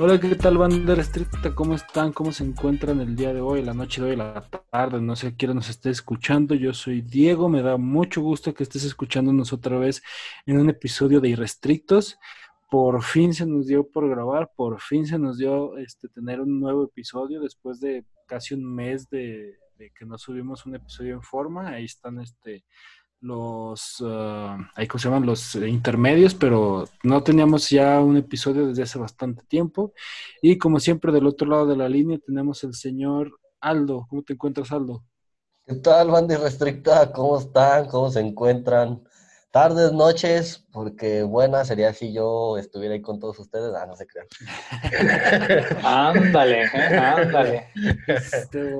Hola, 0.00 0.20
¿qué 0.20 0.36
tal, 0.36 0.58
banda 0.58 0.94
restricta? 0.94 1.56
¿Cómo 1.56 1.74
están? 1.74 2.12
¿Cómo 2.12 2.30
se 2.30 2.44
encuentran 2.44 3.00
el 3.00 3.16
día 3.16 3.34
de 3.34 3.40
hoy, 3.40 3.64
la 3.64 3.74
noche 3.74 4.00
de 4.00 4.10
hoy, 4.10 4.16
la 4.16 4.48
tarde? 4.70 5.00
No 5.00 5.16
sé 5.16 5.34
quién 5.34 5.56
nos 5.56 5.68
esté 5.68 5.90
escuchando. 5.90 6.54
Yo 6.54 6.72
soy 6.72 7.00
Diego. 7.00 7.48
Me 7.48 7.62
da 7.62 7.76
mucho 7.78 8.20
gusto 8.20 8.54
que 8.54 8.62
estés 8.62 8.84
escuchándonos 8.84 9.52
otra 9.52 9.76
vez 9.76 10.00
en 10.46 10.60
un 10.60 10.70
episodio 10.70 11.20
de 11.20 11.30
Irrestrictos. 11.30 12.16
Por 12.70 13.02
fin 13.02 13.34
se 13.34 13.44
nos 13.44 13.66
dio 13.66 13.90
por 13.90 14.08
grabar, 14.08 14.52
por 14.54 14.80
fin 14.80 15.04
se 15.04 15.18
nos 15.18 15.36
dio 15.36 15.76
este, 15.78 16.08
tener 16.08 16.40
un 16.40 16.60
nuevo 16.60 16.84
episodio 16.84 17.40
después 17.40 17.80
de 17.80 18.04
casi 18.28 18.54
un 18.54 18.72
mes 18.72 19.10
de, 19.10 19.58
de 19.78 19.90
que 19.90 20.04
no 20.04 20.16
subimos 20.16 20.64
un 20.64 20.76
episodio 20.76 21.14
en 21.14 21.22
forma. 21.22 21.70
Ahí 21.70 21.86
están 21.86 22.20
este, 22.20 22.64
los, 23.20 24.00
uh, 24.00 24.56
ahí 24.74 24.86
se 24.92 24.98
llaman 24.98 25.26
los 25.26 25.54
intermedios, 25.56 26.34
pero 26.34 26.88
no 27.02 27.22
teníamos 27.22 27.68
ya 27.70 28.00
un 28.00 28.16
episodio 28.16 28.68
desde 28.68 28.84
hace 28.84 28.98
bastante 28.98 29.42
tiempo. 29.48 29.92
Y 30.40 30.58
como 30.58 30.80
siempre, 30.80 31.12
del 31.12 31.26
otro 31.26 31.48
lado 31.48 31.66
de 31.66 31.76
la 31.76 31.88
línea 31.88 32.18
tenemos 32.24 32.62
el 32.64 32.74
señor 32.74 33.32
Aldo. 33.60 34.06
¿Cómo 34.08 34.22
te 34.22 34.34
encuentras, 34.34 34.70
Aldo? 34.72 35.04
¿Qué 35.66 35.74
tal, 35.76 36.10
banda 36.10 36.36
restricta? 36.38 37.12
¿Cómo 37.12 37.38
están? 37.38 37.86
¿Cómo 37.86 38.10
se 38.10 38.20
encuentran? 38.20 39.02
Tardes, 39.50 39.92
noches, 39.92 40.66
porque 40.72 41.22
buena 41.22 41.64
sería 41.64 41.92
si 41.94 42.12
yo 42.12 42.58
estuviera 42.58 42.94
ahí 42.94 43.02
con 43.02 43.18
todos 43.18 43.38
ustedes. 43.38 43.74
Ah, 43.74 43.86
no 43.86 43.96
se 43.96 44.06
crean. 44.06 44.26
ándale, 45.84 46.64
¿eh? 46.64 46.96
ándale. 46.96 47.68
Este, 48.06 48.74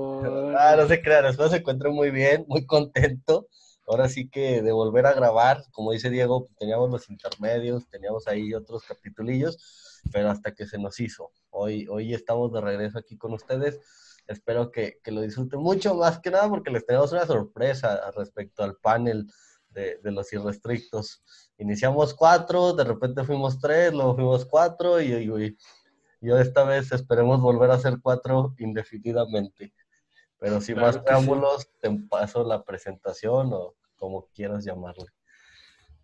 ah, 0.56 0.76
no 0.76 0.86
se 0.86 1.02
crean. 1.02 1.24
Después 1.24 1.50
se 1.50 1.56
encuentro 1.56 1.90
muy 1.90 2.10
bien, 2.10 2.44
muy 2.48 2.64
contento 2.66 3.48
ahora 3.88 4.08
sí 4.08 4.28
que 4.28 4.62
de 4.62 4.72
volver 4.72 5.06
a 5.06 5.14
grabar, 5.14 5.64
como 5.72 5.92
dice 5.92 6.10
Diego, 6.10 6.46
pues, 6.46 6.56
teníamos 6.58 6.90
los 6.90 7.08
intermedios, 7.08 7.88
teníamos 7.88 8.28
ahí 8.28 8.54
otros 8.54 8.84
capitulillos, 8.84 10.02
pero 10.12 10.30
hasta 10.30 10.52
que 10.54 10.66
se 10.66 10.78
nos 10.78 11.00
hizo. 11.00 11.32
Hoy, 11.50 11.86
hoy 11.88 12.14
estamos 12.14 12.52
de 12.52 12.60
regreso 12.60 12.98
aquí 12.98 13.16
con 13.16 13.32
ustedes. 13.32 13.80
Espero 14.26 14.70
que, 14.70 15.00
lo 15.06 15.22
disfruten 15.22 15.60
mucho, 15.60 15.94
más 15.94 16.20
que 16.20 16.30
nada 16.30 16.48
porque 16.48 16.70
les 16.70 16.84
tenemos 16.84 17.12
una 17.12 17.26
sorpresa 17.26 18.10
respecto 18.14 18.62
al 18.62 18.76
panel 18.76 19.26
de, 19.70 19.98
los 20.02 20.32
irrestrictos. 20.32 21.22
Iniciamos 21.56 22.14
cuatro, 22.14 22.74
de 22.74 22.84
repente 22.84 23.24
fuimos 23.24 23.58
tres, 23.58 23.92
luego 23.94 24.14
fuimos 24.16 24.44
cuatro 24.44 25.00
y, 25.00 25.12
y, 25.12 25.56
y 26.20 26.30
esta 26.32 26.64
vez 26.64 26.92
esperemos 26.92 27.40
volver 27.40 27.70
a 27.70 27.78
ser 27.78 27.98
cuatro 28.02 28.54
indefinidamente. 28.58 29.72
Pero 30.38 30.60
sin 30.60 30.76
más 30.76 30.98
preámbulos, 30.98 31.68
te 31.80 31.90
paso 32.08 32.44
la 32.44 32.62
presentación 32.62 33.50
o 33.52 33.74
como 33.96 34.28
quieras 34.34 34.64
llamarle. 34.64 35.06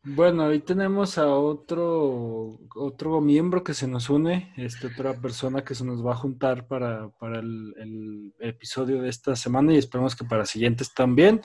Bueno, 0.07 0.45
ahí 0.45 0.61
tenemos 0.61 1.17
a 1.17 1.29
otro, 1.35 2.61
otro 2.75 3.23
miembro 3.23 3.65
que 3.65 3.73
se 3.73 3.89
nos 3.89 4.11
une, 4.11 4.53
esta 4.59 4.89
otra 4.89 5.15
persona 5.15 5.65
que 5.65 5.75
se 5.75 5.83
nos 5.83 6.05
va 6.05 6.13
a 6.13 6.17
juntar 6.17 6.67
para, 6.67 7.11
el, 7.23 8.35
episodio 8.39 9.01
de 9.01 9.09
esta 9.09 9.35
semana 9.35 9.73
y 9.73 9.79
esperamos 9.79 10.15
que 10.15 10.27
para 10.27 10.45
siguientes 10.45 10.93
también, 10.93 11.41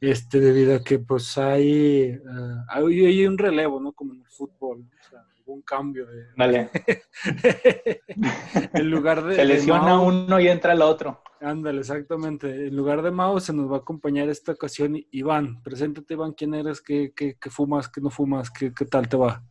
este, 0.00 0.40
debido 0.40 0.76
a 0.76 0.82
que 0.82 0.98
pues 0.98 1.36
hay, 1.36 2.16
uh, 2.16 2.64
hay, 2.68 3.26
un 3.26 3.36
relevo, 3.36 3.78
¿no? 3.80 3.92
Como 3.92 4.14
en 4.14 4.20
el 4.20 4.30
fútbol, 4.30 4.80
o 4.80 5.10
sea, 5.10 5.26
un 5.52 5.62
cambio 5.62 6.06
de... 6.06 6.26
Vale. 6.36 6.70
en 8.74 8.90
lugar 8.90 9.22
de... 9.24 9.36
Se 9.36 9.44
lesiona 9.44 10.00
uno 10.00 10.40
y 10.40 10.48
entra 10.48 10.72
el 10.72 10.82
otro. 10.82 11.22
Ándale, 11.40 11.80
exactamente. 11.80 12.66
En 12.66 12.76
lugar 12.76 13.00
de 13.00 13.10
Mao 13.10 13.40
se 13.40 13.54
nos 13.54 13.70
va 13.70 13.76
a 13.76 13.80
acompañar 13.80 14.28
esta 14.28 14.52
ocasión 14.52 14.96
Iván. 15.10 15.62
Preséntate, 15.62 16.14
Iván, 16.14 16.32
quién 16.32 16.54
eres, 16.54 16.82
qué, 16.82 17.12
qué, 17.16 17.36
qué 17.40 17.50
fumas, 17.50 17.88
qué 17.88 18.00
no 18.00 18.10
fumas, 18.10 18.50
qué, 18.50 18.74
qué, 18.74 18.84
tal 18.84 19.08
te 19.08 19.16
va. 19.16 19.42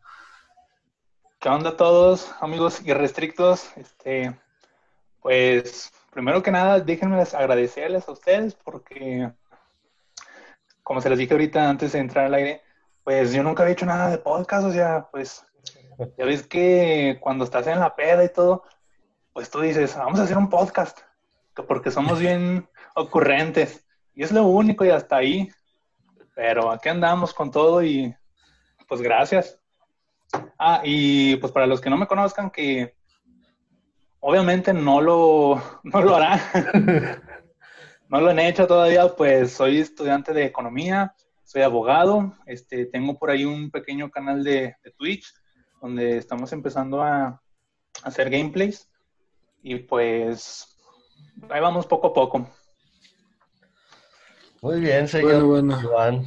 ¿Qué 1.39 1.49
onda 1.49 1.71
a 1.71 1.77
todos, 1.77 2.31
amigos 2.41 2.81
irrestrictos? 2.85 3.75
Este, 3.75 4.37
pues, 5.21 5.91
primero 6.11 6.43
que 6.43 6.51
nada, 6.51 6.79
déjenme 6.79 7.19
agradecerles 7.21 8.07
a 8.07 8.11
ustedes 8.11 8.53
porque, 8.53 9.31
como 10.83 11.01
se 11.01 11.09
les 11.09 11.17
dije 11.17 11.33
ahorita 11.33 11.69
antes 11.69 11.93
de 11.93 11.99
entrar 11.99 12.25
al 12.25 12.35
aire, 12.35 12.61
pues 13.03 13.33
yo 13.33 13.41
nunca 13.41 13.63
había 13.63 13.73
hecho 13.73 13.87
nada 13.87 14.11
de 14.11 14.19
podcast, 14.19 14.67
o 14.67 14.71
sea, 14.71 15.07
pues, 15.11 15.43
ya 16.17 16.25
ves 16.25 16.47
que 16.47 17.17
cuando 17.21 17.43
estás 17.45 17.67
en 17.67 17.79
la 17.79 17.95
peda 17.95 18.23
y 18.23 18.33
todo, 18.33 18.63
pues 19.33 19.49
tú 19.49 19.61
dices, 19.61 19.95
vamos 19.95 20.19
a 20.19 20.23
hacer 20.23 20.37
un 20.37 20.49
podcast 20.49 20.99
porque 21.67 21.91
somos 21.91 22.19
bien 22.19 22.67
ocurrentes. 22.95 23.85
Y 24.13 24.23
es 24.23 24.31
lo 24.31 24.43
único 24.45 24.85
y 24.85 24.89
hasta 24.89 25.17
ahí. 25.17 25.49
Pero 26.35 26.71
aquí 26.71 26.89
andamos 26.89 27.33
con 27.33 27.51
todo 27.51 27.83
y 27.83 28.15
pues 28.87 29.01
gracias. 29.01 29.59
Ah, 30.57 30.81
y 30.83 31.35
pues 31.37 31.51
para 31.51 31.67
los 31.67 31.81
que 31.81 31.89
no 31.89 31.97
me 31.97 32.07
conozcan, 32.07 32.49
que 32.49 32.95
obviamente 34.19 34.73
no 34.73 35.01
lo, 35.01 35.61
no 35.83 36.01
lo 36.01 36.15
harán. 36.15 36.39
no 38.09 38.21
lo 38.21 38.29
han 38.29 38.39
hecho 38.39 38.67
todavía, 38.67 39.07
pues 39.15 39.53
soy 39.53 39.79
estudiante 39.79 40.33
de 40.33 40.45
economía, 40.45 41.13
soy 41.43 41.61
abogado, 41.61 42.35
este, 42.45 42.85
tengo 42.85 43.17
por 43.17 43.31
ahí 43.31 43.45
un 43.45 43.69
pequeño 43.69 44.09
canal 44.09 44.43
de, 44.43 44.75
de 44.83 44.91
Twitch 44.97 45.33
donde 45.81 46.17
estamos 46.17 46.51
empezando 46.53 47.01
a, 47.01 47.27
a 47.27 47.41
hacer 48.03 48.29
gameplays 48.29 48.89
y 49.61 49.75
pues 49.75 50.77
ahí 51.49 51.61
vamos 51.61 51.85
poco 51.85 52.07
a 52.07 52.13
poco. 52.13 52.49
Muy 54.61 54.79
bien, 54.81 55.07
señor 55.07 55.43
bueno, 55.43 55.79
bueno. 55.89 56.23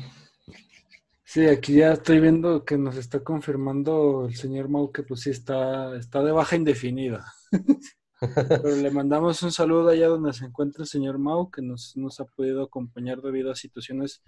Sí, 1.22 1.46
aquí 1.46 1.76
ya 1.76 1.92
estoy 1.92 2.20
viendo 2.20 2.64
que 2.64 2.76
nos 2.76 2.96
está 2.96 3.20
confirmando 3.20 4.26
el 4.26 4.36
señor 4.36 4.68
Mau 4.68 4.92
que 4.92 5.02
pues 5.02 5.20
sí 5.20 5.30
está, 5.30 5.96
está 5.96 6.22
de 6.22 6.32
baja 6.32 6.56
indefinida. 6.56 7.24
Pero 8.20 8.76
le 8.76 8.90
mandamos 8.90 9.42
un 9.42 9.50
saludo 9.50 9.88
allá 9.88 10.08
donde 10.08 10.32
se 10.32 10.44
encuentra 10.44 10.82
el 10.82 10.88
señor 10.88 11.18
Mau, 11.18 11.50
que 11.50 11.60
nos, 11.60 11.96
nos, 11.96 12.20
ha 12.20 12.24
podido 12.24 12.62
acompañar 12.62 13.20
debido 13.20 13.50
a 13.50 13.56
situaciones 13.56 14.22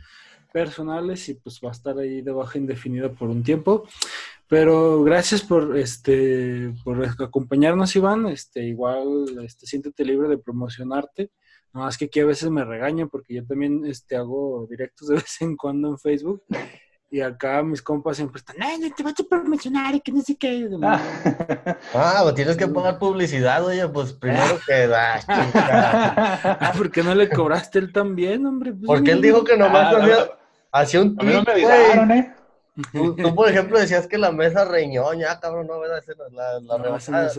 personales 0.52 1.28
y 1.28 1.34
pues 1.34 1.60
va 1.64 1.68
a 1.68 1.72
estar 1.72 1.96
ahí 1.98 2.20
de 2.20 2.32
baja 2.32 2.58
indefinida 2.58 3.12
por 3.12 3.28
un 3.28 3.42
tiempo. 3.42 3.86
Pero 4.48 5.02
gracias 5.02 5.42
por 5.42 5.76
este 5.76 6.72
por 6.84 7.04
acompañarnos, 7.04 7.96
Iván. 7.96 8.26
Este, 8.26 8.62
igual 8.64 9.26
este, 9.42 9.66
siéntete 9.66 10.04
libre 10.04 10.28
de 10.28 10.38
promocionarte. 10.38 11.30
No, 11.72 11.88
es 11.88 11.98
que 11.98 12.04
aquí 12.04 12.20
a 12.20 12.26
veces 12.26 12.50
me 12.50 12.64
regañan 12.64 13.08
porque 13.08 13.34
yo 13.34 13.44
también 13.44 13.84
este, 13.84 14.16
hago 14.16 14.66
directos 14.70 15.08
de 15.08 15.14
vez 15.16 15.40
en 15.40 15.56
cuando 15.56 15.88
en 15.88 15.98
Facebook. 15.98 16.42
Y 17.10 17.20
acá 17.20 17.62
mis 17.62 17.80
compas 17.80 18.16
siempre 18.16 18.40
están, 18.40 18.56
ay, 18.60 18.76
no 18.78 18.92
te 18.92 19.04
vas 19.04 19.14
a 19.16 19.22
promocionar 19.22 19.94
y 19.94 20.00
que 20.00 20.10
no 20.10 20.20
sé 20.20 20.36
qué. 20.36 20.68
Ah, 21.94 22.20
pues 22.22 22.34
tienes 22.34 22.56
que 22.56 22.66
poner 22.66 22.98
publicidad, 22.98 23.64
oye, 23.64 23.86
pues 23.88 24.14
primero 24.14 24.58
que 24.66 24.88
da. 24.88 25.20
ah, 25.28 26.72
¿por 26.76 26.90
qué 26.90 27.04
no 27.04 27.14
le 27.14 27.28
cobraste 27.28 27.78
él 27.78 27.92
también, 27.92 28.44
hombre? 28.44 28.72
Pues, 28.72 28.86
porque 28.86 29.12
él 29.12 29.22
dijo 29.22 29.44
que 29.44 29.56
nomás 29.56 29.94
ah, 29.94 30.28
hacía, 30.72 31.02
un 31.02 31.16
tweet, 31.16 31.34
no 31.34 31.42
me 31.44 31.52
avisaron, 31.52 32.10
¿eh? 32.10 32.33
Tú, 32.92 33.34
por 33.34 33.48
ejemplo, 33.48 33.78
decías 33.78 34.06
que 34.06 34.18
la 34.18 34.32
mesa 34.32 34.64
reñoña, 34.64 35.38
cabrón, 35.38 35.68
no, 35.68 35.78
¿verdad? 35.78 36.02
La, 36.32 36.54
la 36.54 36.60
no, 36.60 36.78
rebanada, 36.78 37.32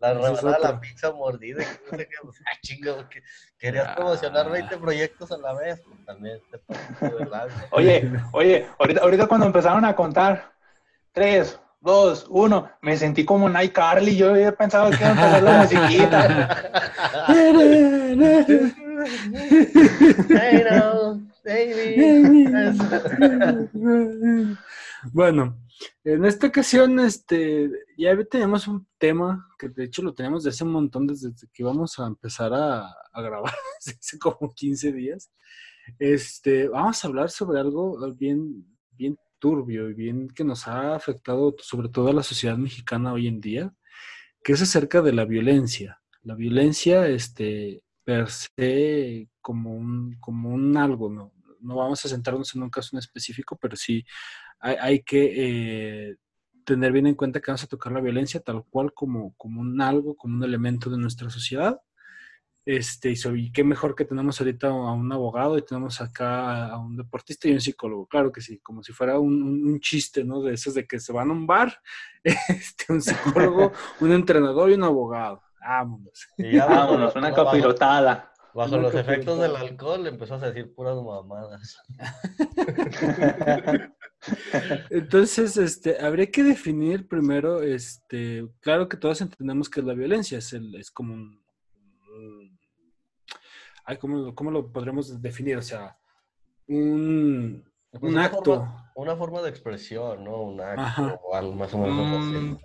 la, 0.00 0.14
rebanada 0.14 0.58
la 0.58 0.80
pizza 0.80 1.12
mordida. 1.12 1.62
No 1.90 1.98
sé 1.98 2.08
qué, 2.08 2.16
pues, 2.22 2.40
ah, 2.46 2.58
chingo, 2.62 3.08
que 3.10 3.22
querías 3.58 3.88
ah. 3.88 3.94
promocionar 3.96 4.50
20 4.50 4.78
proyectos 4.78 5.30
a 5.32 5.36
la 5.36 5.52
vez. 5.52 5.82
Pues, 5.82 6.04
también 6.06 6.40
te 6.50 7.08
¿verdad? 7.08 7.48
Oye, 7.72 8.10
oye, 8.32 8.66
ahorita, 8.78 9.02
ahorita 9.02 9.26
cuando 9.26 9.46
empezaron 9.46 9.84
a 9.84 9.94
contar, 9.94 10.50
3, 11.12 11.60
2, 11.80 12.26
1, 12.30 12.70
me 12.80 12.96
sentí 12.96 13.24
como 13.26 13.50
Night 13.50 13.72
Carly. 13.72 14.16
Yo 14.16 14.30
había 14.30 14.52
pensado 14.52 14.90
que 14.90 14.96
iba 14.96 15.08
a 15.08 15.10
empezar 15.10 15.42
la 15.42 15.58
musiquita. 15.60 16.72
Baby. 21.50 22.46
Bueno, 25.12 25.58
en 26.04 26.26
esta 26.26 26.48
ocasión, 26.48 27.00
este, 27.00 27.70
ya 27.96 28.14
tenemos 28.24 28.68
un 28.68 28.86
tema 28.98 29.48
que 29.58 29.70
de 29.70 29.84
hecho 29.84 30.02
lo 30.02 30.12
tenemos 30.12 30.44
desde 30.44 30.56
hace 30.56 30.64
un 30.64 30.72
montón, 30.72 31.06
desde 31.06 31.32
que 31.54 31.62
íbamos 31.62 31.98
a 31.98 32.06
empezar 32.06 32.52
a, 32.52 32.94
grabar, 33.14 33.54
hace 33.78 34.18
como 34.18 34.52
15 34.54 34.92
días. 34.92 35.32
Este, 35.98 36.68
vamos 36.68 37.02
a 37.02 37.08
hablar 37.08 37.30
sobre 37.30 37.60
algo 37.60 37.98
bien, 38.12 38.66
bien 38.92 39.16
turbio 39.38 39.88
y 39.88 39.94
bien 39.94 40.28
que 40.28 40.44
nos 40.44 40.68
ha 40.68 40.94
afectado 40.94 41.56
sobre 41.58 41.88
todo 41.88 42.10
a 42.10 42.12
la 42.12 42.22
sociedad 42.22 42.58
mexicana 42.58 43.14
hoy 43.14 43.26
en 43.26 43.40
día, 43.40 43.74
que 44.44 44.52
es 44.52 44.60
acerca 44.60 45.00
de 45.00 45.14
la 45.14 45.24
violencia. 45.24 46.02
La 46.22 46.34
violencia, 46.34 47.08
este, 47.08 47.82
per 48.04 48.28
se, 48.28 49.30
como 49.40 49.74
un, 49.74 50.18
como 50.20 50.50
un 50.50 50.76
algo, 50.76 51.08
¿no? 51.08 51.32
No 51.60 51.76
vamos 51.76 52.04
a 52.04 52.08
centrarnos 52.08 52.54
en 52.54 52.62
un 52.62 52.70
caso 52.70 52.90
en 52.92 52.98
específico, 52.98 53.56
pero 53.56 53.76
sí 53.76 54.04
hay, 54.60 55.02
que 55.02 56.10
eh, 56.10 56.16
tener 56.64 56.92
bien 56.92 57.06
en 57.06 57.14
cuenta 57.14 57.40
que 57.40 57.50
vamos 57.50 57.64
a 57.64 57.68
tocar 57.68 57.92
la 57.92 58.00
violencia 58.00 58.40
tal 58.40 58.64
cual 58.68 58.92
como, 58.92 59.34
como 59.36 59.60
un 59.60 59.80
algo, 59.80 60.16
como 60.16 60.36
un 60.36 60.44
elemento 60.44 60.90
de 60.90 60.98
nuestra 60.98 61.30
sociedad. 61.30 61.80
Este, 62.66 63.14
y, 63.34 63.50
qué 63.50 63.64
mejor 63.64 63.94
que 63.94 64.04
tenemos 64.04 64.38
ahorita 64.38 64.68
a 64.68 64.92
un 64.92 65.10
abogado 65.10 65.56
y 65.56 65.62
tenemos 65.62 66.00
acá 66.00 66.66
a 66.68 66.78
un 66.78 66.94
deportista 66.96 67.48
y 67.48 67.52
un 67.52 67.60
psicólogo, 67.60 68.06
claro 68.06 68.30
que 68.30 68.42
sí, 68.42 68.60
como 68.60 68.82
si 68.82 68.92
fuera 68.92 69.18
un, 69.18 69.80
chiste, 69.80 70.24
¿no? 70.24 70.42
De 70.42 70.54
esos 70.54 70.74
de 70.74 70.86
que 70.86 71.00
se 71.00 71.12
van 71.12 71.30
a 71.30 71.32
un 71.32 71.46
bar, 71.46 71.80
este, 72.22 72.92
un 72.92 73.00
psicólogo, 73.00 73.72
un 74.00 74.12
entrenador 74.12 74.70
y 74.70 74.74
un 74.74 74.84
abogado. 74.84 75.42
Vámonos. 75.58 76.28
vámonos, 76.38 77.16
una 77.16 77.34
capirotada. 77.34 78.32
Bajo 78.54 78.76
los 78.78 78.94
efectos 78.94 79.38
del 79.40 79.56
alcohol 79.56 80.06
empezó 80.06 80.34
a 80.34 80.38
decir 80.38 80.74
puras 80.74 80.96
mamadas. 80.96 81.78
Entonces, 84.90 85.56
este, 85.56 86.00
habría 86.00 86.30
que 86.30 86.42
definir 86.42 87.08
primero, 87.08 87.62
este, 87.62 88.46
claro 88.60 88.88
que 88.88 88.96
todos 88.96 89.20
entendemos 89.20 89.70
que 89.70 89.82
la 89.82 89.94
violencia, 89.94 90.38
es, 90.38 90.52
el, 90.52 90.74
es 90.74 90.90
como 90.90 91.14
un, 91.14 91.40
ay, 93.84 93.96
¿cómo, 93.96 94.34
¿cómo, 94.34 94.50
lo 94.50 94.70
podremos 94.72 95.20
definir? 95.22 95.56
O 95.56 95.62
sea, 95.62 95.96
un, 96.68 97.64
pues 97.90 98.02
un 98.02 98.18
acto. 98.18 98.68
una 98.94 99.16
forma 99.16 99.42
de 99.42 99.50
expresión, 99.50 100.24
¿no? 100.24 100.42
Un 100.42 100.60
acto 100.60 101.20
o 101.24 101.34
algo 101.34 101.54
más 101.54 101.72
o 101.74 101.78
menos 101.78 102.24
mm, 102.24 102.56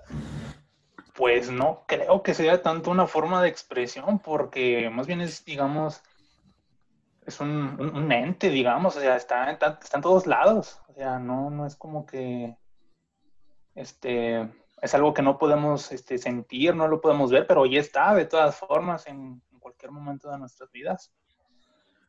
Pues 1.15 1.49
no 1.49 1.85
creo 1.87 2.23
que 2.23 2.33
sea 2.33 2.61
tanto 2.61 2.91
una 2.91 3.07
forma 3.07 3.41
de 3.41 3.49
expresión, 3.49 4.19
porque 4.19 4.89
más 4.89 5.07
bien 5.07 5.21
es, 5.21 5.45
digamos, 5.45 6.01
es 7.25 7.39
un, 7.39 7.79
un, 7.79 8.11
ente, 8.11 8.49
digamos, 8.49 8.95
o 8.97 8.99
sea, 8.99 9.15
está, 9.15 9.49
está, 9.51 9.79
en 9.93 10.01
todos 10.01 10.27
lados. 10.27 10.81
O 10.89 10.93
sea, 10.93 11.17
no, 11.19 11.49
no 11.49 11.65
es 11.65 11.75
como 11.75 12.05
que 12.05 12.57
este 13.73 14.49
es 14.81 14.93
algo 14.93 15.13
que 15.13 15.21
no 15.21 15.37
podemos 15.37 15.91
este, 15.91 16.17
sentir, 16.17 16.75
no 16.75 16.87
lo 16.87 17.01
podemos 17.01 17.31
ver, 17.31 17.47
pero 17.47 17.65
ya 17.65 17.79
está 17.79 18.13
de 18.13 18.25
todas 18.25 18.55
formas 18.55 19.07
en, 19.07 19.41
cualquier 19.59 19.91
momento 19.91 20.29
de 20.29 20.37
nuestras 20.37 20.71
vidas. 20.71 21.11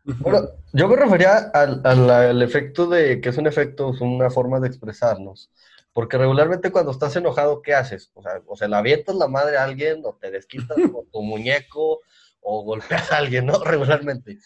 Bueno, 0.04 0.40
yo 0.74 0.88
me 0.88 0.96
refería 0.96 1.50
al, 1.54 1.80
al, 1.84 2.42
efecto 2.42 2.86
de 2.86 3.18
que 3.18 3.30
es 3.30 3.38
un 3.38 3.46
efecto, 3.46 3.94
es 3.94 4.00
una 4.02 4.28
forma 4.28 4.60
de 4.60 4.68
expresarnos. 4.68 5.50
Porque 5.96 6.18
regularmente 6.18 6.70
cuando 6.70 6.90
estás 6.90 7.16
enojado, 7.16 7.62
¿qué 7.62 7.72
haces? 7.72 8.10
O 8.12 8.20
sea, 8.20 8.42
o 8.46 8.54
se 8.54 8.68
la 8.68 8.80
avientas 8.80 9.16
la 9.16 9.28
madre 9.28 9.56
a 9.56 9.64
alguien, 9.64 10.02
o 10.04 10.14
te 10.20 10.30
desquitas 10.30 10.76
con 10.92 11.06
tu 11.10 11.22
muñeco, 11.22 12.02
o 12.48 12.62
golpeas 12.62 13.10
a 13.12 13.16
alguien, 13.18 13.46
¿no? 13.46 13.58
Regularmente 13.64 14.38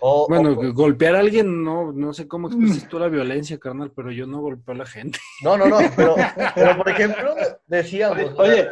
bueno, 0.00 0.54
golpear 0.72 1.16
a 1.16 1.20
alguien, 1.20 1.64
no, 1.64 1.92
no 1.92 2.12
sé 2.14 2.28
cómo 2.28 2.48
expresas 2.48 2.88
tú 2.88 2.98
la 2.98 3.08
violencia, 3.08 3.58
carnal, 3.58 3.90
pero 3.94 4.12
yo 4.12 4.26
no 4.26 4.40
golpeo 4.40 4.74
a 4.74 4.78
la 4.78 4.86
gente. 4.86 5.18
No, 5.40 5.56
no, 5.56 5.66
no, 5.66 5.78
pero, 5.94 6.16
pero 6.56 6.76
por 6.76 6.88
ejemplo, 6.88 7.32
decíamos. 7.68 8.18
Oye, 8.38 8.68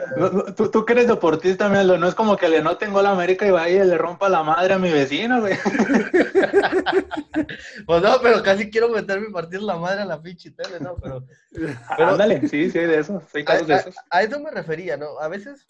tú, 0.56 0.68
tú 0.68 0.84
que 0.84 0.94
eres 0.94 1.06
deportista, 1.06 1.68
Melo, 1.68 1.96
no 1.96 2.08
es 2.08 2.14
como 2.16 2.36
que 2.36 2.48
le 2.48 2.60
no 2.60 2.76
tengo 2.76 3.00
la 3.02 3.12
América 3.12 3.46
y 3.46 3.52
vaya 3.52 3.84
y 3.84 3.86
le 3.86 3.96
rompa 3.96 4.28
la 4.28 4.42
madre 4.42 4.74
a 4.74 4.78
mi 4.78 4.90
vecino, 4.90 5.40
güey. 5.40 5.54
Pues 7.86 8.02
no, 8.02 8.18
pero 8.20 8.42
casi 8.42 8.70
quiero 8.70 8.88
meterme 8.88 9.28
y 9.28 9.32
partir 9.32 9.62
la 9.62 9.76
madre 9.76 10.02
a 10.02 10.06
la 10.06 10.20
pinche 10.20 10.50
tele, 10.50 10.80
¿no? 10.80 10.96
Pero. 10.96 11.24
pero 11.96 12.08
Ándale, 12.10 12.40
sí, 12.48 12.70
sí, 12.70 12.78
de 12.78 12.98
eso. 12.98 13.22
a 14.10 14.22
eso 14.22 14.40
me 14.40 14.50
refería, 14.50 14.96
¿no? 14.96 15.18
A 15.20 15.28
veces 15.28 15.66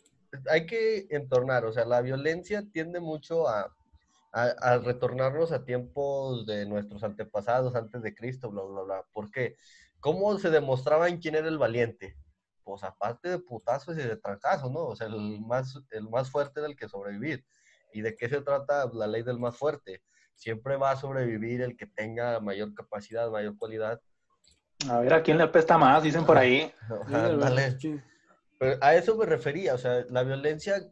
hay 0.50 0.66
que 0.66 1.06
entornar, 1.10 1.64
o 1.64 1.72
sea, 1.72 1.84
la 1.84 2.00
violencia 2.00 2.64
tiende 2.72 3.00
mucho 3.00 3.48
a 3.48 3.72
retornarnos 4.84 5.50
a 5.52 5.64
tiempos 5.64 6.44
de 6.46 6.66
nuestros 6.66 7.02
antepasados 7.02 7.75
antes 7.75 8.02
de 8.02 8.14
Cristo, 8.14 8.50
bla, 8.50 8.62
bla, 8.62 8.82
bla. 8.82 9.04
¿Por 9.12 9.31
qué? 9.31 9.56
¿Cómo 10.00 10.38
se 10.38 10.50
demostraba 10.50 11.08
en 11.08 11.19
quién 11.19 11.34
era 11.34 11.48
el 11.48 11.58
valiente? 11.58 12.16
Pues 12.62 12.84
aparte 12.84 13.28
de 13.28 13.38
putazos 13.38 13.96
y 13.96 14.02
de 14.02 14.16
trancazos, 14.16 14.70
¿no? 14.70 14.84
O 14.84 14.96
sea, 14.96 15.06
el 15.06 15.40
más, 15.40 15.81
el 15.90 16.08
más 16.08 16.31
fuerte 16.31 16.60
era 16.60 16.69
el 16.69 16.76
que 16.76 16.88
sobrevivir. 16.88 17.44
¿Y 17.93 18.02
de 18.02 18.14
qué 18.14 18.28
se 18.28 18.40
trata 18.40 18.90
la 18.93 19.06
ley 19.06 19.22
del 19.22 19.38
más 19.38 19.56
fuerte? 19.56 20.02
Siempre 20.34 20.76
va 20.76 20.90
a 20.90 20.96
sobrevivir 20.96 21.62
el 21.62 21.76
que 21.76 21.87
tenga 21.87 22.38
mayor 22.40 22.75
capacidad, 22.75 23.31
mayor 23.31 23.56
cualidad. 23.56 24.00
A 24.90 25.00
ver, 25.00 25.14
¿a 25.14 25.22
quién 25.22 25.38
le 25.38 25.44
apesta 25.44 25.78
más? 25.78 26.02
Dicen 26.02 26.26
por 26.26 26.37
ahí. 26.37 26.70
Dale. 27.08 27.78
A 28.81 28.94
eso 28.94 29.17
me 29.17 29.26
refería, 29.26 29.75
o 29.75 29.79
sea, 29.79 30.05
la 30.08 30.23
violencia 30.23 30.82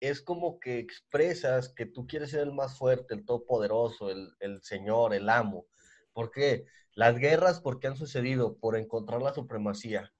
es 0.00 0.20
como 0.20 0.60
que 0.60 0.78
expresas 0.78 1.70
que 1.70 1.86
tú 1.86 2.06
quieres 2.06 2.30
ser 2.30 2.40
el 2.40 2.52
más 2.52 2.76
fuerte, 2.76 3.14
el 3.14 3.24
todopoderoso, 3.24 4.10
el, 4.10 4.34
el 4.40 4.62
señor, 4.62 5.14
el 5.14 5.28
amo. 5.28 5.66
¿Por 6.12 6.30
qué? 6.30 6.66
Las 6.92 7.18
guerras, 7.18 7.60
¿por 7.60 7.78
qué 7.78 7.88
han 7.88 7.96
sucedido? 7.96 8.56
Por 8.58 8.76
encontrar 8.76 9.22
la 9.22 9.34
supremacía. 9.34 10.12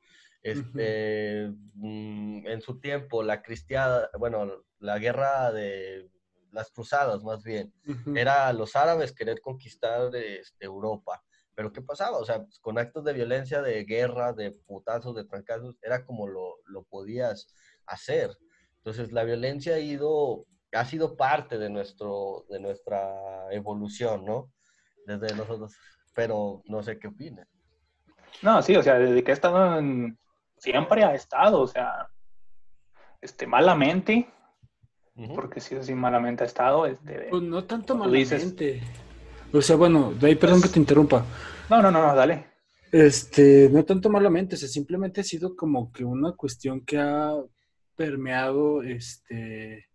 Este, 0.43 1.53
mm, 1.75 2.47
en 2.47 2.61
su 2.61 2.79
tiempo, 2.79 3.23
la 3.23 3.43
cristiada, 3.43 4.11
bueno, 4.19 4.65
la 4.79 4.99
guerra 4.99 5.51
de 5.51 6.09
las 6.53 6.71
cruzadas 6.71 7.23
más 7.25 7.43
bien, 7.43 7.75
era 8.15 8.53
los 8.53 8.77
árabes 8.77 9.13
querer 9.13 9.41
conquistar 9.41 10.15
este, 10.15 10.65
Europa. 10.65 11.23
Pero 11.57 11.73
¿qué 11.73 11.81
pasaba? 11.81 12.19
O 12.19 12.25
sea, 12.25 12.45
pues, 12.45 12.61
con 12.61 12.79
actos 12.79 13.03
de 13.03 13.15
violencia, 13.15 13.63
de 13.63 13.83
guerra, 13.85 14.33
de 14.35 14.53
putazos, 14.53 15.17
de 15.17 15.25
trancazos, 15.25 15.77
era 15.83 16.05
como 16.05 16.29
lo, 16.29 16.59
lo 16.67 16.85
podías 16.85 17.49
hacer. 17.87 18.31
Entonces, 18.77 19.11
la 19.11 19.25
violencia 19.25 19.75
ha 19.75 19.81
ido, 19.81 20.47
ha 20.73 20.85
sido 20.85 21.17
parte 21.17 21.59
de, 21.59 21.71
nuestro, 21.71 22.45
de 22.51 22.61
nuestra 22.61 23.51
evolución, 23.51 24.25
¿no? 24.27 24.53
Desde 25.07 25.35
nosotros, 25.35 25.75
pero 26.15 26.63
no 26.67 26.83
sé 26.83 26.99
qué 26.99 27.09
opina. 27.09 27.49
No, 28.43 28.61
sí, 28.61 28.77
o 28.77 28.83
sea, 28.83 28.99
desde 28.99 29.25
que 29.25 29.31
ha 29.31 29.35
estado 29.35 29.79
en, 29.79 30.19
siempre 30.59 31.05
ha 31.05 31.15
estado, 31.15 31.63
o 31.63 31.67
sea, 31.67 32.11
este, 33.23 33.47
malamente, 33.47 34.29
porque 35.35 35.61
sí, 35.61 35.77
sí, 35.81 35.95
malamente 35.95 36.45
ha 36.45 36.47
estado. 36.47 36.85
Este, 36.85 37.29
pues 37.31 37.43
no 37.43 37.65
tanto 37.65 37.97
malamente. 37.97 38.83
O 39.53 39.63
sea, 39.63 39.77
bueno, 39.77 40.13
de 40.13 40.29
ahí 40.29 40.35
perdón 40.35 40.63
que 40.63 40.69
te 40.69 40.79
interrumpa. 40.79 41.25
No, 41.71 41.83
no, 41.83 41.91
no, 41.91 42.07
no, 42.07 42.15
dale. 42.15 42.47
Este, 42.93 43.69
no 43.71 43.85
tanto 43.85 44.09
malamente, 44.09 44.55
o 44.55 44.59
sea, 44.59 44.69
simplemente 44.69 45.21
ha 45.21 45.25
sido 45.25 45.57
como 45.57 45.93
que 45.93 46.05
una 46.05 46.33
cuestión 46.33 46.81
que 46.83 46.99
ha 46.99 47.33
permeado 47.97 48.83
este, 48.83 49.87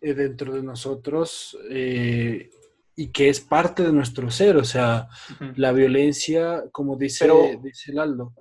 eh, 0.00 0.14
dentro 0.14 0.52
de 0.52 0.62
nosotros 0.62 1.56
eh, 1.70 2.50
y 2.96 3.08
que 3.08 3.28
es 3.28 3.40
parte 3.40 3.84
de 3.84 3.92
nuestro 3.92 4.30
ser. 4.30 4.56
O 4.56 4.64
sea, 4.64 5.08
la 5.56 5.72
violencia, 5.72 6.64
como 6.72 6.96
dice, 6.96 7.28
dice 7.62 7.92
el 7.92 7.98
Aldo. 7.98 8.34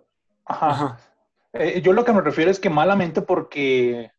Ajá. 0.45 1.00
Eh, 1.54 1.81
yo 1.83 1.94
lo 1.94 2.06
que 2.06 2.14
me 2.14 2.21
refiero 2.21 2.50
es 2.50 2.59
que 2.59 2.69
malamente 2.69 3.21
porque, 3.21 4.11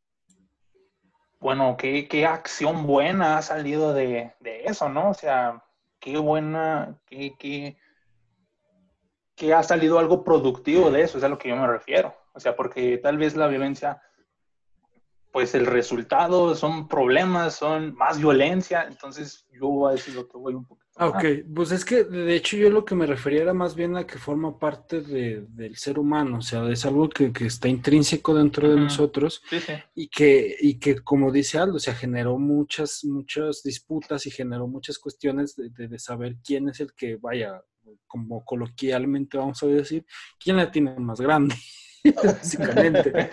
bueno, 1.43 1.77
qué, 1.77 2.07
qué 2.07 2.25
acción 2.25 2.87
buena 2.87 3.37
ha 3.37 3.43
salido 3.43 3.93
de, 3.93 4.33
de, 4.39 4.65
eso, 4.65 4.89
¿no? 4.89 5.11
O 5.11 5.15
sea, 5.15 5.63
qué 5.99 6.17
buena, 6.17 6.97
qué, 7.05 7.35
qué, 7.37 7.77
qué 9.35 9.53
ha 9.53 9.65
salido 9.65 9.99
algo 9.99 10.23
productivo 10.23 10.93
de 10.93 11.03
eso, 11.03 11.19
es 11.19 11.25
a 11.25 11.29
lo 11.29 11.39
que 11.39 11.49
yo 11.49 11.57
me 11.57 11.67
refiero. 11.67 12.15
O 12.33 12.39
sea, 12.39 12.55
porque 12.55 12.97
tal 12.99 13.19
vez 13.19 13.35
la 13.35 13.49
violencia, 13.49 14.01
pues 15.33 15.55
el 15.55 15.65
resultado 15.65 16.55
son 16.55 16.87
problemas, 16.87 17.57
son 17.57 17.95
más 17.95 18.19
violencia, 18.19 18.87
entonces 18.89 19.47
yo 19.51 19.69
voy 19.69 19.91
a 19.91 19.93
decir 19.95 20.15
lo 20.15 20.29
que 20.29 20.37
voy 20.37 20.55
un 20.55 20.67
poquito. 20.67 20.83
Ah, 20.97 21.09
ok, 21.09 21.25
pues 21.55 21.73
es 21.73 21.87
que 21.87 22.05
de 22.05 22.37
hecho 22.37 22.59
yo 22.59 22.69
lo 22.69 22.85
que 22.85 22.95
me 22.95 23.07
refería 23.07 23.41
era 23.41 23.55
más 23.55 23.75
bien 23.75 23.97
a 23.97 24.07
que 24.07 24.19
forma 24.19 24.59
parte 24.59 25.01
del 25.01 25.75
ser 25.77 25.99
humano, 25.99 26.39
o 26.39 26.43
sea, 26.43 26.69
es 26.69 26.85
algo 26.85 27.09
que, 27.09 27.33
está 27.47 27.67
intrínseco 27.67 28.35
dentro 28.35 28.69
de 28.69 28.79
nosotros 28.79 29.43
Y, 29.95 30.09
que, 30.09 30.55
y 30.61 30.79
que, 30.79 30.97
como 31.01 31.33
dice 31.33 31.57
Aldo, 31.59 31.77
o 31.77 31.81
sea, 31.81 31.95
generó 31.95 32.39
muchas, 32.39 33.03
muchas 33.05 33.63
disputas 33.63 34.27
y 34.27 34.31
generó 34.31 34.69
muchas 34.69 34.99
cuestiones 34.99 35.57
de, 35.57 35.71
de 35.89 35.99
saber 35.99 36.37
quién 36.45 36.69
es 36.69 36.81
el 36.81 36.93
que, 36.93 37.17
vaya, 37.17 37.63
como 38.07 38.45
coloquialmente 38.45 39.39
vamos 39.39 39.63
a 39.63 39.67
decir, 39.67 40.05
quién 40.39 40.59
la 40.59 40.71
tiene 40.71 40.95
más 40.99 41.21
grande. 41.23 41.55
básicamente. 42.25 43.31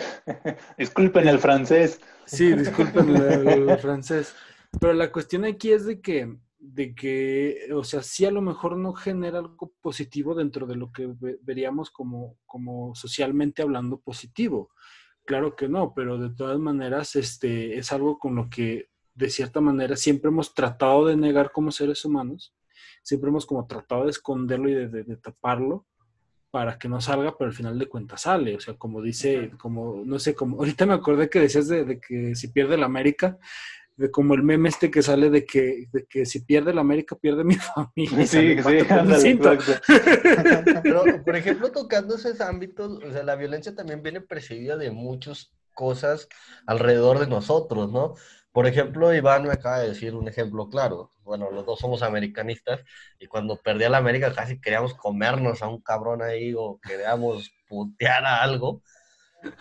disculpen 0.78 1.28
el 1.28 1.40
francés. 1.40 2.00
Sí, 2.26 2.54
disculpen 2.54 3.16
el, 3.16 3.78
francés. 3.80 4.36
Pero 4.80 4.94
la 4.94 5.12
cuestión 5.12 5.46
aquí 5.46 5.72
es 5.72 5.86
de 5.86 6.00
que, 6.00 6.38
de 6.60 6.94
que, 6.94 7.70
o 7.74 7.84
sea, 7.84 8.04
sí 8.04 8.26
a 8.26 8.32
lo 8.32 8.42
mejor 8.42 8.78
no 8.78 8.94
genera 8.94 9.40
algo 9.40 9.74
positivo 9.82 10.36
dentro 10.36 10.68
de 10.68 10.76
lo 10.76 10.92
que 10.92 11.12
veríamos 11.42 11.90
como, 11.90 12.38
como 12.46 12.94
socialmente 12.94 13.64
hablando 13.64 14.00
positivo. 14.00 14.70
Claro 15.26 15.56
que 15.56 15.68
no, 15.68 15.94
pero 15.94 16.18
de 16.18 16.30
todas 16.30 16.60
maneras 16.60 17.16
este, 17.16 17.78
es 17.78 17.92
algo 17.92 18.20
con 18.20 18.36
lo 18.36 18.50
que 18.50 18.90
de 19.16 19.30
cierta 19.30 19.60
manera 19.60 19.96
siempre 19.96 20.30
hemos 20.30 20.54
tratado 20.54 21.08
de 21.08 21.18
negar 21.18 21.52
como 21.52 21.72
seres 21.72 22.06
humanos, 22.06 22.56
siempre 23.04 23.30
hemos 23.30 23.46
como 23.46 23.68
tratado 23.68 24.06
de 24.06 24.12
esconderlo 24.12 24.70
y 24.70 24.74
de 24.74 25.18
taparlo, 25.18 25.86
para 26.52 26.78
que 26.80 26.90
no 26.90 27.00
salga, 27.02 27.38
pero 27.38 27.50
al 27.50 27.56
final 27.56 27.78
de 27.78 27.88
cuentas 27.88 28.22
sale. 28.22 28.56
O 28.56 28.60
sea, 28.60 28.76
como 28.76 29.02
dice, 29.02 29.52
como, 29.58 30.04
no 30.06 30.20
sé, 30.20 30.34
como, 30.36 30.58
ahorita 30.58 30.86
me 30.86 30.94
acordé 30.94 31.30
que 31.30 31.40
decías 31.40 31.68
de, 31.68 32.00
que 32.00 32.36
si 32.36 32.48
pierde 32.50 32.78
la 32.78 32.86
América, 32.86 33.38
de 33.96 34.10
como 34.10 34.34
el 34.34 34.44
meme 34.44 34.70
este 34.70 34.90
que 34.90 35.04
sale 35.04 35.30
de 35.30 35.46
que, 35.46 35.88
de 35.92 36.06
que 36.06 36.26
si 36.26 36.40
pierde 36.40 36.74
la 36.74 36.82
América, 36.82 37.18
pierde 37.18 37.44
mi 37.44 37.56
familia. 37.76 38.26
Sí, 38.26 38.56
sí, 38.58 39.38
Pero, 40.84 41.04
por 41.24 41.36
ejemplo, 41.36 41.72
tocando 41.72 42.16
esos 42.16 42.40
ámbitos, 42.40 43.04
o 43.04 43.12
sea, 43.12 43.24
la 43.24 43.36
violencia 43.36 43.76
también 43.76 44.02
viene 44.02 44.22
precedida 44.22 44.78
de 44.78 44.92
muchas 44.92 45.52
cosas 45.74 46.28
alrededor 46.66 47.20
de 47.20 47.28
nosotros, 47.28 47.92
¿no? 47.92 48.16
Por 48.52 48.66
ejemplo, 48.66 49.14
Iván 49.14 49.44
me 49.44 49.54
acaba 49.54 49.80
de 49.80 49.90
decir 49.90 50.16
un 50.16 50.28
ejemplo 50.28 50.70
claro. 50.70 51.12
Bueno, 51.24 51.52
los 51.52 51.66
dos 51.66 51.80
somos 51.80 52.02
americanistas 52.02 52.82
y 53.20 53.28
cuando 53.28 53.58
perdía 53.58 53.90
la 53.90 54.00
América 54.00 54.34
casi 54.34 54.60
queríamos 54.60 54.96
comernos 54.96 55.62
a 55.62 55.68
un 55.68 55.82
cabrón 55.82 56.24
ahí 56.24 56.54
o 56.58 56.80
queríamos 56.82 57.52
putear 57.68 58.26
a 58.26 58.42
algo. 58.42 58.82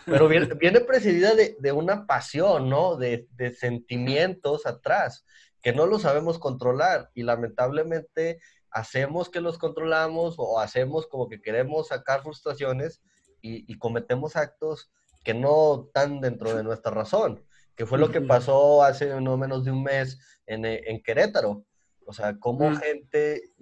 Pero 0.07 0.27
viene, 0.27 0.47
viene 0.55 0.81
precedida 0.81 1.35
de, 1.35 1.73
una 1.73 2.07
pasión, 2.07 2.69
¿no? 2.69 2.97
De, 2.97 3.29
de, 3.33 3.53
sentimientos 3.53 4.67
atrás, 4.67 5.25
que 5.63 5.73
no 5.73 5.87
lo 5.87 5.99
sabemos 5.99 6.39
controlar 6.39 7.11
y 7.15 7.23
lamentablemente 7.23 8.41
hacemos 8.71 9.29
que 9.29 9.41
los 9.41 9.59
controlamos 9.59 10.35
o 10.39 10.59
hacemos 10.59 11.07
como 11.07 11.29
que 11.29 11.41
queremos 11.41 11.89
sacar 11.89 12.23
frustraciones 12.23 13.03
y, 13.41 13.71
y 13.71 13.79
cometemos 13.79 14.35
actos 14.35 14.91
que 15.23 15.35
no 15.35 15.85
están 15.87 16.21
dentro 16.21 16.57
de 16.57 16.65
nuestra 16.65 16.91
razón, 16.91 17.45
que 17.79 17.87
fue 17.87 17.99
lo 17.99 18.11
que 18.11 18.21
pasó 18.21 18.83
hace 18.83 19.21
no 19.21 19.39
menos 19.39 19.65
de 19.65 19.71
un 19.71 19.85
mes 19.85 20.19
en, 20.47 20.65
en 20.65 21.01
Querétaro. 21.01 21.65
O 22.05 22.13
sea, 22.13 22.37
como 22.37 22.75
gente 22.75 23.53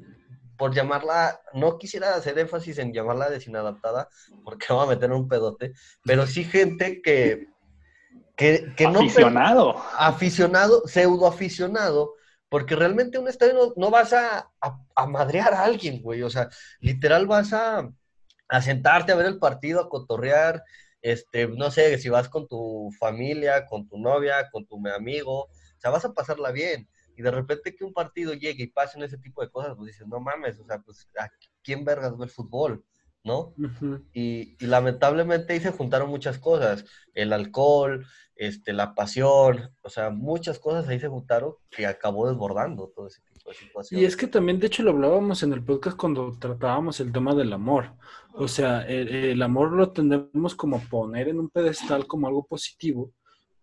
por 0.57 0.75
llamarla, 0.75 1.39
no 1.53 1.77
quisiera 1.77 2.15
hacer 2.15 2.39
énfasis 2.39 2.79
en 2.79 2.95
llamarla 2.95 3.29
desinadaptada, 3.29 4.09
porque 4.43 4.67
va 4.73 4.85
a 4.85 4.87
meter 4.87 5.13
un 5.13 5.29
pedote, 5.29 5.75
pero 6.03 6.27
sí 6.27 6.45
gente 6.45 7.03
que, 7.03 7.49
que, 8.37 8.73
que 8.75 8.85
no... 8.89 9.01
Aficionado. 9.01 9.77
Aficionado, 9.99 10.83
pseudo 10.87 11.27
aficionado, 11.27 12.15
porque 12.49 12.75
realmente 12.75 13.19
un 13.19 13.29
estadio 13.29 13.75
no, 13.77 13.91
vas 13.91 14.15
a, 14.15 14.51
a, 14.95 15.07
madrear 15.07 15.53
a 15.53 15.65
alguien, 15.65 16.01
güey, 16.01 16.23
o 16.23 16.31
sea, 16.31 16.49
literal 16.81 17.27
vas 17.27 17.53
a, 17.53 17.87
a 18.49 18.63
sentarte 18.63 19.13
a 19.13 19.17
ver 19.17 19.27
el 19.27 19.39
partido, 19.39 19.83
a 19.83 19.91
cotorrear, 19.91 20.63
este, 21.07 21.47
no 21.47 21.71
sé, 21.71 21.99
si 21.99 22.09
vas 22.09 22.29
con 22.29 22.49
tu 22.49 22.91
familia, 22.99 23.67
con 23.67 23.89
tu 23.89 23.97
novia, 23.97 24.49
con 24.51 24.67
tu 24.67 24.77
amigo, 24.89 25.45
o 25.45 25.51
sea, 25.79 25.93
vas 25.93 26.05
a 26.05 26.13
pasarla 26.13 26.51
bien 26.51 26.89
y 27.17 27.23
de 27.23 27.31
repente 27.31 27.77
que 27.77 27.85
un 27.85 27.93
partido 27.93 28.35
llegue 28.35 28.65
y 28.65 28.67
pasen 28.67 29.05
ese 29.05 29.17
tipo 29.17 29.41
de 29.41 29.49
cosas, 29.49 29.77
pues 29.77 29.93
dices, 29.93 30.09
no 30.09 30.19
mames, 30.19 30.59
o 30.59 30.65
sea, 30.65 30.81
pues, 30.81 31.09
¿a 31.17 31.31
quién 31.63 31.85
vergas 31.85 32.19
ve 32.19 32.25
el 32.25 32.31
fútbol? 32.31 32.85
¿No? 33.23 33.55
y, 34.13 34.57
y, 34.61 34.67
lamentablemente 34.67 35.53
ahí 35.53 35.61
se 35.61 35.73
juntaron 35.73 36.11
muchas 36.11 36.39
cosas, 36.39 36.85
el 37.13 37.33
alcohol, 37.33 38.07
este, 38.37 38.73
la 38.73 38.95
pasión, 38.95 39.75
o 39.83 39.89
sea, 39.89 40.11
muchas 40.11 40.59
cosas 40.61 40.89
ahí 40.89 41.01
se 41.01 41.09
juntaron 41.09 41.55
que 41.71 41.87
acabó 41.87 42.29
desbordando 42.29 42.93
todo 42.95 43.09
ese 43.09 43.21
tipo 43.23 43.36
Y 43.91 44.05
es 44.05 44.17
que 44.17 44.27
también, 44.27 44.59
de 44.59 44.67
hecho, 44.67 44.83
lo 44.83 44.91
hablábamos 44.91 45.43
en 45.43 45.53
el 45.53 45.63
podcast 45.63 45.97
cuando 45.97 46.37
tratábamos 46.39 47.01
el 47.01 47.13
tema 47.13 47.35
del 47.35 47.53
amor. 47.53 47.93
O 48.33 48.49
sea, 48.49 48.83
el, 48.83 49.41
amor 49.43 49.73
lo 49.73 49.93
tendemos 49.93 50.55
como 50.55 50.83
poner 50.89 51.29
en 51.29 51.39
un 51.39 51.49
pedestal 51.49 52.07
como 52.07 52.27
algo 52.27 52.45
positivo, 52.47 53.13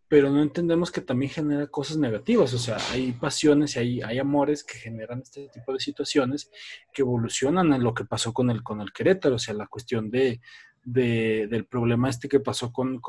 pero 0.08 0.30
no 0.30 0.42
entendemos 0.42 0.92
que 0.92 1.02
también 1.02 1.32
genera 1.32 1.68
cosas 1.68 1.98
negativas, 1.98 2.54
o 2.54 2.58
sea, 2.58 2.78
hay 2.92 3.14
pasiones 3.14 3.76
y 3.76 3.80
hay, 3.80 4.02
hay 4.02 4.20
amores 4.20 4.64
que 4.64 4.78
generan 4.78 5.22
este 5.22 5.50
tipo 5.50 5.74
de 5.74 5.80
situaciones 5.80 6.52
que 6.94 7.02
evolucionan 7.02 7.74
en 7.74 7.84
lo 7.84 7.94
que 7.94 8.06
pasó 8.06 8.34
con 8.34 8.50
el, 8.50 8.62
con 8.64 8.82
el 8.82 8.94
Querétaro, 8.94 9.36
o 9.36 9.40
sea, 9.40 9.54
la 9.54 9.68
cuestión 9.68 10.12
de, 10.12 10.40
de 10.84 11.48
del 11.50 11.66
problema 11.66 12.10
este 12.10 12.28
que 12.28 12.40
pasó 12.40 12.72
con, 12.72 13.00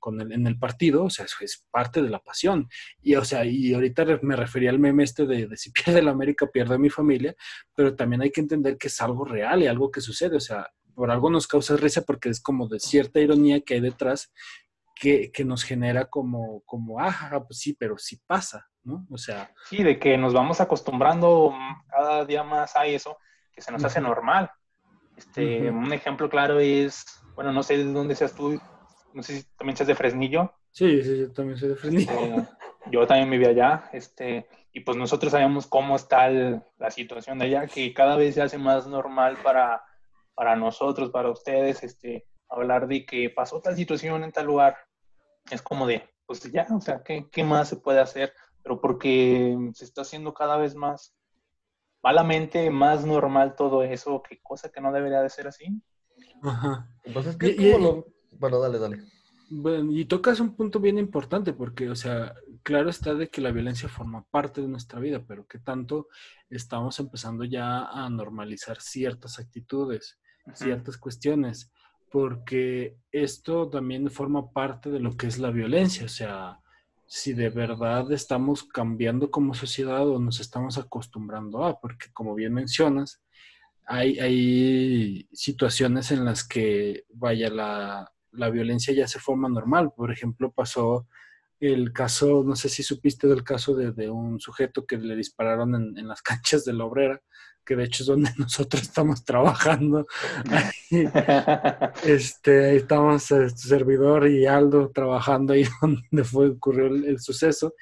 con 0.00 0.20
el, 0.20 0.32
en 0.32 0.46
el 0.46 0.58
partido, 0.58 1.04
o 1.04 1.10
sea, 1.10 1.26
es, 1.26 1.36
es, 1.40 1.66
parte 1.70 2.02
de 2.02 2.10
la 2.10 2.18
pasión. 2.18 2.68
Y, 3.00 3.14
o 3.14 3.24
sea, 3.24 3.44
y 3.44 3.72
ahorita 3.74 4.04
me 4.22 4.34
refería 4.34 4.70
al 4.70 4.80
meme 4.80 5.04
este 5.04 5.26
de, 5.26 5.46
de 5.46 5.56
si 5.56 5.70
pierde 5.72 6.02
la 6.02 6.10
América, 6.10 6.46
pierde 6.46 6.78
mi 6.78 6.90
familia, 6.90 7.36
pero 7.74 7.94
también 7.94 8.22
hay 8.22 8.30
que 8.30 8.40
entender 8.40 8.76
que 8.76 8.88
es 8.88 9.00
algo 9.00 9.24
real 9.24 9.62
y 9.62 9.68
algo 9.68 9.90
que 9.90 10.00
sucede, 10.00 10.36
o 10.36 10.40
sea, 10.40 10.66
por 10.94 11.10
algo 11.10 11.30
nos 11.30 11.46
causa 11.46 11.76
risa 11.76 12.02
porque 12.02 12.28
es 12.28 12.42
como 12.42 12.68
de 12.68 12.80
cierta 12.80 13.20
ironía 13.20 13.60
que 13.60 13.74
hay 13.74 13.80
detrás 13.80 14.32
que, 14.94 15.32
que, 15.32 15.44
nos 15.46 15.64
genera 15.64 16.06
como, 16.06 16.60
como, 16.66 17.00
ah, 17.00 17.42
pues 17.46 17.58
sí, 17.58 17.72
pero 17.72 17.96
sí 17.96 18.20
pasa, 18.26 18.68
¿no? 18.82 19.06
O 19.10 19.16
sea. 19.16 19.50
Sí, 19.68 19.82
de 19.82 19.98
que 19.98 20.18
nos 20.18 20.34
vamos 20.34 20.60
acostumbrando 20.60 21.54
cada 21.88 22.26
día 22.26 22.42
más 22.42 22.76
a 22.76 22.84
eso, 22.84 23.16
que 23.54 23.62
se 23.62 23.72
nos 23.72 23.80
uh 23.80 23.84
-huh. 23.84 23.86
hace 23.86 24.00
normal. 24.02 24.50
Este, 25.16 25.70
uh 25.70 25.74
-huh. 25.74 25.86
Un 25.86 25.92
ejemplo 25.94 26.28
claro 26.28 26.60
es, 26.60 27.06
bueno, 27.34 27.50
no 27.50 27.62
sé 27.62 27.78
de 27.78 27.84
dónde 27.84 28.14
seas 28.14 28.34
tú, 28.34 28.60
no 29.12 29.22
sé 29.22 29.40
si 29.40 29.44
también 29.56 29.76
seas 29.76 29.88
de 29.88 29.94
Fresnillo. 29.94 30.52
Sí, 30.70 31.02
sí, 31.02 31.18
yo 31.18 31.32
también 31.32 31.58
soy 31.58 31.70
de 31.70 31.76
Fresnillo. 31.76 32.12
Este, 32.12 32.46
yo 32.90 33.06
también 33.06 33.30
viví 33.30 33.46
allá, 33.46 33.90
este, 33.92 34.48
y 34.72 34.80
pues 34.80 34.96
nosotros 34.96 35.32
sabemos 35.32 35.66
cómo 35.66 35.96
está 35.96 36.28
el, 36.28 36.62
la 36.78 36.90
situación 36.90 37.38
de 37.38 37.46
allá, 37.46 37.66
que 37.66 37.92
cada 37.92 38.16
vez 38.16 38.34
se 38.34 38.42
hace 38.42 38.58
más 38.58 38.86
normal 38.86 39.36
para, 39.42 39.82
para 40.34 40.56
nosotros, 40.56 41.10
para 41.10 41.30
ustedes, 41.30 41.82
este, 41.82 42.26
hablar 42.48 42.88
de 42.88 43.04
que 43.04 43.30
pasó 43.30 43.60
tal 43.60 43.76
situación 43.76 44.24
en 44.24 44.32
tal 44.32 44.46
lugar, 44.46 44.76
es 45.50 45.62
como 45.62 45.86
de, 45.86 46.08
pues 46.26 46.42
ya, 46.52 46.66
o 46.74 46.80
sea, 46.80 47.02
¿qué, 47.02 47.28
¿qué, 47.30 47.44
más 47.44 47.68
se 47.68 47.76
puede 47.76 48.00
hacer? 48.00 48.32
Pero 48.62 48.80
porque 48.80 49.56
se 49.74 49.84
está 49.84 50.02
haciendo 50.02 50.32
cada 50.32 50.56
vez 50.56 50.74
más 50.74 51.14
malamente, 52.02 52.70
más 52.70 53.04
normal 53.04 53.54
todo 53.56 53.82
eso, 53.82 54.22
que 54.22 54.40
cosa 54.40 54.70
que 54.70 54.80
no 54.80 54.92
debería 54.92 55.22
de 55.22 55.28
ser 55.28 55.48
así. 55.48 55.82
Ajá. 56.42 56.88
Entonces, 57.04 57.36
¿qué, 57.36 57.54
y, 57.58 57.68
y, 57.68 57.78
lo... 57.78 58.06
Bueno, 58.30 58.60
dale, 58.60 58.78
dale. 58.78 59.04
Bueno, 59.48 59.92
y 59.92 60.04
tocas 60.04 60.38
un 60.38 60.54
punto 60.54 60.78
bien 60.78 60.98
importante 60.98 61.52
porque, 61.52 61.90
o 61.90 61.96
sea, 61.96 62.34
claro 62.62 62.88
está 62.88 63.14
de 63.14 63.28
que 63.28 63.40
la 63.40 63.50
violencia 63.50 63.88
forma 63.88 64.24
parte 64.30 64.60
de 64.60 64.68
nuestra 64.68 65.00
vida, 65.00 65.24
pero 65.26 65.46
que 65.46 65.58
tanto 65.58 66.08
estamos 66.48 67.00
empezando 67.00 67.44
ya 67.44 67.86
a 67.86 68.08
normalizar 68.08 68.80
ciertas 68.80 69.40
actitudes, 69.40 70.18
uh 70.46 70.50
-huh. 70.50 70.54
ciertas 70.54 70.96
cuestiones 70.98 71.72
porque 72.10 72.96
esto 73.12 73.70
también 73.70 74.10
forma 74.10 74.50
parte 74.50 74.90
de 74.90 75.00
lo 75.00 75.16
que 75.16 75.28
es 75.28 75.38
la 75.38 75.50
violencia, 75.50 76.04
o 76.04 76.08
sea, 76.08 76.60
si 77.06 77.32
de 77.32 77.50
verdad 77.50 78.10
estamos 78.12 78.64
cambiando 78.64 79.30
como 79.30 79.54
sociedad 79.54 80.06
o 80.08 80.18
nos 80.18 80.40
estamos 80.40 80.76
acostumbrando 80.76 81.64
a, 81.64 81.80
porque 81.80 82.06
como 82.12 82.34
bien 82.34 82.52
mencionas, 82.52 83.22
hay, 83.86 84.18
hay 84.18 85.28
situaciones 85.32 86.10
en 86.10 86.24
las 86.24 86.46
que, 86.46 87.04
vaya, 87.10 87.48
la, 87.50 88.12
la, 88.32 88.50
violencia 88.50 88.94
ya 88.94 89.06
se 89.06 89.18
forma 89.18 89.48
normal. 89.48 89.92
Por 89.96 90.12
ejemplo, 90.12 90.52
pasó 90.52 91.06
el 91.58 91.92
caso, 91.92 92.42
no 92.44 92.56
sé 92.56 92.68
si 92.68 92.82
supiste 92.82 93.26
del 93.26 93.44
caso 93.44 93.74
de, 93.74 93.92
de 93.92 94.10
un 94.10 94.40
sujeto 94.40 94.86
que 94.86 94.96
le 94.96 95.16
dispararon 95.16 95.74
en, 95.74 95.98
en 95.98 96.08
las 96.08 96.22
canchas 96.22 96.64
de 96.64 96.72
la 96.72 96.84
obrera 96.84 97.20
que 97.64 97.76
de 97.76 97.84
hecho 97.84 98.02
es 98.02 98.08
donde 98.08 98.30
nosotros 98.38 98.82
estamos 98.82 99.24
trabajando. 99.24 100.06
este, 102.04 102.76
estamos 102.76 103.30
el 103.30 103.44
este, 103.44 103.68
servidor 103.68 104.28
y 104.28 104.46
Aldo 104.46 104.90
trabajando 104.90 105.52
ahí 105.52 105.64
donde 105.80 106.24
fue 106.24 106.48
ocurrió 106.48 106.86
el, 106.86 107.04
el 107.04 107.20
suceso. 107.20 107.74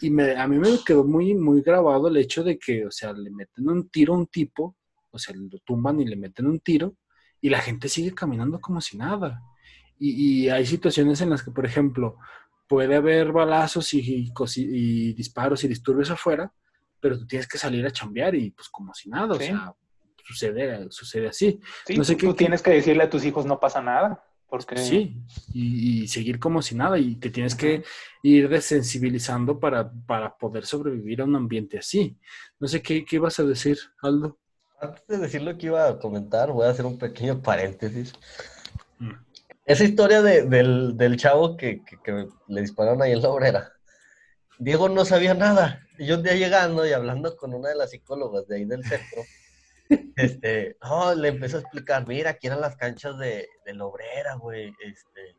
Y 0.00 0.10
me, 0.10 0.36
a 0.36 0.46
mí 0.46 0.58
me 0.58 0.78
quedó 0.84 1.04
muy, 1.04 1.34
muy 1.34 1.62
grabado 1.62 2.08
el 2.08 2.16
hecho 2.16 2.42
de 2.42 2.58
que, 2.58 2.86
o 2.86 2.90
sea, 2.90 3.12
le 3.12 3.30
meten 3.30 3.68
un 3.68 3.88
tiro 3.88 4.14
a 4.14 4.18
un 4.18 4.26
tipo, 4.26 4.76
o 5.10 5.18
sea, 5.18 5.34
lo 5.36 5.58
tumban 5.60 6.00
y 6.00 6.04
le 6.04 6.16
meten 6.16 6.46
un 6.46 6.60
tiro, 6.60 6.96
y 7.40 7.48
la 7.48 7.60
gente 7.60 7.88
sigue 7.88 8.14
caminando 8.14 8.60
como 8.60 8.80
si 8.80 8.96
nada. 8.96 9.40
Y, 9.98 10.44
y 10.44 10.48
hay 10.50 10.66
situaciones 10.66 11.20
en 11.20 11.30
las 11.30 11.42
que, 11.42 11.50
por 11.50 11.66
ejemplo, 11.66 12.16
puede 12.68 12.96
haber 12.96 13.32
balazos 13.32 13.92
y, 13.94 14.00
y, 14.00 14.32
y 14.56 15.12
disparos 15.14 15.64
y 15.64 15.68
disturbios 15.68 16.10
afuera, 16.10 16.52
pero 17.00 17.18
tú 17.18 17.26
tienes 17.26 17.46
que 17.46 17.58
salir 17.58 17.86
a 17.86 17.90
chambear 17.90 18.34
y 18.34 18.50
pues 18.50 18.68
como 18.68 18.94
si 18.94 19.10
nada, 19.10 19.34
sí. 19.34 19.44
o 19.44 19.46
sea, 19.46 19.74
sucede, 20.24 20.86
sucede 20.90 21.28
así. 21.28 21.60
Sí, 21.86 21.96
no 21.96 22.04
sé 22.04 22.16
tú 22.16 22.28
qué, 22.28 22.34
tienes 22.34 22.62
que 22.62 22.70
decirle 22.70 23.04
a 23.04 23.10
tus 23.10 23.24
hijos 23.24 23.46
no 23.46 23.60
pasa 23.60 23.80
nada. 23.80 24.24
Porque... 24.48 24.76
Sí, 24.76 25.16
y, 25.52 26.02
y, 26.02 26.08
seguir 26.08 26.38
como 26.38 26.62
si 26.62 26.76
nada, 26.76 26.96
y 26.98 27.16
te 27.16 27.30
tienes 27.30 27.56
que 27.56 27.82
ir 28.22 28.48
desensibilizando 28.48 29.58
para, 29.58 29.90
para 30.06 30.36
poder 30.36 30.64
sobrevivir 30.64 31.22
a 31.22 31.24
un 31.24 31.34
ambiente 31.34 31.78
así. 31.78 32.16
No 32.60 32.68
sé 32.68 32.80
qué, 32.80 33.04
qué 33.04 33.16
ibas 33.16 33.38
a 33.40 33.42
decir, 33.42 33.78
Aldo. 34.00 34.38
Antes 34.80 35.02
de 35.08 35.18
decir 35.18 35.42
lo 35.42 35.56
que 35.56 35.66
iba 35.66 35.88
a 35.88 35.98
comentar, 35.98 36.52
voy 36.52 36.66
a 36.66 36.70
hacer 36.70 36.86
un 36.86 36.98
pequeño 36.98 37.42
paréntesis. 37.42 38.12
Mm. 38.98 39.12
Esa 39.64 39.84
historia 39.84 40.22
de, 40.22 40.42
del, 40.42 40.96
del, 40.96 41.16
chavo 41.16 41.56
que, 41.56 41.82
que, 41.84 41.96
que, 42.02 42.28
le 42.48 42.60
dispararon 42.60 43.00
ahí 43.00 43.12
en 43.12 43.22
la 43.22 43.30
obrera, 43.30 43.72
Diego 44.58 44.88
no 44.88 45.04
sabía 45.04 45.34
nada. 45.34 45.80
Y 45.98 46.06
yo 46.06 46.16
un 46.16 46.22
día 46.22 46.34
llegando 46.34 46.86
y 46.86 46.92
hablando 46.92 47.36
con 47.36 47.54
una 47.54 47.70
de 47.70 47.76
las 47.76 47.90
psicólogas 47.90 48.46
de 48.46 48.56
ahí 48.56 48.64
del 48.64 48.84
centro, 48.84 49.22
este, 50.16 50.76
oh, 50.82 51.14
le 51.14 51.28
empezó 51.28 51.56
a 51.56 51.60
explicar, 51.60 52.06
mira, 52.06 52.30
aquí 52.30 52.46
eran 52.46 52.60
las 52.60 52.76
canchas 52.76 53.18
de, 53.18 53.48
de 53.64 53.74
la 53.74 53.86
obrera, 53.86 54.34
güey, 54.34 54.74
este, 54.84 55.36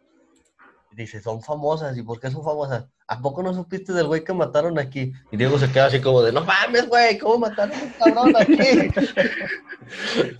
dice, 0.96 1.22
son 1.22 1.42
famosas, 1.42 1.98
¿y 1.98 2.02
por 2.02 2.20
qué 2.20 2.32
son 2.32 2.44
famosas? 2.44 2.86
¿A 3.08 3.22
poco 3.22 3.44
no 3.44 3.54
supiste 3.54 3.94
del 3.94 4.08
güey 4.08 4.24
que 4.24 4.34
mataron 4.34 4.80
aquí? 4.80 5.12
Y 5.32 5.38
Diego 5.38 5.60
se 5.60 5.72
queda 5.72 5.88
así 5.88 6.00
como 6.00 6.22
de, 6.22 6.32
no 6.32 6.44
mames, 6.46 6.88
güey, 6.88 7.18
¿cómo 7.18 7.40
mataron 7.40 7.78
a 7.78 7.84
un 7.84 8.14
cabrón 8.14 8.36
aquí? 8.38 8.90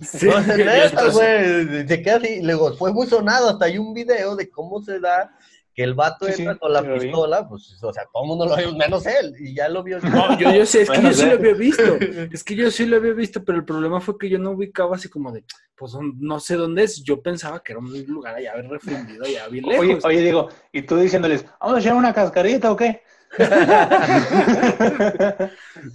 sí, 0.00 0.26
no, 0.26 0.42
se 0.42 0.56
neta, 0.56 1.10
güey, 1.10 1.86
se 1.86 2.02
queda 2.02 2.16
así, 2.16 2.28
y 2.28 2.42
luego, 2.42 2.74
fue 2.76 2.92
muy 2.92 3.06
sonado, 3.06 3.50
hasta 3.50 3.66
hay 3.66 3.78
un 3.78 3.92
video 3.92 4.34
de 4.34 4.48
cómo 4.50 4.82
se 4.82 4.98
da 4.98 5.30
que 5.76 5.82
el 5.82 5.92
vato 5.92 6.24
sí, 6.24 6.32
entra 6.38 6.54
sí, 6.54 6.58
con 6.58 6.72
la 6.72 6.82
pistola, 6.82 7.42
vi. 7.42 7.48
pues, 7.50 7.78
o 7.82 7.92
sea, 7.92 8.04
todo 8.10 8.22
el 8.22 8.28
mundo 8.28 8.46
lo 8.46 8.56
vio, 8.56 8.74
menos 8.74 9.04
él, 9.04 9.34
y 9.38 9.54
ya 9.54 9.68
lo 9.68 9.82
vio. 9.82 10.00
No, 10.00 10.38
yo, 10.38 10.50
yo 10.50 10.64
sé, 10.64 10.82
es 10.82 10.90
que 10.90 11.02
yo 11.02 11.12
sí 11.12 11.26
lo 11.26 11.32
había 11.32 11.52
visto, 11.52 11.82
es 12.32 12.42
que 12.42 12.56
yo 12.56 12.70
sí 12.70 12.86
lo 12.86 12.96
había 12.96 13.12
visto, 13.12 13.44
pero 13.44 13.58
el 13.58 13.64
problema 13.66 14.00
fue 14.00 14.16
que 14.16 14.30
yo 14.30 14.38
no 14.38 14.52
ubicaba 14.52 14.96
así 14.96 15.10
como 15.10 15.30
de, 15.32 15.44
pues, 15.76 15.92
no 16.18 16.40
sé 16.40 16.56
dónde 16.56 16.84
es, 16.84 17.04
yo 17.04 17.20
pensaba 17.20 17.62
que 17.62 17.72
era 17.72 17.80
un 17.80 18.06
lugar 18.06 18.36
allá 18.36 18.54
refundido, 18.54 19.26
allá 19.26 19.48
bien 19.48 19.66
lejos. 19.66 19.84
Oye, 19.84 19.98
oye, 20.02 20.20
digo, 20.22 20.48
y 20.72 20.80
tú 20.80 20.96
diciéndoles, 20.96 21.44
¿vamos 21.60 21.76
a 21.76 21.80
echar 21.80 21.94
una 21.94 22.14
cascarita 22.14 22.72
o 22.72 22.76
qué? 22.76 23.02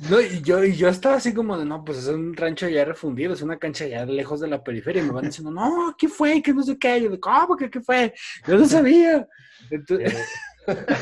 No, 0.10 0.21
y 0.21 0.41
yo, 0.41 0.63
y 0.63 0.75
yo 0.75 0.89
estaba 0.89 1.15
así 1.15 1.33
como 1.33 1.57
de, 1.57 1.65
no, 1.65 1.83
pues 1.83 1.98
es 2.00 2.07
un 2.07 2.36
rancho 2.36 2.67
ya 2.67 2.86
refundido, 2.86 3.33
es 3.33 3.41
una 3.41 3.57
cancha 3.57 3.88
ya 3.88 4.05
lejos 4.05 4.39
de 4.39 4.48
la 4.48 4.63
periferia, 4.63 5.01
y 5.01 5.05
me 5.05 5.12
van 5.12 5.25
diciendo, 5.25 5.51
no, 5.51 5.95
¿qué 5.98 6.07
fue? 6.07 6.41
¿Qué 6.41 6.53
no 6.53 6.63
sé 6.63 6.77
qué? 6.77 7.01
Yo 7.01 7.10
de, 7.10 7.19
¿cómo 7.19 7.55
que 7.57 7.69
qué 7.69 7.81
fue? 7.81 8.13
Yo 8.48 8.57
no 8.57 8.65
sabía. 8.65 9.27
Entonces... 9.69 10.17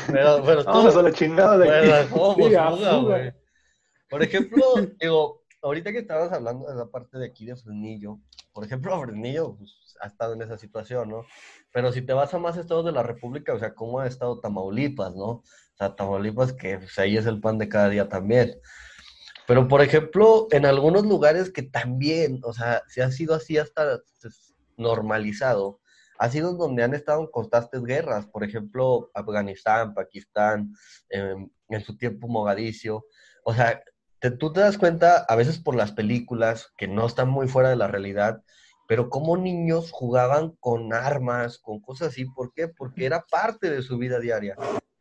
pero, 0.06 0.42
pero 0.44 0.64
tú, 0.64 0.70
Vamos 0.70 0.96
a 0.96 1.02
la 1.02 1.12
chingada 1.12 1.58
de 1.58 1.70
aquí. 1.70 2.12
¿cómo? 2.12 2.48
Sí, 2.48 2.54
a 2.54 2.70
Fuga, 2.70 2.98
fuga. 2.98 2.98
güey. 3.00 3.32
Por 4.08 4.22
ejemplo, 4.22 4.64
digo, 5.00 5.44
ahorita 5.62 5.92
que 5.92 5.98
estabas 5.98 6.32
hablando 6.32 6.68
de 6.68 6.74
la 6.74 6.86
parte 6.86 7.18
de 7.18 7.26
aquí 7.26 7.46
de 7.46 7.56
Fresnillo, 7.56 8.18
por 8.52 8.64
ejemplo, 8.64 9.00
Fresnillo 9.00 9.56
pues, 9.56 9.96
ha 10.00 10.08
estado 10.08 10.34
en 10.34 10.42
esa 10.42 10.58
situación, 10.58 11.10
¿no? 11.10 11.24
Pero 11.72 11.92
si 11.92 12.02
te 12.02 12.12
vas 12.12 12.34
a 12.34 12.38
más 12.38 12.56
estados 12.56 12.84
de 12.84 12.92
la 12.92 13.02
República, 13.02 13.54
o 13.54 13.58
sea, 13.58 13.74
¿cómo 13.74 14.00
ha 14.00 14.06
estado 14.06 14.40
Tamaulipas, 14.40 15.14
no? 15.14 15.42
Sea, 15.80 15.96
Tamaulipas 15.96 16.52
que 16.52 16.76
pues, 16.76 16.98
ahí 16.98 17.16
es 17.16 17.24
el 17.24 17.40
pan 17.40 17.56
de 17.56 17.68
cada 17.68 17.88
día 17.88 18.06
también. 18.06 18.54
Pero, 19.46 19.66
por 19.66 19.80
ejemplo, 19.80 20.46
en 20.50 20.66
algunos 20.66 21.06
lugares 21.06 21.50
que 21.50 21.62
también, 21.62 22.40
o 22.44 22.52
sea, 22.52 22.82
se 22.86 23.02
ha 23.02 23.10
sido 23.10 23.34
así 23.34 23.56
hasta 23.56 23.98
pues, 24.20 24.54
normalizado, 24.76 25.80
ha 26.18 26.28
sido 26.28 26.52
donde 26.52 26.82
han 26.82 26.92
estado 26.92 27.22
en 27.22 27.28
constantes 27.28 27.82
guerras, 27.82 28.26
por 28.26 28.44
ejemplo, 28.44 29.10
Afganistán, 29.14 29.94
Pakistán, 29.94 30.74
em, 31.08 31.48
en 31.70 31.80
su 31.80 31.96
tiempo 31.96 32.28
Mogadiscio. 32.28 33.06
O 33.42 33.54
sea, 33.54 33.82
tú 34.38 34.52
te 34.52 34.60
das 34.60 34.76
cuenta 34.76 35.24
a 35.28 35.34
veces 35.34 35.58
por 35.58 35.74
las 35.74 35.92
películas 35.92 36.74
que 36.76 36.88
no 36.88 37.06
están 37.06 37.30
muy 37.30 37.48
fuera 37.48 37.70
de 37.70 37.76
la 37.76 37.88
realidad, 37.88 38.42
pero 38.86 39.08
cómo 39.08 39.38
niños 39.38 39.92
jugaban 39.92 40.50
con 40.60 40.92
armas, 40.92 41.58
con 41.58 41.80
cosas 41.80 42.08
así. 42.08 42.26
¿Por 42.26 42.52
qué? 42.52 42.68
Porque 42.68 43.06
era 43.06 43.24
parte 43.30 43.70
de 43.70 43.80
su 43.80 43.96
vida 43.96 44.20
diaria. 44.20 44.56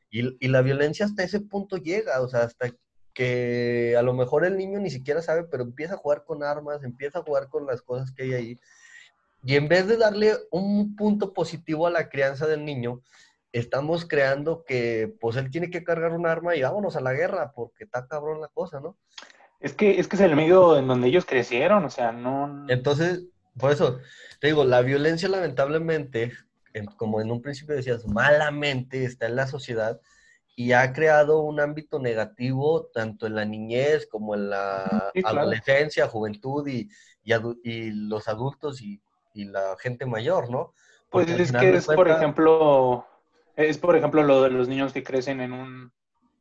Y, 0.09 0.37
y 0.43 0.47
la 0.49 0.61
violencia 0.61 1.05
hasta 1.05 1.23
ese 1.23 1.39
punto 1.41 1.77
llega, 1.77 2.21
o 2.21 2.27
sea, 2.27 2.41
hasta 2.41 2.69
que 3.13 3.95
a 3.97 4.01
lo 4.01 4.13
mejor 4.13 4.45
el 4.45 4.57
niño 4.57 4.79
ni 4.79 4.89
siquiera 4.89 5.21
sabe, 5.21 5.43
pero 5.43 5.63
empieza 5.63 5.95
a 5.95 5.97
jugar 5.97 6.23
con 6.23 6.43
armas, 6.43 6.83
empieza 6.83 7.19
a 7.19 7.23
jugar 7.23 7.49
con 7.49 7.65
las 7.65 7.81
cosas 7.81 8.11
que 8.11 8.23
hay 8.23 8.33
ahí. 8.33 8.59
Y 9.43 9.55
en 9.55 9.67
vez 9.67 9.87
de 9.87 9.97
darle 9.97 10.33
un 10.51 10.95
punto 10.95 11.33
positivo 11.33 11.87
a 11.87 11.91
la 11.91 12.09
crianza 12.09 12.47
del 12.47 12.65
niño, 12.65 13.01
estamos 13.51 14.05
creando 14.05 14.63
que 14.63 15.13
pues 15.19 15.35
él 15.37 15.49
tiene 15.49 15.69
que 15.69 15.83
cargar 15.83 16.11
un 16.13 16.27
arma 16.27 16.55
y 16.55 16.61
vámonos 16.61 16.95
a 16.95 17.01
la 17.01 17.13
guerra, 17.13 17.51
porque 17.53 17.83
está 17.85 18.07
cabrón 18.07 18.41
la 18.41 18.47
cosa, 18.47 18.79
¿no? 18.79 18.97
Es 19.59 19.73
que, 19.73 19.99
es 19.99 20.07
que 20.07 20.15
es 20.15 20.21
el 20.21 20.35
medio 20.35 20.77
en 20.77 20.87
donde 20.87 21.07
ellos 21.07 21.25
crecieron, 21.25 21.83
o 21.83 21.89
sea, 21.89 22.11
no... 22.11 22.65
Entonces, 22.69 23.25
por 23.57 23.71
eso, 23.71 23.99
te 24.39 24.47
digo, 24.47 24.63
la 24.63 24.81
violencia 24.81 25.27
lamentablemente, 25.27 26.23
en- 26.23 26.31
como 26.85 27.21
en 27.21 27.31
un 27.31 27.41
principio 27.41 27.75
decías, 27.75 28.05
malamente 28.07 29.03
está 29.05 29.27
en 29.27 29.35
la 29.35 29.47
sociedad 29.47 29.99
y 30.55 30.73
ha 30.73 30.91
creado 30.93 31.39
un 31.39 31.59
ámbito 31.59 31.99
negativo 31.99 32.87
tanto 32.93 33.27
en 33.27 33.35
la 33.35 33.45
niñez 33.45 34.07
como 34.07 34.35
en 34.35 34.49
la 34.49 35.11
Sí, 35.13 35.21
claro. 35.21 35.41
adolescencia, 35.41 36.07
juventud 36.07 36.67
y, 36.67 36.89
y, 37.23 37.33
y 37.63 37.91
los 37.91 38.27
adultos 38.27 38.81
y, 38.81 39.01
y 39.33 39.45
la 39.45 39.75
gente 39.79 40.05
mayor, 40.05 40.49
¿no? 40.49 40.73
Pues 41.11 41.25
Porque 41.27 41.31
al 41.33 41.41
es 41.41 41.51
que 41.51 41.69
es, 41.75 41.85
por 41.85 41.95
cuentas- 41.95 42.17
ejemplo, 42.17 43.05
es 43.55 43.77
por 43.77 43.95
ejemplo 43.95 44.23
lo 44.23 44.41
de 44.43 44.49
los 44.49 44.67
niños 44.67 44.91
que 44.93 45.03
crecen 45.03 45.39
en 45.41 45.53
un, 45.53 45.91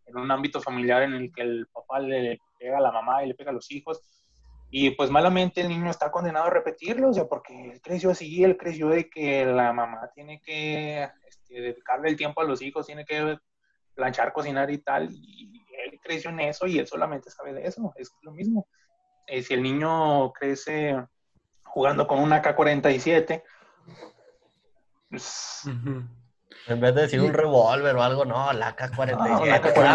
en 0.06 0.16
un 0.16 0.30
ámbito 0.30 0.60
familiar 0.60 1.02
en 1.02 1.14
el 1.14 1.32
que 1.32 1.42
el 1.42 1.66
papá 1.72 2.00
le 2.00 2.40
pega 2.58 2.78
a 2.78 2.80
la 2.80 2.90
mamá 2.92 3.24
y 3.24 3.28
le 3.28 3.34
pega 3.34 3.50
a 3.50 3.54
los 3.54 3.70
hijos. 3.70 4.00
Y 4.70 4.90
pues 4.90 5.10
malamente 5.10 5.62
el 5.62 5.68
niño 5.68 5.90
está 5.90 6.10
condenado 6.10 6.46
a 6.46 6.50
repetirlo, 6.50 7.08
o 7.08 7.14
sea, 7.14 7.26
porque 7.26 7.70
él 7.72 7.80
creció 7.80 8.10
así, 8.10 8.44
él 8.44 8.56
creció 8.56 8.88
de 8.88 9.08
que 9.08 9.46
la 9.46 9.72
mamá 9.72 10.10
tiene 10.14 10.42
que 10.42 11.08
este, 11.26 11.60
dedicarle 11.60 12.10
el 12.10 12.16
tiempo 12.16 12.42
a 12.42 12.44
los 12.44 12.60
hijos, 12.60 12.86
tiene 12.86 13.04
que 13.04 13.38
planchar, 13.94 14.32
cocinar 14.32 14.70
y 14.70 14.78
tal, 14.78 15.08
y 15.10 15.64
él 15.86 15.98
creció 16.02 16.30
en 16.30 16.40
eso 16.40 16.66
y 16.66 16.78
él 16.78 16.86
solamente 16.86 17.30
sabe 17.30 17.54
de 17.54 17.66
eso, 17.66 17.92
es 17.96 18.12
lo 18.22 18.32
mismo. 18.32 18.68
Eh, 19.26 19.42
si 19.42 19.54
el 19.54 19.62
niño 19.62 20.32
crece 20.32 20.96
jugando 21.64 22.06
con 22.06 22.18
una 22.20 22.42
K-47, 22.42 23.42
pues. 25.10 25.64
En 26.68 26.80
vez 26.80 26.94
de 26.94 27.02
decir 27.02 27.20
un 27.20 27.32
revólver 27.32 27.96
o 27.96 28.02
algo, 28.02 28.24
no, 28.24 28.52
la 28.52 28.76
K-47. 28.76 29.16
Ah, 29.18 29.94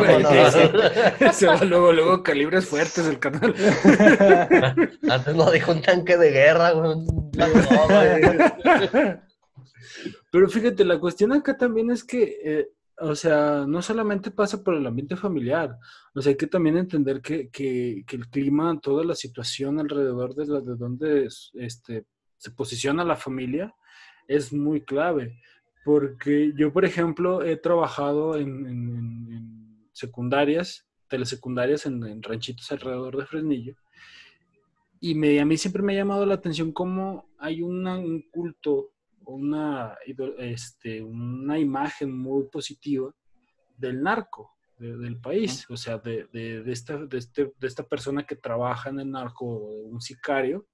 va 1.59 1.65
luego, 1.65 1.93
luego 1.93 2.23
calibres 2.23 2.65
fuertes 2.67 3.05
el 3.07 3.19
canal. 3.19 3.53
Antes 5.09 5.35
no 5.35 5.51
dijo 5.51 5.71
un 5.71 5.81
tanque 5.81 6.17
de 6.17 6.31
guerra, 6.31 6.73
un. 6.73 7.31
Pero 10.31 10.49
fíjate, 10.49 10.83
la 10.83 10.99
cuestión 10.99 11.31
acá 11.33 11.55
también 11.57 11.91
es 11.91 12.03
que, 12.03 12.37
eh, 12.43 12.67
o 12.99 13.13
sea, 13.15 13.65
no 13.67 13.81
solamente 13.83 14.31
pasa 14.31 14.63
por 14.63 14.73
el 14.75 14.85
ambiente 14.87 15.15
familiar, 15.15 15.77
o 16.15 16.21
sea, 16.21 16.31
hay 16.31 16.37
que 16.37 16.47
también 16.47 16.77
entender 16.77 17.21
que, 17.21 17.49
que, 17.49 18.03
que 18.07 18.15
el 18.15 18.27
clima, 18.29 18.79
toda 18.81 19.03
la 19.03 19.13
situación 19.15 19.79
alrededor 19.79 20.33
de, 20.33 20.47
la, 20.47 20.59
de 20.61 20.75
donde 20.75 21.25
es- 21.25 21.51
este, 21.53 22.05
se 22.37 22.51
posiciona 22.51 23.03
la 23.03 23.15
familia 23.15 23.73
es 24.27 24.51
muy 24.53 24.81
clave. 24.81 25.39
Porque 25.83 26.53
yo, 26.55 26.71
por 26.71 26.85
ejemplo, 26.85 27.43
he 27.43 27.57
trabajado 27.57 28.35
en, 28.37 28.65
en- 28.65 28.97
en- 28.97 29.33
en 29.33 29.89
secundarias, 29.91 30.87
telesecundarias 31.07 31.85
en, 31.85 32.03
en 32.05 32.23
ranchitos 32.23 32.71
alrededor 32.71 33.17
de 33.17 33.25
Fresnillo. 33.25 33.75
Y 34.99 35.15
me, 35.15 35.39
a 35.39 35.45
mí 35.45 35.57
siempre 35.57 35.83
me 35.83 35.93
ha 35.93 35.97
llamado 35.97 36.25
la 36.25 36.35
atención 36.35 36.71
cómo 36.71 37.29
hay 37.37 37.61
una- 37.61 37.97
un 37.97 38.21
culto, 38.31 38.91
una, 39.25 39.95
este, 40.37 41.01
una 41.01 41.59
imagen 41.59 42.17
muy 42.17 42.45
positiva 42.47 43.13
del 43.77 44.01
narco 44.01 44.51
de- 44.77 44.97
del 44.97 45.17
país, 45.19 45.65
o 45.69 45.77
sea, 45.77 45.97
de, 45.97 46.27
de- 46.33 46.63
de 46.63 46.71
esta, 46.71 46.97
de, 47.05 47.17
este- 47.17 47.53
de 47.59 47.67
esta 47.67 47.83
persona 47.83 48.25
que 48.25 48.35
trabaja 48.35 48.89
en 48.89 48.99
el 48.99 49.11
narco, 49.11 49.45
un 49.45 50.01
sicario, 50.01 50.65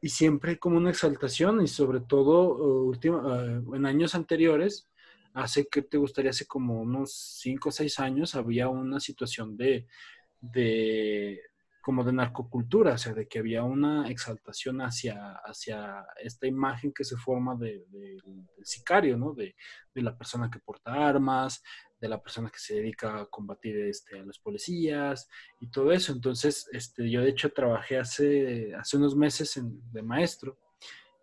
y 0.00 0.08
siempre 0.10 0.58
como 0.58 0.76
una 0.76 0.90
exaltación 0.90 1.62
y 1.62 1.68
sobre 1.68 2.00
todo 2.00 2.56
uh, 2.56 2.90
uh, 2.90 3.74
en 3.74 3.86
años 3.86 4.14
anteriores, 4.14 4.88
hace 5.32 5.66
que 5.66 5.82
te 5.82 5.98
gustaría, 5.98 6.30
hace 6.30 6.46
como 6.46 6.80
unos 6.80 7.12
5 7.40 7.68
o 7.68 7.72
6 7.72 7.98
años, 8.00 8.34
había 8.34 8.68
una 8.68 9.00
situación 9.00 9.56
de 9.56 9.86
como 11.86 12.02
de 12.02 12.12
narcocultura, 12.12 12.94
o 12.94 12.98
sea, 12.98 13.14
de 13.14 13.28
que 13.28 13.38
había 13.38 13.62
una 13.62 14.08
exaltación 14.10 14.80
hacia, 14.80 15.34
hacia 15.44 16.04
esta 16.20 16.48
imagen 16.48 16.92
que 16.92 17.04
se 17.04 17.16
forma 17.16 17.54
de- 17.54 17.84
de- 17.90 18.18
del 18.24 18.64
sicario, 18.64 19.16
¿no? 19.16 19.32
De, 19.34 19.54
de 19.94 20.02
la 20.02 20.18
persona 20.18 20.50
que 20.50 20.58
porta 20.58 20.90
armas, 20.92 21.62
de 22.00 22.08
la 22.08 22.20
persona 22.20 22.50
que 22.50 22.58
se 22.58 22.74
dedica 22.74 23.20
a 23.20 23.26
combatir 23.26 23.76
este, 23.82 24.18
a 24.18 24.24
los 24.24 24.40
policías 24.40 25.28
y 25.60 25.70
todo 25.70 25.92
eso. 25.92 26.10
Entonces, 26.12 26.68
este, 26.72 27.08
yo 27.08 27.20
de 27.22 27.28
hecho 27.30 27.50
trabajé 27.52 27.98
hace, 27.98 28.74
hace 28.74 28.96
unos 28.96 29.14
meses 29.14 29.56
en- 29.56 29.80
de 29.92 30.02
maestro 30.02 30.58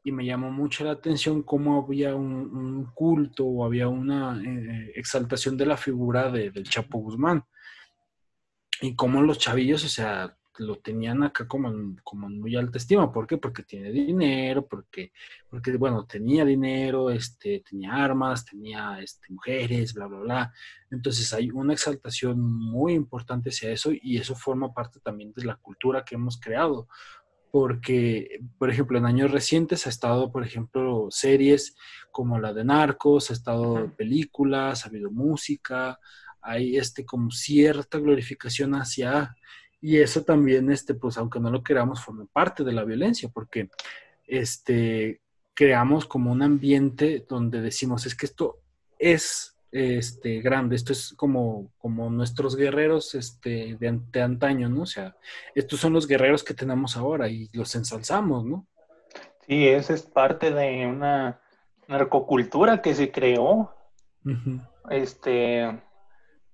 y 0.02 0.14
me 0.14 0.26
llamó 0.26 0.50
mucho 0.50 0.86
la 0.86 0.92
atención 0.92 1.44
cómo 1.44 1.84
había 1.84 2.16
un, 2.16 2.86
culto 2.94 3.44
o 3.46 3.66
había 3.66 3.90
una 3.90 4.42
eh, 4.42 4.94
exaltación 4.96 5.58
de 5.58 5.66
la 5.66 5.76
figura 5.76 6.32
de- 6.32 6.52
del 6.52 6.64
Chapo 6.70 7.00
Guzmán 7.00 7.44
y 8.82 8.96
cómo 8.96 9.22
los 9.22 9.40
chavillos, 9.40 9.84
o 9.84 9.90
sea, 9.90 10.38
lo 10.60 10.76
tenían 10.78 11.24
acá 11.24 11.48
como 11.48 11.70
en, 11.70 11.98
como 12.04 12.28
en 12.28 12.40
muy 12.40 12.56
alta 12.56 12.78
estima. 12.78 13.12
¿Por 13.12 13.26
qué? 13.26 13.38
Porque 13.38 13.64
tiene 13.64 13.92
dinero, 13.92 14.68
porque, 14.68 15.12
porque 15.50 15.76
bueno, 15.78 16.06
tenía 16.06 16.46
dinero, 16.46 17.10
este, 17.10 17.64
tenía 17.68 17.94
armas, 17.94 18.46
tenía 18.46 19.00
este, 19.02 19.32
mujeres, 19.34 19.94
bla, 19.94 20.08
bla, 20.08 20.20
bla. 20.20 20.54
Entonces 20.92 21.34
hay 21.34 21.50
una 21.52 21.74
exaltación 21.74 22.40
muy 22.40 22.94
importante 22.94 23.50
hacia 23.50 23.72
eso 23.72 23.92
y 23.92 24.18
eso 24.18 24.36
forma 24.36 24.74
parte 24.74 25.00
también 25.00 25.34
de 25.34 25.46
la 25.46 25.56
cultura 25.56 26.04
que 26.06 26.16
hemos 26.16 26.40
creado. 26.40 26.88
Porque, 27.52 28.40
por 28.58 28.72
ejemplo, 28.72 28.98
en 28.98 29.06
años 29.06 29.32
recientes 29.32 29.86
ha 29.86 29.90
estado, 29.90 30.32
por 30.32 30.44
ejemplo, 30.44 31.08
series 31.12 31.76
como 32.12 32.40
la 32.40 32.52
de 32.52 32.66
Narcos, 32.66 33.30
ha 33.30 33.34
estado 33.34 33.92
películas, 33.96 34.86
ha 34.86 34.90
habido 34.90 35.12
música, 35.12 36.00
hay 36.44 36.78
este 36.78 37.06
como 37.06 37.32
cierta 37.32 37.98
glorificación 38.00 38.76
hacia 38.76 39.36
y 39.84 40.00
eso 40.00 40.24
también 40.24 40.72
este 40.72 40.96
pues 40.96 41.18
aunque 41.18 41.40
no 41.40 41.52
lo 41.52 41.62
queramos 41.62 42.04
forma 42.04 42.26
parte 42.26 42.64
de 42.64 42.74
la 42.74 42.84
violencia 42.84 43.30
porque 43.32 43.70
este 44.26 45.22
creamos 45.54 46.06
como 46.06 46.32
un 46.32 46.42
ambiente 46.42 47.26
donde 47.28 47.62
decimos 47.62 48.06
es 48.06 48.16
que 48.16 48.26
esto 48.26 48.60
es 48.98 49.56
este 49.72 50.42
grande 50.42 50.76
esto 50.76 50.94
es 50.94 51.14
como 51.18 51.72
como 51.78 52.10
nuestros 52.10 52.56
guerreros 52.56 53.14
este 53.14 53.76
de, 53.80 54.00
de 54.12 54.22
antaño 54.22 54.70
no 54.70 54.84
o 54.84 54.88
sea 54.88 55.16
estos 55.54 55.80
son 55.80 55.94
los 55.94 56.08
guerreros 56.08 56.44
que 56.44 56.54
tenemos 56.54 56.98
ahora 56.98 57.28
y 57.28 57.50
los 57.54 57.76
ensalzamos 57.76 58.46
no 58.46 58.68
Sí, 59.48 59.68
esa 59.68 59.94
es 59.94 60.04
parte 60.04 60.52
de 60.52 60.88
una 60.88 61.42
narcocultura 61.88 62.82
que 62.82 62.96
se 62.96 63.12
creó. 63.12 63.76
Ujú. 64.26 64.62
Este, 64.90 65.82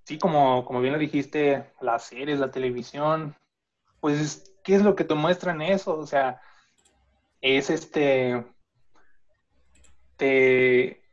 sí, 0.10 0.18
como, 0.18 0.66
como 0.66 0.82
bien 0.82 0.94
lo 0.94 1.00
dijiste, 1.00 1.72
las 1.82 2.06
series, 2.06 2.40
la 2.40 2.50
televisión, 2.50 3.36
pues, 4.00 4.56
¿qué 4.64 4.74
es 4.74 4.82
lo 4.82 4.96
que 4.96 5.04
te 5.04 5.14
muestran 5.14 5.62
eso? 5.62 5.96
O 6.00 6.08
sea, 6.08 6.42
es 7.42 7.70
este, 7.70 8.44
te, 10.18 11.04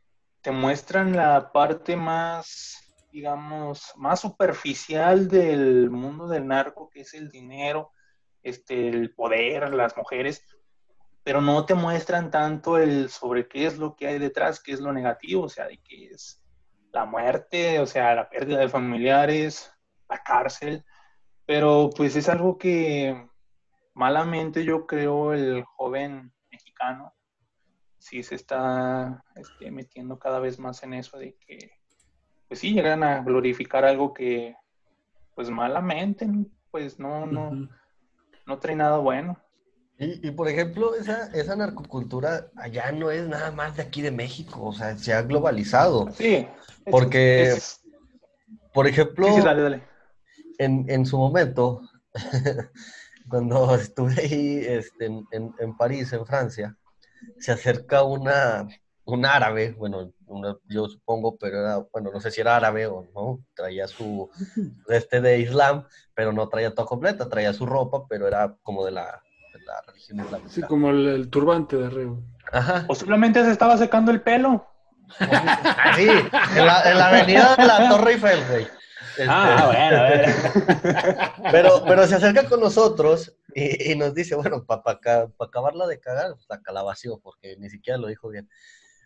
te 0.41 0.51
muestran 0.51 1.15
la 1.15 1.51
parte 1.51 1.95
más, 1.95 2.91
digamos, 3.11 3.93
más 3.97 4.19
superficial 4.19 5.27
del 5.27 5.91
mundo 5.91 6.27
del 6.27 6.47
narco, 6.47 6.89
que 6.89 7.01
es 7.01 7.13
el 7.13 7.29
dinero, 7.29 7.91
este, 8.41 8.89
el 8.89 9.13
poder, 9.13 9.75
las 9.75 9.95
mujeres, 9.95 10.43
pero 11.23 11.39
no 11.39 11.67
te 11.67 11.75
muestran 11.75 12.31
tanto 12.31 12.79
el 12.79 13.11
sobre 13.11 13.47
qué 13.47 13.67
es 13.67 13.77
lo 13.77 13.95
que 13.95 14.07
hay 14.07 14.17
detrás, 14.17 14.59
qué 14.59 14.71
es 14.71 14.79
lo 14.79 14.91
negativo, 14.91 15.43
o 15.43 15.49
sea, 15.49 15.67
de 15.67 15.77
qué 15.83 16.07
es 16.07 16.41
la 16.91 17.05
muerte, 17.05 17.79
o 17.79 17.85
sea, 17.85 18.15
la 18.15 18.29
pérdida 18.29 18.59
de 18.59 18.69
familiares, 18.69 19.71
la 20.09 20.23
cárcel, 20.23 20.83
pero 21.45 21.89
pues 21.95 22.15
es 22.15 22.29
algo 22.29 22.57
que 22.57 23.29
malamente 23.93 24.63
yo 24.63 24.85
creo 24.85 25.33
el 25.33 25.63
joven 25.63 26.31
mexicano 26.51 27.13
sí 27.97 28.23
se 28.23 28.35
está 28.35 29.23
este, 29.35 29.71
metiendo 29.71 30.19
cada 30.19 30.39
vez 30.39 30.59
más 30.59 30.83
en 30.83 30.93
eso 30.93 31.17
de 31.17 31.35
que 31.35 31.71
pues 32.47 32.59
sí 32.59 32.73
llegan 32.73 33.03
a 33.03 33.21
glorificar 33.21 33.85
algo 33.85 34.13
que 34.13 34.55
pues 35.35 35.49
malamente 35.49 36.27
pues 36.71 36.99
no 36.99 37.25
no 37.25 37.67
no 38.45 38.59
trae 38.59 38.75
nada 38.75 38.97
bueno 38.97 39.41
y, 39.99 40.29
por 40.31 40.47
ejemplo, 40.47 40.93
esa, 40.93 41.27
esa 41.33 41.55
narcocultura 41.55 42.51
allá 42.55 42.91
no 42.91 43.09
es 43.09 43.27
nada 43.27 43.49
más 43.51 43.77
de 43.77 43.81
aquí 43.81 44.03
de 44.03 44.11
México, 44.11 44.65
o 44.65 44.73
sea, 44.73 44.95
se 44.95 45.11
ha 45.11 45.23
globalizado. 45.23 46.11
Sí. 46.11 46.47
Porque, 46.85 47.57
por 48.73 48.87
ejemplo, 48.87 49.27
En, 50.59 50.85
en, 50.87 51.05
su 51.05 51.17
momento, 51.17 51.81
cuando 53.29 53.73
estuve 53.75 54.21
ahí 54.21 54.61
este, 54.63 55.05
en, 55.05 55.25
en, 55.31 55.77
París, 55.77 56.13
en 56.13 56.27
Francia, 56.27 56.77
se 57.39 57.51
acerca 57.51 58.03
una, 58.03 58.67
un 59.05 59.25
árabe, 59.25 59.71
bueno, 59.71 60.13
yo 60.69 60.87
supongo, 60.89 61.37
pero 61.37 61.59
era, 61.59 61.77
bueno, 61.91 62.11
no 62.13 62.21
sé 62.21 62.29
si 62.29 62.41
era 62.41 62.55
árabe 62.55 62.85
o 62.85 63.07
no, 63.15 63.43
traía 63.55 63.87
su, 63.87 64.29
este 64.89 65.21
de 65.21 65.39
Islam, 65.39 65.87
pero 66.13 66.31
no 66.31 66.49
traía 66.49 66.75
todo 66.75 66.85
completa, 66.85 67.29
traía 67.29 67.51
su 67.51 67.65
ropa, 67.65 68.05
pero 68.07 68.27
era 68.27 68.55
como 68.61 68.85
de 68.85 68.91
la 68.91 69.23
la 69.67 69.81
religión 69.81 70.19
islámica. 70.19 70.49
Sí, 70.49 70.61
como 70.63 70.89
el, 70.89 71.29
turbante 71.29 71.75
de 71.75 71.85
arriba. 71.85 72.15
Ajá. 72.51 72.85
Posiblemente 72.87 73.43
se 73.43 73.51
estaba 73.51 73.77
secando 73.77 74.11
el 74.11 74.21
pelo. 74.21 74.65
Ah, 75.19 75.93
sí, 75.95 76.07
en 76.07 76.65
la, 76.65 76.81
en 76.89 76.97
la 76.97 77.07
avenida 77.09 77.55
de 77.55 77.65
la 77.65 77.89
Torre 77.89 78.13
Eiffel, 78.13 78.39
güey. 78.49 78.67
ah, 79.27 79.71
este, 79.73 80.33
bueno, 80.33 81.31
Pero, 81.51 81.83
pero 81.85 82.07
se 82.07 82.15
acerca 82.15 82.47
con 82.47 82.59
nosotros 82.59 83.33
y, 83.53 83.91
y 83.91 83.95
nos 83.95 84.13
dice, 84.13 84.35
bueno, 84.35 84.65
para 84.65 84.83
pa, 84.83 84.99
acabarla 85.39 85.87
de 85.87 85.99
cagar, 85.99 86.33
pues, 86.33 86.45
la 86.49 86.61
calabació, 86.61 87.19
porque 87.19 87.55
ni 87.57 87.69
siquiera 87.69 87.97
lo 87.97 88.07
dijo 88.07 88.29
bien. 88.29 88.49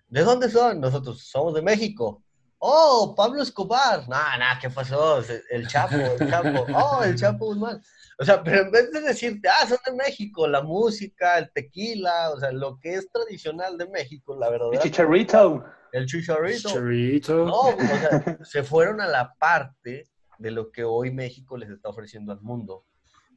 ¿De 0.07 0.23
dónde 0.23 0.49
son? 0.49 0.81
Nosotros 0.81 1.23
somos 1.23 1.53
de 1.53 1.61
México. 1.61 2.23
Oh, 2.57 3.15
Pablo 3.15 3.41
Escobar. 3.41 4.07
Nah, 4.07 4.37
nah, 4.37 4.59
¿qué 4.59 4.69
pasó? 4.69 5.23
El 5.49 5.67
Chapo, 5.67 5.95
el 5.95 6.29
Chapo. 6.29 6.65
Oh, 6.75 7.03
el 7.03 7.15
Chapo 7.15 7.45
Guzmán. 7.45 7.81
O 8.21 8.23
sea, 8.23 8.43
pero 8.43 8.61
en 8.61 8.71
vez 8.71 8.91
de 8.91 9.01
decirte, 9.01 9.49
ah, 9.49 9.65
son 9.67 9.79
de 9.83 9.93
México, 9.93 10.47
la 10.47 10.61
música, 10.61 11.39
el 11.39 11.51
tequila, 11.51 12.29
o 12.29 12.39
sea, 12.39 12.51
lo 12.51 12.79
que 12.79 12.93
es 12.93 13.11
tradicional 13.11 13.79
de 13.79 13.87
México, 13.87 14.37
la 14.37 14.47
verdad. 14.51 14.67
El 14.71 14.79
chicharrito. 14.79 15.65
El 15.91 16.05
chicharrito. 16.05 17.45
No, 17.47 17.61
o 17.69 17.75
sea, 17.75 18.37
se 18.43 18.61
fueron 18.61 19.01
a 19.01 19.07
la 19.07 19.33
parte 19.39 20.07
de 20.37 20.51
lo 20.51 20.71
que 20.71 20.83
hoy 20.83 21.09
México 21.09 21.57
les 21.57 21.71
está 21.71 21.89
ofreciendo 21.89 22.31
al 22.31 22.41
mundo. 22.41 22.85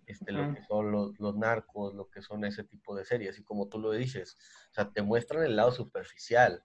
Este, 0.04 0.32
lo 0.32 0.52
que 0.52 0.62
son 0.64 0.92
los, 0.92 1.18
los, 1.18 1.34
narcos, 1.34 1.94
lo 1.94 2.10
que 2.10 2.20
son 2.20 2.44
ese 2.44 2.62
tipo 2.62 2.94
de 2.94 3.06
series. 3.06 3.38
Y 3.38 3.42
como 3.42 3.68
tú 3.68 3.78
lo 3.78 3.90
dices, 3.90 4.36
o 4.70 4.74
sea, 4.74 4.90
te 4.92 5.00
muestran 5.00 5.44
el 5.44 5.56
lado 5.56 5.72
superficial, 5.72 6.62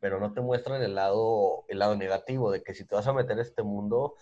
pero 0.00 0.18
no 0.18 0.32
te 0.32 0.40
muestran 0.40 0.82
el 0.82 0.96
lado, 0.96 1.66
el 1.68 1.78
lado 1.78 1.94
negativo, 1.94 2.50
de 2.50 2.64
que 2.64 2.74
si 2.74 2.84
te 2.84 2.96
vas 2.96 3.06
a 3.06 3.12
meter 3.12 3.32
en 3.32 3.38
este 3.38 3.62
mundo, 3.62 4.16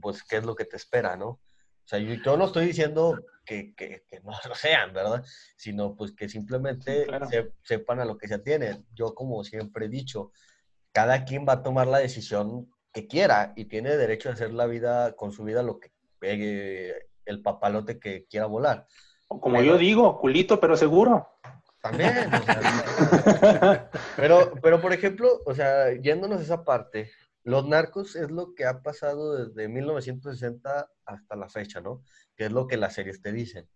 pues 0.00 0.22
qué 0.22 0.36
es 0.36 0.44
lo 0.44 0.54
que 0.54 0.66
te 0.66 0.76
espera, 0.76 1.16
¿no? 1.16 1.40
O 1.86 1.88
sea, 1.88 2.00
yo, 2.00 2.36
no 2.36 2.46
estoy 2.46 2.66
diciendo 2.66 3.16
que, 3.44 3.72
que, 3.76 4.02
no 4.24 4.32
lo 4.48 4.54
sean, 4.56 4.92
¿verdad? 4.92 5.24
Sino 5.56 5.94
pues 5.94 6.12
que 6.12 6.28
simplemente 6.28 7.06
sepan 7.62 8.00
a 8.00 8.04
lo 8.04 8.18
que 8.18 8.26
se 8.26 8.34
atienen. 8.34 8.84
Yo 8.92 9.14
como 9.14 9.44
siempre 9.44 9.86
he 9.86 9.88
dicho, 9.88 10.32
cada 10.90 11.24
quien 11.24 11.46
va 11.48 11.54
a 11.54 11.62
tomar 11.62 11.86
la 11.86 11.98
decisión 11.98 12.68
que 12.92 13.06
quiera 13.06 13.52
y 13.54 13.66
tiene 13.66 13.96
derecho 13.96 14.28
a 14.28 14.32
hacer 14.32 14.52
la 14.52 14.66
vida 14.66 15.14
con 15.14 15.30
su 15.30 15.44
vida 15.44 15.62
lo 15.62 15.78
que 15.78 15.92
pegue 16.18 17.08
el 17.24 17.40
papalote 17.40 18.00
que 18.00 18.26
quiera 18.26 18.46
volar. 18.46 18.86
Como 19.28 19.62
yo 19.62 19.78
digo, 19.78 20.18
culito, 20.18 20.58
pero 20.58 20.76
seguro. 20.76 21.28
También. 21.80 22.30
pero, 24.16 24.52
pero, 24.60 24.80
por 24.80 24.92
ejemplo, 24.92 25.40
o 25.44 25.54
sea, 25.54 25.92
yéndonos 25.92 26.40
a 26.40 26.42
esa 26.42 26.64
parte, 26.64 27.10
los 27.46 27.64
narcos 27.64 28.16
es 28.16 28.32
lo 28.32 28.54
que 28.56 28.64
ha 28.64 28.82
pasado 28.82 29.36
desde 29.36 29.68
1960 29.68 30.90
hasta 31.04 31.36
la 31.36 31.48
fecha, 31.48 31.80
¿no? 31.80 32.02
Que 32.34 32.46
es 32.46 32.52
lo 32.52 32.66
que 32.66 32.76
las 32.76 32.94
series 32.94 33.22
te 33.22 33.30
dicen. 33.30 33.68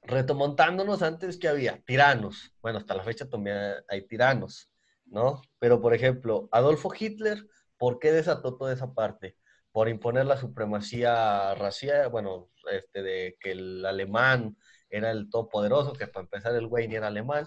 Retomontándonos 0.00 1.02
antes 1.02 1.36
que 1.36 1.48
había 1.48 1.82
tiranos. 1.84 2.54
Bueno, 2.62 2.78
hasta 2.78 2.94
la 2.94 3.04
fecha 3.04 3.28
también 3.28 3.58
hay 3.86 4.06
tiranos, 4.06 4.70
¿no? 5.04 5.42
Pero, 5.58 5.82
por 5.82 5.92
ejemplo, 5.92 6.48
Adolfo 6.50 6.90
Hitler, 6.98 7.46
¿por 7.76 7.98
qué 7.98 8.12
desató 8.12 8.56
toda 8.56 8.72
esa 8.72 8.94
parte? 8.94 9.36
Por 9.70 9.90
imponer 9.90 10.24
la 10.24 10.38
supremacía 10.38 11.54
racial, 11.54 12.08
bueno, 12.08 12.48
este, 12.72 13.02
de 13.02 13.36
que 13.40 13.50
el 13.50 13.84
alemán 13.84 14.56
era 14.88 15.10
el 15.10 15.28
todopoderoso, 15.28 15.92
que 15.92 16.06
para 16.06 16.24
empezar 16.24 16.54
el 16.54 16.66
güey 16.66 16.88
ni 16.88 16.94
era 16.94 17.08
alemán, 17.08 17.46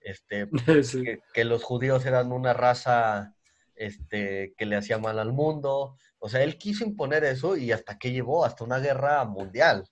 este, 0.00 0.46
que 1.32 1.44
los 1.46 1.64
judíos 1.64 2.04
eran 2.04 2.32
una 2.32 2.52
raza 2.52 3.34
este, 3.82 4.54
que 4.56 4.64
le 4.64 4.76
hacía 4.76 4.98
mal 4.98 5.18
al 5.18 5.32
mundo. 5.32 5.96
O 6.20 6.28
sea, 6.28 6.42
él 6.42 6.56
quiso 6.56 6.84
imponer 6.84 7.24
eso 7.24 7.56
y 7.56 7.72
hasta 7.72 7.98
que 7.98 8.12
llevó, 8.12 8.44
hasta 8.44 8.64
una 8.64 8.78
guerra 8.78 9.24
mundial. 9.24 9.88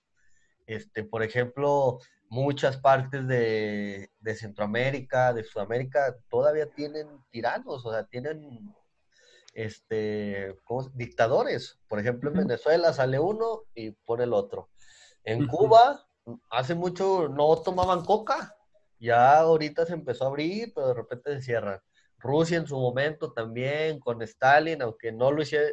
Este, 0.67 1.03
por 1.03 1.25
ejemplo, 1.25 1.99
muchas 2.29 2.77
partes 2.77 3.27
de, 3.27 4.09
Centroamérica, 4.37 5.33
de 5.33 5.43
Sudamérica, 5.43 6.17
todavía 6.29 6.67
tienen 6.71 7.09
tiranos, 7.31 7.85
o 7.85 7.91
sea, 7.91 8.05
tienen 8.05 8.73
este, 9.55 10.55
dictadores. 10.95 11.81
Por 11.89 11.99
ejemplo, 11.99 12.31
en 12.31 12.47
Venezuela 12.47 12.93
sale 12.93 13.19
uno 13.19 13.65
y 13.75 13.91
pone 13.91 14.23
el 14.23 14.33
otro. 14.33 14.71
En 15.25 15.49
Cuba, 15.49 16.07
hace 16.49 16.77
mucho 16.77 17.29
no 17.29 17.57
tomaban 17.57 18.05
coca. 18.05 18.57
Ya 19.01 19.39
ahorita 19.39 19.85
se 19.85 19.95
empezó 19.95 20.25
a 20.25 20.29
abrir, 20.29 20.73
pero 20.75 20.89
de 20.89 20.95
repente 20.95 21.35
se 21.35 21.43
cierran. 21.43 21.81
Rusia 22.21 22.59
en 22.59 22.67
su 22.67 22.79
momento 22.79 23.33
también, 23.33 23.99
con 23.99 24.23
Stalin, 24.23 24.83
aunque 24.83 25.11
no 25.11 25.33
lo 25.33 25.43
hiciera, 25.43 25.67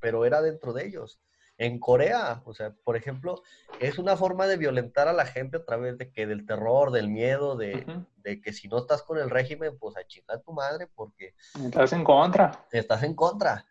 pero 0.00 0.24
era 0.24 0.42
dentro 0.42 0.72
de 0.72 0.86
ellos. 0.86 1.20
En 1.58 1.78
Corea, 1.78 2.42
o 2.44 2.54
sea, 2.54 2.74
por 2.82 2.96
ejemplo, 2.96 3.42
es 3.78 3.98
una 3.98 4.16
forma 4.16 4.46
de 4.46 4.56
violentar 4.56 5.06
a 5.06 5.12
la 5.12 5.26
gente 5.26 5.58
a 5.58 5.64
través 5.64 5.96
de 5.96 6.10
que 6.10 6.26
del 6.26 6.44
terror, 6.44 6.90
del 6.90 7.08
miedo, 7.08 7.56
de, 7.56 8.02
que 8.42 8.52
si 8.52 8.66
no 8.66 8.78
estás 8.78 9.02
con 9.02 9.18
el 9.18 9.30
régimen, 9.30 9.78
pues 9.78 9.96
a 9.96 10.04
chingar 10.04 10.40
tu 10.40 10.52
madre 10.52 10.88
porque... 10.92 11.34
Estás 11.64 11.92
en 11.92 12.02
contra. 12.02 12.66
Estás 12.72 13.04
en 13.04 13.14
contra. 13.14 13.64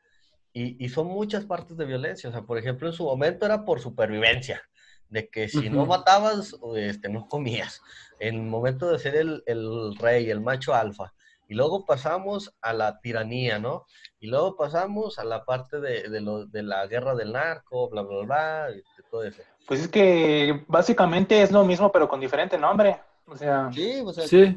Y, 0.54 0.88
son 0.90 1.08
muchas 1.08 1.46
partes 1.46 1.76
de 1.76 1.86
violencia. 1.86 2.30
O 2.30 2.32
sea, 2.34 2.44
por 2.44 2.58
ejemplo, 2.58 2.88
en 2.88 2.94
su 2.94 3.04
momento 3.04 3.46
era 3.46 3.66
por 3.66 3.82
supervivencia, 3.82 4.62
de 5.10 5.30
que 5.30 5.50
si 5.50 5.70
no 5.70 5.86
matabas, 5.86 6.56
este, 6.76 7.10
no 7.10 7.28
comías. 7.28 7.82
En 8.20 8.36
el 8.36 8.44
momento 8.44 8.90
de 8.90 9.00
ser 9.00 9.16
el, 9.16 9.44
el 9.48 9.98
rey, 9.98 10.30
el 10.30 10.40
macho 10.40 10.74
alfa, 10.74 11.14
y 11.52 11.54
luego 11.54 11.86
pasamos 11.86 12.56
a 12.62 12.72
la 12.72 13.02
tiranía, 13.02 13.60
¿no? 13.60 13.86
Y 14.22 14.28
luego 14.28 14.56
pasamos 14.56 15.20
a 15.20 15.26
la 15.26 15.44
parte 15.44 15.82
de, 15.82 16.08
de, 16.10 16.64
la 16.64 16.88
guerra 16.88 17.14
del 17.14 17.34
narco, 17.34 17.90
bla, 17.90 18.04
bla, 18.04 18.24
bla, 18.24 18.68
y 18.74 18.82
todo 19.12 19.26
eso. 19.26 19.42
Pues 19.68 19.82
es 19.82 19.90
que 19.90 20.64
básicamente 20.70 21.42
es 21.42 21.52
lo 21.52 21.66
mismo, 21.66 21.92
pero 21.92 22.08
con 22.08 22.22
diferente 22.22 22.58
nombre. 22.58 23.02
O 23.26 23.36
sea, 23.36 23.70
sí, 23.74 24.02
o 24.02 24.14
sea, 24.14 24.26
sí. 24.26 24.56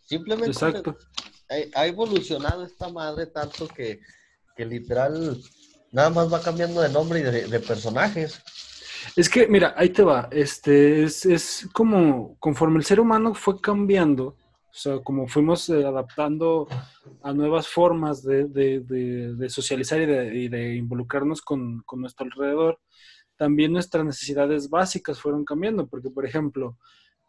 simplemente 0.00 0.52
Exacto. 0.52 0.96
Ha, 1.74 1.86
evolucionado 1.86 2.64
esta 2.64 2.88
madre 2.88 3.26
tanto 3.26 3.68
que, 3.68 4.00
que, 4.56 4.64
literal 4.64 5.36
nada 5.92 6.08
más 6.08 6.32
va 6.32 6.40
cambiando 6.40 6.80
de 6.80 6.88
nombre 6.88 7.20
y 7.20 7.24
de, 7.24 7.46
de 7.46 7.60
personajes. 7.60 8.42
Es 9.16 9.28
que, 9.28 9.48
mira, 9.48 9.74
ahí 9.76 9.90
te 9.90 10.02
va. 10.02 10.30
Este 10.32 11.04
es, 11.04 11.26
es 11.26 11.68
como 11.74 12.38
conforme 12.38 12.78
el 12.78 12.86
ser 12.86 13.00
humano 13.00 13.34
fue 13.34 13.60
cambiando, 13.60 14.34
o 14.76 14.78
sea, 14.78 14.98
como 14.98 15.26
fuimos 15.26 15.70
eh, 15.70 15.86
adaptando 15.86 16.68
a 17.22 17.32
nuevas 17.32 17.66
formas 17.66 18.22
de, 18.22 19.48
socializar 19.48 19.98
y 20.02 20.48
de, 20.48 20.74
involucrarnos 20.74 21.40
con, 21.40 21.82
nuestro 21.94 22.26
alrededor, 22.26 22.78
también 23.38 23.72
nuestras 23.72 24.04
necesidades 24.04 24.68
básicas 24.68 25.18
fueron 25.18 25.46
cambiando, 25.46 25.86
porque, 25.86 26.10
por 26.10 26.26
ejemplo, 26.26 26.76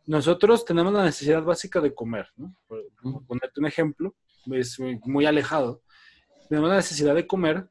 nosotros 0.06 0.66
tenemos 0.66 0.92
la 0.92 1.06
necesidad 1.06 1.42
básica 1.42 1.80
de 1.80 1.96
comer, 1.96 2.28
¿no? 2.36 2.54
Por, 2.68 2.84
ponerte 3.26 3.62
un 3.62 3.68
ejemplo, 3.68 4.14
es 4.52 4.78
muy, 5.06 5.26
alejado. 5.26 5.82
Tenemos 6.50 6.70
la 6.70 6.76
necesidad 6.76 7.16
de 7.16 7.28
comer, 7.28 7.70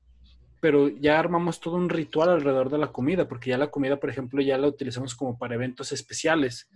pero 0.61 0.88
ya 0.88 1.19
armamos 1.19 1.61
todo 1.61 1.77
un 1.77 1.88
ritual 1.88 2.31
alrededor 2.31 2.71
de 2.71 2.79
la 2.79 2.92
comida, 2.92 3.29
porque 3.29 3.51
ya 3.51 3.59
la 3.59 3.71
comida, 3.71 3.99
por 3.99 4.11
ejemplo, 4.11 4.40
ya 4.42 4.59
la 4.59 4.69
utilizamos 4.69 5.14
como 5.14 5.38
para 5.38 5.55
eventos 5.55 5.92
especiales. 5.92 6.69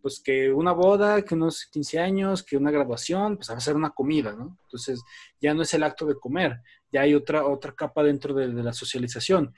Pues 0.00 0.20
que 0.20 0.52
una 0.52 0.72
boda, 0.72 1.22
que 1.22 1.34
unos 1.34 1.66
15 1.66 1.98
años, 1.98 2.42
que 2.42 2.56
una 2.56 2.70
graduación, 2.70 3.36
pues 3.36 3.50
va 3.50 3.54
a 3.54 3.60
ser 3.60 3.76
una 3.76 3.90
comida, 3.90 4.32
¿no? 4.32 4.58
Entonces 4.62 5.02
ya 5.40 5.54
no 5.54 5.62
es 5.62 5.74
el 5.74 5.82
acto 5.82 6.06
de 6.06 6.16
comer, 6.16 6.60
ya 6.90 7.02
hay 7.02 7.14
otra, 7.14 7.46
otra 7.46 7.72
capa 7.72 8.02
dentro 8.02 8.34
de, 8.34 8.48
de 8.48 8.62
la 8.62 8.72
socialización 8.72 9.52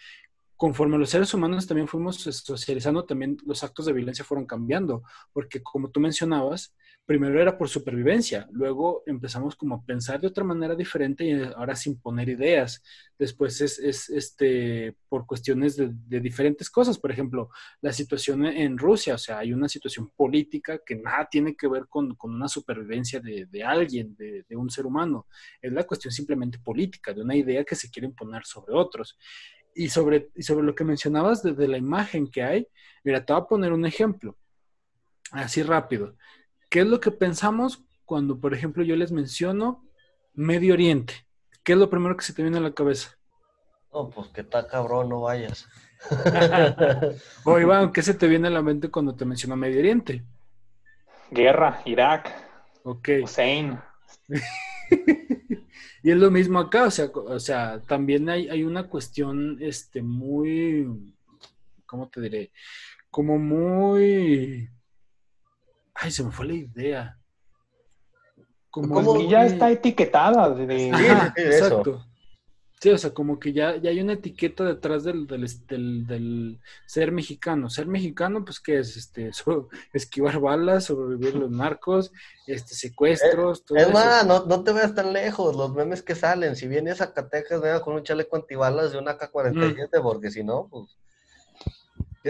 conforme 0.58 0.98
los 0.98 1.10
seres 1.10 1.32
humanos 1.32 1.68
también 1.68 1.86
fuimos 1.86 2.16
socializando, 2.16 3.04
también 3.04 3.36
los 3.46 3.62
actos 3.62 3.86
de 3.86 3.92
violencia 3.92 4.24
fueron 4.24 4.44
cambiando, 4.44 5.04
porque 5.32 5.62
como 5.62 5.88
tú 5.88 6.00
mencionabas, 6.00 6.74
primero 7.08 7.40
era 7.40 7.56
por 7.56 7.70
supervivencia, 7.70 8.46
luego 8.52 9.02
empezamos 9.06 9.56
como 9.56 9.76
a 9.76 9.82
pensar 9.82 10.20
de 10.20 10.26
otra 10.26 10.44
manera 10.44 10.74
diferente 10.74 11.24
y 11.24 11.40
ahora 11.56 11.74
sin 11.74 11.98
poner 11.98 12.28
ideas. 12.28 12.82
Después 13.18 13.62
es, 13.62 13.78
es 13.78 14.10
este, 14.10 14.94
por 15.08 15.24
cuestiones 15.24 15.74
de, 15.78 16.20
diferentes 16.20 16.68
cosas, 16.68 16.98
por 16.98 17.10
ejemplo, 17.10 17.48
la 17.80 17.94
situación 17.94 18.44
en 18.44 18.76
Rusia, 18.76 19.14
o 19.14 19.18
sea, 19.18 19.38
hay 19.38 19.54
una 19.54 19.70
situación 19.70 20.10
política 20.14 20.82
que 20.84 20.96
nada 20.96 21.26
tiene 21.30 21.56
que 21.56 21.66
ver 21.66 21.86
con, 21.88 22.14
con 22.14 22.34
una 22.34 22.46
supervivencia 22.46 23.20
de, 23.20 23.46
de 23.46 23.64
alguien, 23.64 24.14
de, 24.14 24.44
de 24.46 24.56
un 24.56 24.68
ser 24.68 24.84
humano, 24.84 25.28
es 25.62 25.72
la 25.72 25.84
cuestión 25.84 26.12
simplemente 26.12 26.58
política, 26.58 27.14
de 27.14 27.22
una 27.22 27.34
idea 27.34 27.64
que 27.64 27.74
se 27.74 27.90
quiere 27.90 28.08
imponer 28.08 28.44
sobre 28.44 28.74
otros 28.74 29.16
y 29.74 29.88
sobre, 29.88 30.30
sobre 30.40 30.66
lo 30.66 30.74
que 30.74 30.84
mencionabas 30.84 31.42
de, 31.42 31.68
la 31.68 31.78
imagen 31.78 32.30
que 32.30 32.42
hay, 32.42 32.68
mira, 33.02 33.24
te 33.24 33.32
voy 33.32 33.40
a 33.40 33.46
poner 33.46 33.72
un 33.72 33.86
ejemplo, 33.86 34.36
así 35.30 35.62
rápido. 35.62 36.16
¿Qué 36.68 36.80
es 36.80 36.86
lo 36.86 37.00
que 37.00 37.10
pensamos 37.10 37.84
cuando, 38.04 38.38
por 38.38 38.54
ejemplo, 38.54 38.82
yo 38.82 38.96
les 38.96 39.12
menciono 39.12 39.84
Medio 40.34 40.74
Oriente? 40.74 41.26
¿Qué 41.62 41.72
es 41.72 41.78
lo 41.78 41.90
primero 41.90 42.16
que 42.16 42.24
se 42.24 42.32
te 42.32 42.42
viene 42.42 42.58
a 42.58 42.62
la 42.62 42.74
cabeza? 42.74 43.16
No, 43.92 44.10
pues 44.10 44.28
que 44.28 44.42
está 44.42 44.66
cabrón, 44.66 45.08
no 45.08 45.22
vayas. 45.22 45.68
o 47.44 47.58
Iván, 47.58 47.92
¿qué 47.92 48.02
se 48.02 48.14
te 48.14 48.28
viene 48.28 48.48
a 48.48 48.52
la 48.52 48.62
mente 48.62 48.90
cuando 48.90 49.14
te 49.14 49.24
menciono 49.24 49.56
Medio 49.56 49.80
Oriente? 49.80 50.22
Guerra, 51.30 51.82
Irak. 51.84 52.30
Ok. 52.84 53.08
Hussein. 53.22 53.78
Y 56.02 56.10
es 56.10 56.16
lo 56.16 56.30
mismo 56.30 56.58
acá, 56.58 56.84
o 56.84 56.90
sea, 56.90 57.06
o 57.12 57.40
sea 57.40 57.82
también 57.82 58.28
hay, 58.28 58.48
hay 58.48 58.62
una 58.62 58.88
cuestión 58.88 59.58
este, 59.60 60.00
muy, 60.00 61.14
¿cómo 61.86 62.08
te 62.08 62.20
diré? 62.20 62.52
Como 63.10 63.38
muy... 63.38 64.70
Ay, 66.00 66.10
se 66.12 66.22
me 66.22 66.30
fue 66.30 66.46
la 66.46 66.54
idea. 66.54 67.18
Como, 68.70 69.28
ya 69.28 69.44
está 69.46 69.70
etiquetada. 69.70 70.50
De... 70.50 70.88
exacto. 71.36 72.04
Sí, 72.80 72.90
o 72.90 72.98
sea, 72.98 73.10
como 73.10 73.40
que 73.40 73.52
ya, 73.52 73.76
ya 73.76 73.90
hay 73.90 74.00
una 74.00 74.12
etiqueta 74.12 74.62
detrás 74.64 75.02
del, 75.02 75.26
del, 75.26 76.60
ser 76.86 77.10
mexicano. 77.10 77.68
Ser 77.68 77.86
mexicano, 77.86 78.44
pues, 78.44 78.60
¿qué 78.60 78.78
es? 78.78 78.96
Este, 78.96 79.32
esquivar 79.92 80.38
balas, 80.38 80.84
sobrevivir 80.84 81.34
los 81.34 81.50
narcos, 81.50 82.12
este, 82.46 82.74
secuestros, 82.74 83.60
eh, 83.60 83.62
todo 83.66 83.78
Es 83.78 83.92
más, 83.92 84.24
no, 84.24 84.44
no, 84.46 84.62
te 84.62 84.72
veas 84.72 84.94
tan 84.94 85.12
lejos, 85.12 85.56
los 85.56 85.74
memes 85.74 86.02
que 86.02 86.14
salen. 86.14 86.54
Si 86.54 86.68
vienes 86.68 87.00
a 87.00 87.06
Zacatecas, 87.06 87.60
venga 87.60 87.82
con 87.82 87.96
un 87.96 88.04
chaleco 88.04 88.36
antibalas 88.36 88.92
de 88.92 88.98
una 88.98 89.18
K-47, 89.18 90.00
porque 90.00 90.30
si 90.30 90.44
no, 90.44 90.68
pues... 90.70 90.96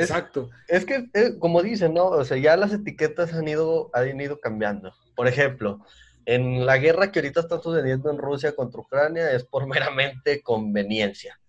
Exacto. 0.02 0.50
Es 0.68 0.84
que, 0.84 1.08
eh, 1.14 1.38
como 1.38 1.62
dicen, 1.62 1.94
¿no? 1.94 2.06
O 2.06 2.24
sea, 2.24 2.36
ya 2.36 2.56
las 2.56 2.72
etiquetas 2.72 3.32
han 3.34 3.48
ido, 3.48 3.90
han 3.92 4.20
ido 4.20 4.40
cambiando. 4.40 4.92
Por 5.14 5.28
ejemplo, 5.28 5.80
en 6.24 6.66
la 6.66 6.76
guerra 6.76 7.10
que 7.10 7.20
ahorita 7.20 7.40
está 7.40 7.60
sucediendo 7.60 8.10
en 8.10 8.18
Rusia 8.18 8.54
contra 8.54 8.80
Ucrania 8.80 9.32
es 9.32 9.44
por 9.44 9.66
meramente 9.68 10.42
conveniencia. 10.42 11.40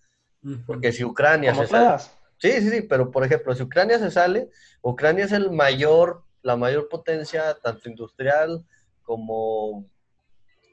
Porque 0.65 0.93
si 0.93 1.03
Ucrania 1.03 1.53
se 1.53 1.67
sale. 1.67 2.01
Sí, 2.38 2.51
sí, 2.62 2.69
sí, 2.69 2.81
pero 2.83 3.12
por 3.12 3.25
ejemplo, 3.25 3.53
si 3.53 3.63
Ucrania 3.63 3.99
se 3.99 4.09
sale, 4.09 4.49
Ucrania 4.81 5.25
es 5.25 5.33
el 5.33 5.51
mayor, 5.51 6.23
la 6.41 6.55
mayor 6.55 6.88
potencia, 6.88 7.57
tanto 7.62 7.89
industrial 7.89 8.65
como 9.03 9.85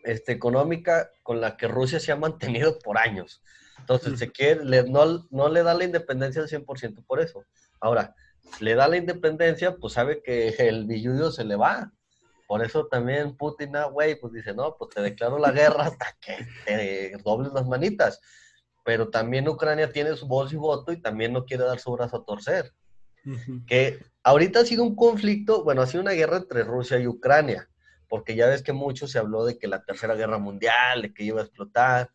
este, 0.05 0.31
económica, 0.31 1.11
con 1.25 1.41
la 1.41 1.57
que 1.57 1.67
Rusia 1.67 1.99
se 1.99 2.13
ha 2.13 2.17
mantenido 2.17 2.79
por 2.79 2.99
años. 2.99 3.43
Entonces, 3.81 4.21
se 4.21 4.31
quiere, 4.31 4.63
no, 4.89 5.27
no 5.31 5.49
le 5.49 5.65
da 5.65 5.75
la 5.75 5.85
independencia 5.85 6.43
al 6.43 6.49
100% 6.49 7.05
por 7.05 7.21
eso. 7.21 7.45
Ahora, 7.81 8.15
le 8.61 8.75
da 8.75 8.89
la 8.89 8.97
independencia, 8.97 9.77
pues 9.77 9.95
sabe 9.95 10.23
que 10.23 10.49
el 10.59 10.87
billuyo 10.87 11.31
se 11.31 11.45
le 11.45 11.57
va. 11.57 11.93
Por 12.47 12.65
eso 12.65 12.87
también 12.87 13.37
Putin, 13.37 13.77
ah, 13.77 13.87
güey, 13.87 14.19
pues 14.21 14.33
dice, 14.33 14.55
no, 14.55 14.77
pues 14.79 14.95
te 14.95 15.03
declaro 15.03 15.39
la 15.39 15.51
guerra 15.51 15.87
hasta 15.87 16.17
que 16.21 16.47
te 16.65 17.17
dobles 17.25 17.53
las 17.53 17.67
manitas. 17.67 18.21
Pero 18.85 19.09
también 19.09 19.49
Ucrania 19.49 19.93
tiene 19.93 20.15
su 20.17 20.29
voz 20.29 20.53
y 20.53 20.57
voto 20.57 20.93
y 20.93 21.01
también 21.01 21.33
no 21.33 21.45
quiere 21.45 21.65
dar 21.65 21.81
su 21.81 21.91
brazo 21.93 22.19
a 22.19 22.25
torcer. 22.25 22.73
Que 23.67 23.99
ahorita 24.23 24.61
ha 24.61 24.65
sido 24.65 24.85
un 24.85 24.95
conflicto, 24.95 25.65
bueno, 25.65 25.83
ha 25.83 25.87
sido 25.89 26.03
una 26.03 26.13
guerra 26.13 26.37
entre 26.37 26.63
Rusia 26.63 27.01
y 27.01 27.09
Ucrania, 27.09 27.69
porque 28.09 28.37
ya 28.37 28.47
ves 28.47 28.63
que 28.63 28.73
mucho 28.73 29.09
se 29.09 29.19
habló 29.19 29.45
de 29.45 29.59
que 29.59 29.67
la 29.67 29.83
tercera 29.83 30.15
guerra 30.15 30.39
mundial, 30.39 31.03
de 31.03 31.13
que 31.13 31.25
iba 31.25 31.41
a 31.41 31.45
explotar, 31.45 32.11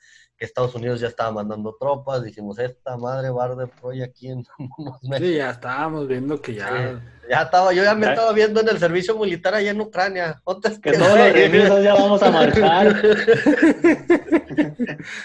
Estados 0.45 0.73
Unidos 0.75 0.99
ya 0.99 1.08
estaba 1.08 1.32
mandando 1.32 1.75
tropas, 1.80 2.23
dijimos, 2.23 2.58
esta 2.60 2.97
madre 2.97 3.30
Barder 3.30 3.69
Proy 3.69 4.01
aquí 4.01 4.30
en 4.30 4.45
unos 4.77 5.04
meses. 5.04 5.27
Sí, 5.27 5.36
ya 5.36 5.51
estábamos 5.51 6.08
viendo 6.08 6.41
que 6.41 6.56
ya... 6.56 7.01
ya 7.30 7.43
estaba, 7.43 7.73
yo 7.73 7.84
ya 7.84 7.95
me 7.95 8.08
estaba 8.08 8.34
viendo 8.34 8.62
en 8.62 8.69
el 8.69 8.80
servicio 8.80 9.17
militar 9.17 9.54
allá 9.54 9.71
en 9.71 9.82
Ucrania. 9.82 10.41
que 10.82 10.91
todos 10.93 11.17
los 11.17 11.34
revisos 11.34 11.84
ya 11.84 11.93
vamos 11.93 12.23
a 12.23 12.32
marchar. 12.32 13.01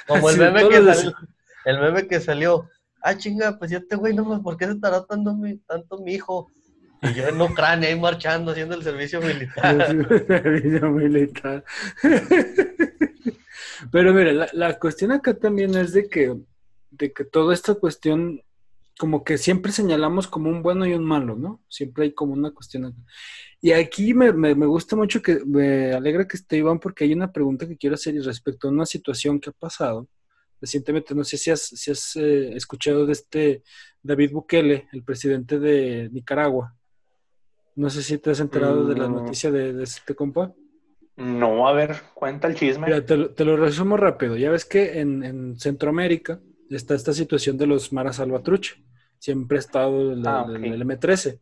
Como 0.06 0.30
el 0.30 0.38
meme 0.38 0.68
que 0.68 0.82
salió, 0.82 1.14
el 1.64 1.80
meme 1.80 2.06
que 2.06 2.20
salió, 2.20 2.70
ah 3.02 3.16
chinga, 3.16 3.58
pues 3.58 3.70
ya 3.70 3.78
este 3.78 3.96
güey 3.96 4.14
no 4.14 4.42
¿por 4.42 4.56
qué 4.56 4.66
se 4.66 4.72
estará 4.72 5.04
tanto 5.04 5.34
mi, 5.34 5.58
tanto 5.58 5.98
mi 5.98 6.14
hijo? 6.14 6.50
Y 7.02 7.14
yo 7.14 7.28
en 7.28 7.40
Ucrania 7.40 7.88
ahí 7.88 7.98
marchando, 7.98 8.52
haciendo 8.52 8.74
el 8.74 8.82
servicio 8.82 9.20
militar. 9.20 9.80
El 9.90 10.26
servicio 10.26 10.90
militar. 10.90 11.64
Pero 13.90 14.14
mira, 14.14 14.48
la, 14.52 14.78
cuestión 14.78 15.12
acá 15.12 15.34
también 15.34 15.74
es 15.76 15.92
de 15.92 16.08
que, 16.08 16.36
de 16.90 17.12
que 17.12 17.24
toda 17.24 17.54
esta 17.54 17.74
cuestión, 17.74 18.42
como 18.98 19.24
que 19.24 19.38
siempre 19.38 19.72
señalamos 19.72 20.26
como 20.26 20.48
un 20.48 20.62
bueno 20.62 20.86
y 20.86 20.94
un 20.94 21.04
malo, 21.04 21.36
¿no? 21.36 21.62
Siempre 21.68 22.04
hay 22.04 22.14
como 22.14 22.32
una 22.32 22.50
cuestión 22.50 22.86
acá. 22.86 22.98
Y 23.60 23.72
aquí 23.72 24.14
me, 24.14 24.30
gusta 24.66 24.96
mucho 24.96 25.22
que, 25.22 25.44
me 25.44 25.92
alegra 25.92 26.28
que 26.28 26.36
esté 26.36 26.58
Iván, 26.58 26.78
porque 26.78 27.04
hay 27.04 27.12
una 27.12 27.32
pregunta 27.32 27.66
que 27.66 27.76
quiero 27.76 27.94
hacer 27.94 28.14
y 28.14 28.20
respecto 28.20 28.68
a 28.68 28.70
una 28.70 28.86
situación 28.86 29.40
que 29.40 29.50
ha 29.50 29.52
pasado 29.52 30.08
recientemente. 30.60 31.14
No 31.14 31.24
sé 31.24 31.36
si 31.36 31.50
has, 31.50 31.62
si 31.62 31.90
has 31.90 32.16
eh, 32.16 32.54
escuchado 32.54 33.06
de 33.06 33.12
este 33.12 33.62
David 34.02 34.32
Bukele, 34.32 34.88
el 34.92 35.02
presidente 35.02 35.58
de 35.58 36.08
Nicaragua. 36.12 36.74
No 37.74 37.90
sé 37.90 38.02
si 38.02 38.18
te 38.18 38.30
has 38.30 38.40
enterado 38.40 38.86
de 38.86 38.96
la 38.96 39.08
mm. 39.08 39.14
noticia 39.14 39.50
de, 39.50 39.72
de 39.72 39.84
este 39.84 40.14
compa. 40.14 40.54
No, 41.16 41.66
a 41.66 41.72
ver, 41.72 41.96
cuenta 42.14 42.46
el 42.46 42.54
chisme. 42.54 42.86
Mira, 42.86 43.04
te, 43.04 43.44
lo 43.44 43.56
resumo 43.56 43.96
rápido. 43.96 44.36
Ya 44.36 44.50
ves 44.50 44.66
que 44.66 45.00
en, 45.00 45.58
Centroamérica 45.58 46.40
está 46.70 46.94
esta 46.94 47.14
situación 47.14 47.56
de 47.56 47.66
los 47.66 47.92
maras 47.92 48.16
salvatrucha. 48.16 48.74
Siempre 49.18 49.56
ha 49.56 49.60
estado 49.60 50.12
el, 50.12 50.26
ah, 50.26 50.44
M13. 50.46 51.40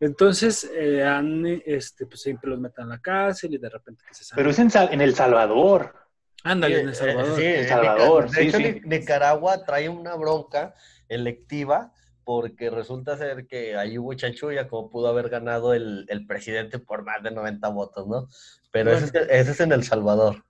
Entonces, 0.00 0.68
eh, 0.74 1.04
han, 1.04 1.44
este, 1.64 2.06
pues 2.06 2.22
siempre 2.22 2.50
los 2.50 2.58
meten 2.58 2.86
a 2.86 2.88
la 2.88 2.98
cárcel 2.98 3.54
y 3.54 3.58
de 3.58 3.68
repente 3.68 4.04
que 4.06 4.14
se 4.14 4.24
salen. 4.24 4.42
Pero 4.42 4.50
es 4.50 4.58
en, 4.58 5.00
El 5.00 5.14
Salvador. 5.14 5.94
Ándale, 6.42 6.80
en 6.80 6.88
El 6.88 6.94
Salvador. 6.94 7.36
Sí, 7.36 7.44
El 7.44 7.68
Salvador. 7.68 8.30
De 8.30 8.42
hecho, 8.42 8.58
Nicaragua 8.84 9.64
trae 9.64 9.88
una 9.88 10.16
bronca 10.16 10.74
electiva 11.08 11.92
porque 12.28 12.68
resulta 12.68 13.16
ser 13.16 13.46
que 13.46 13.74
ahí 13.74 13.96
hubo 13.96 14.12
chanchulla, 14.12 14.68
como 14.68 14.90
pudo 14.90 15.08
haber 15.08 15.30
ganado 15.30 15.72
el, 15.72 16.06
presidente 16.28 16.78
por 16.78 17.02
más 17.02 17.22
de 17.22 17.30
90 17.30 17.66
votos, 17.68 18.06
¿no? 18.06 18.28
Pero 18.70 18.92
ese, 18.92 19.26
es, 19.30 19.60
en 19.60 19.72
El 19.72 19.82
Salvador. 19.82 20.44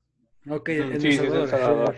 Ok, 0.51 0.71
en 0.71 0.93
El 0.95 1.49
Salvador. 1.49 1.97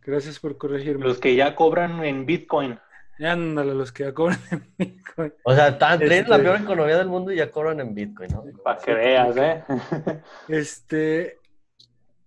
Gracias 0.00 0.38
por 0.38 0.56
corregirme. 0.56 1.06
Los 1.06 1.18
que 1.18 1.34
ya 1.34 1.56
cobran 1.56 2.04
en 2.04 2.24
Bitcoin. 2.24 2.78
Ándale, 3.18 3.74
los 3.74 3.90
que 3.90 4.04
ya 4.04 4.14
cobran 4.14 4.38
en 4.48 4.72
Bitcoin. 4.78 5.34
O 5.42 5.52
sea, 5.56 5.68
están 5.70 5.98
la 5.98 6.18
este 6.18 6.38
peor 6.38 6.60
economía 6.60 6.96
del 6.96 7.08
mundo 7.08 7.32
y 7.32 7.38
ya 7.38 7.50
cobran 7.50 7.80
en 7.80 7.96
Bitcoin, 7.96 8.30
¿no? 8.30 8.44
Para 8.62 8.80
que 8.80 8.94
veas, 8.94 9.36
¿eh? 9.36 9.64
Este, 10.48 11.40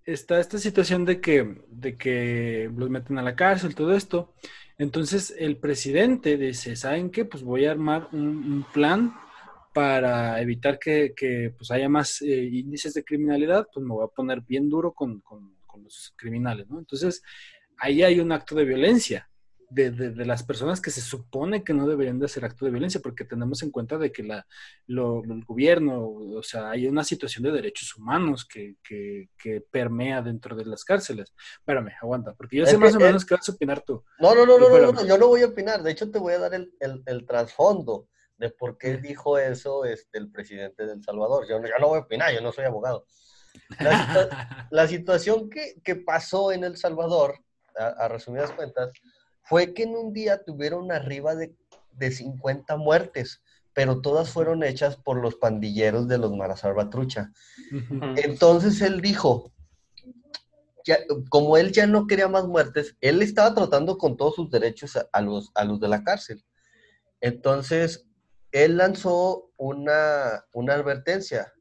está 0.04 0.38
esta 0.42 0.58
situación 0.58 1.06
de 1.06 1.22
que, 1.22 1.64
de 1.70 1.96
que 1.96 2.70
los 2.76 2.90
meten 2.90 3.18
a 3.20 3.22
la 3.22 3.38
cárcel, 3.38 3.74
todo 3.74 3.96
esto. 3.96 4.34
Entonces 4.80 5.36
el 5.38 5.58
presidente 5.58 6.38
dice, 6.38 6.78
¿saben 6.78 7.12
qué? 7.12 7.26
Pues 7.26 7.44
voy 7.44 7.66
a 7.66 7.72
armar 7.72 8.08
un, 8.14 8.66
plan 8.74 9.14
para 9.74 10.42
evitar 10.42 10.80
que, 10.80 11.54
pues 11.58 11.70
haya 11.70 11.90
más 11.90 12.22
eh, 12.22 12.50
índices 12.52 12.94
de 12.94 13.04
criminalidad, 13.04 13.68
pues 13.74 13.86
me 13.86 13.94
voy 13.94 14.06
a 14.06 14.16
poner 14.16 14.42
bien 14.42 14.70
duro 14.70 14.94
con, 14.94 15.22
los 15.84 16.14
criminales, 16.18 16.70
¿no? 16.70 16.80
Entonces 16.80 17.22
ahí 17.78 18.04
hay 18.04 18.20
un 18.20 18.32
acto 18.34 18.56
de 18.56 18.66
violencia. 18.66 19.29
De, 19.70 19.92
de, 19.92 20.26
las 20.26 20.44
personas 20.44 20.82
que 20.82 20.92
se 20.92 21.02
supone 21.02 21.64
que 21.64 21.74
no 21.74 21.88
deberían 21.88 22.20
de 22.20 22.26
hacer 22.26 22.46
acto 22.46 22.66
de 22.66 22.72
violencia, 22.72 23.02
porque 23.02 23.26
tenemos 23.26 23.62
en 23.64 23.72
cuenta 23.72 23.98
de 23.98 24.12
que 24.12 24.24
la, 24.24 24.48
lo, 24.88 25.24
el 25.24 25.44
gobierno, 25.46 26.04
o 26.04 26.44
sea, 26.44 26.72
hay 26.72 26.88
una 26.88 27.04
situación 27.04 27.44
de 27.44 27.52
derechos 27.52 27.96
humanos 27.96 28.46
que, 28.46 28.76
que, 28.84 29.30
que 29.38 29.62
permea 29.62 30.22
dentro 30.22 30.56
de 30.56 30.66
las 30.66 30.84
cárceles. 30.84 31.34
Espérame, 31.60 31.92
aguanta, 32.02 32.34
porque 32.34 32.58
yo 32.58 32.66
sé 32.66 32.78
más 32.78 32.96
o 32.96 33.00
menos 33.00 33.26
qué 33.26 33.36
vas 33.36 33.48
a 33.48 33.52
opinar 33.52 33.82
tú. 33.82 34.04
No, 34.20 34.34
no, 34.34 34.46
no, 34.46 34.58
no, 34.58 34.70
no, 34.70 34.92
no, 34.92 35.06
yo 35.06 35.18
no 35.18 35.28
voy 35.28 35.42
a 35.44 35.48
opinar, 35.48 35.84
de 35.84 35.92
hecho 35.92 36.10
te 36.10 36.20
voy 36.20 36.34
a 36.34 36.40
dar 36.40 36.54
el, 36.54 36.74
el, 36.80 37.04
el 37.06 37.26
trasfondo 37.26 38.08
de 38.40 38.50
por 38.50 38.78
qué 38.78 38.98
dijo 38.98 39.38
eso 39.38 39.86
este, 39.86 40.18
el 40.18 40.32
presidente 40.32 40.86
de 40.86 40.94
El 40.94 41.04
Salvador. 41.04 41.46
Yo, 41.48 41.62
yo 41.62 41.78
no 41.80 41.90
voy 41.90 42.00
a 42.00 42.04
opinar, 42.04 42.34
yo 42.34 42.42
no 42.42 42.52
soy 42.52 42.66
abogado. 42.66 43.06
La, 43.80 44.68
la 44.72 44.88
situación 44.88 45.50
que, 45.50 45.82
que, 45.84 45.98
pasó 45.98 46.52
en 46.52 46.64
El 46.64 46.78
Salvador, 46.78 47.38
a, 47.78 47.88
a, 47.88 48.08
resumidas 48.08 48.52
cuentas, 48.52 48.92
fue 49.42 49.74
que 49.74 49.84
en 49.84 49.96
un 49.96 50.14
día 50.14 50.44
tuvieron 50.44 50.92
arriba 50.92 51.36
de, 51.36 51.56
de 51.92 52.12
50 52.12 52.78
muertes, 52.78 53.42
pero 53.74 54.02
todas 54.02 54.30
fueron 54.30 54.64
hechas 54.64 54.96
por 54.98 55.22
los 55.22 55.36
pandilleros 55.36 56.08
de 56.08 56.18
los 56.18 56.36
Mara 56.36 56.58
Salvatrucha. 56.58 57.32
Entonces 58.18 58.82
él 58.82 59.02
dijo, 59.02 59.52
ya, 60.86 60.98
como 61.30 61.58
él 61.58 61.72
ya 61.72 61.88
no 61.88 62.08
quería 62.08 62.28
más 62.28 62.46
muertes, 62.48 62.96
él 63.02 63.22
estaba 63.22 63.54
tratando 63.54 63.98
con 63.98 64.18
todos 64.18 64.36
sus 64.36 64.50
derechos 64.50 64.96
a, 64.96 65.08
a, 65.12 65.22
los, 65.22 65.52
a 65.56 65.64
los 65.64 65.80
de 65.80 65.88
la 65.88 66.04
cárcel. 66.04 66.44
Entonces, 67.22 68.06
él 68.52 68.78
lanzó 68.78 69.52
una, 69.58 70.46
una 70.54 70.74
advertencia. 70.74 71.54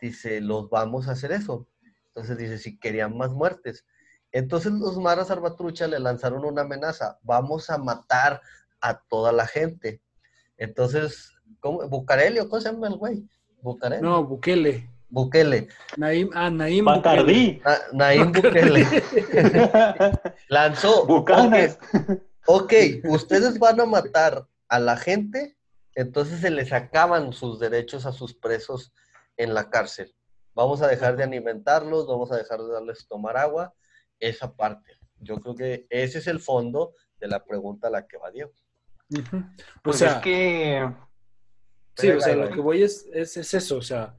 Dice, 0.00 0.40
los 0.40 0.70
vamos 0.70 1.08
a 1.08 1.12
hacer 1.12 1.32
eso. 1.32 1.68
Entonces 2.08 2.38
dice, 2.38 2.58
si 2.58 2.78
querían 2.78 3.16
más 3.16 3.30
muertes. 3.30 3.84
Entonces 4.34 4.72
los 4.72 4.98
maras 4.98 5.30
Arbatrucha 5.30 5.86
le 5.86 5.98
lanzaron 5.98 6.44
una 6.44 6.62
amenaza. 6.62 7.18
Vamos 7.22 7.70
a 7.70 7.78
matar 7.78 8.42
a 8.80 8.98
toda 8.98 9.32
la 9.32 9.46
gente. 9.46 10.02
Entonces, 10.56 11.32
¿cómo? 11.60 11.88
¿Bucareli 11.88 12.40
o 12.40 12.48
cómo 12.48 12.60
se 12.60 12.70
llama 12.70 12.88
el 12.88 12.96
güey? 12.96 13.26
¿Bucareli? 13.62 14.02
No, 14.02 14.24
Bukele. 14.24 14.90
Bukele. 15.08 15.68
Naim, 15.96 16.28
ah, 16.34 16.50
Naim 16.50 16.84
Bacardí. 16.84 17.62
Na, 17.64 17.78
Naim 17.92 18.32
Bukele. 18.32 18.84
Lanzó. 20.48 21.06
Bucanas. 21.06 21.78
Okay, 22.46 23.00
ok, 23.04 23.10
ustedes 23.10 23.58
van 23.58 23.80
a 23.80 23.86
matar 23.86 24.46
a 24.68 24.78
la 24.78 24.96
gente 24.96 25.56
entonces 25.94 26.40
se 26.40 26.50
les 26.50 26.72
acaban 26.72 27.32
sus 27.32 27.58
derechos 27.60 28.06
a 28.06 28.12
sus 28.12 28.34
presos 28.34 28.92
en 29.36 29.54
la 29.54 29.70
cárcel. 29.70 30.14
Vamos 30.54 30.82
a 30.82 30.88
dejar 30.88 31.16
de 31.16 31.24
alimentarlos, 31.24 32.06
vamos 32.06 32.30
a 32.32 32.36
dejar 32.36 32.60
de 32.60 32.72
darles 32.72 33.06
tomar 33.08 33.36
agua, 33.36 33.74
esa 34.20 34.54
parte. 34.54 34.98
Yo 35.20 35.36
creo 35.36 35.54
que 35.54 35.86
ese 35.90 36.18
es 36.18 36.26
el 36.26 36.40
fondo 36.40 36.94
de 37.18 37.28
la 37.28 37.44
pregunta 37.44 37.88
a 37.88 37.90
la 37.90 38.06
que 38.06 38.18
va 38.18 38.30
Diego. 38.30 38.52
Pues 39.82 39.96
o 39.96 39.98
sea, 39.98 40.16
es 40.16 40.22
que... 40.22 40.90
Sí, 41.96 42.10
o 42.10 42.20
sea, 42.20 42.34
lo 42.34 42.50
que 42.50 42.60
voy 42.60 42.82
es, 42.82 43.08
es, 43.12 43.36
eso, 43.36 43.76
o 43.76 43.82
sea, 43.82 44.16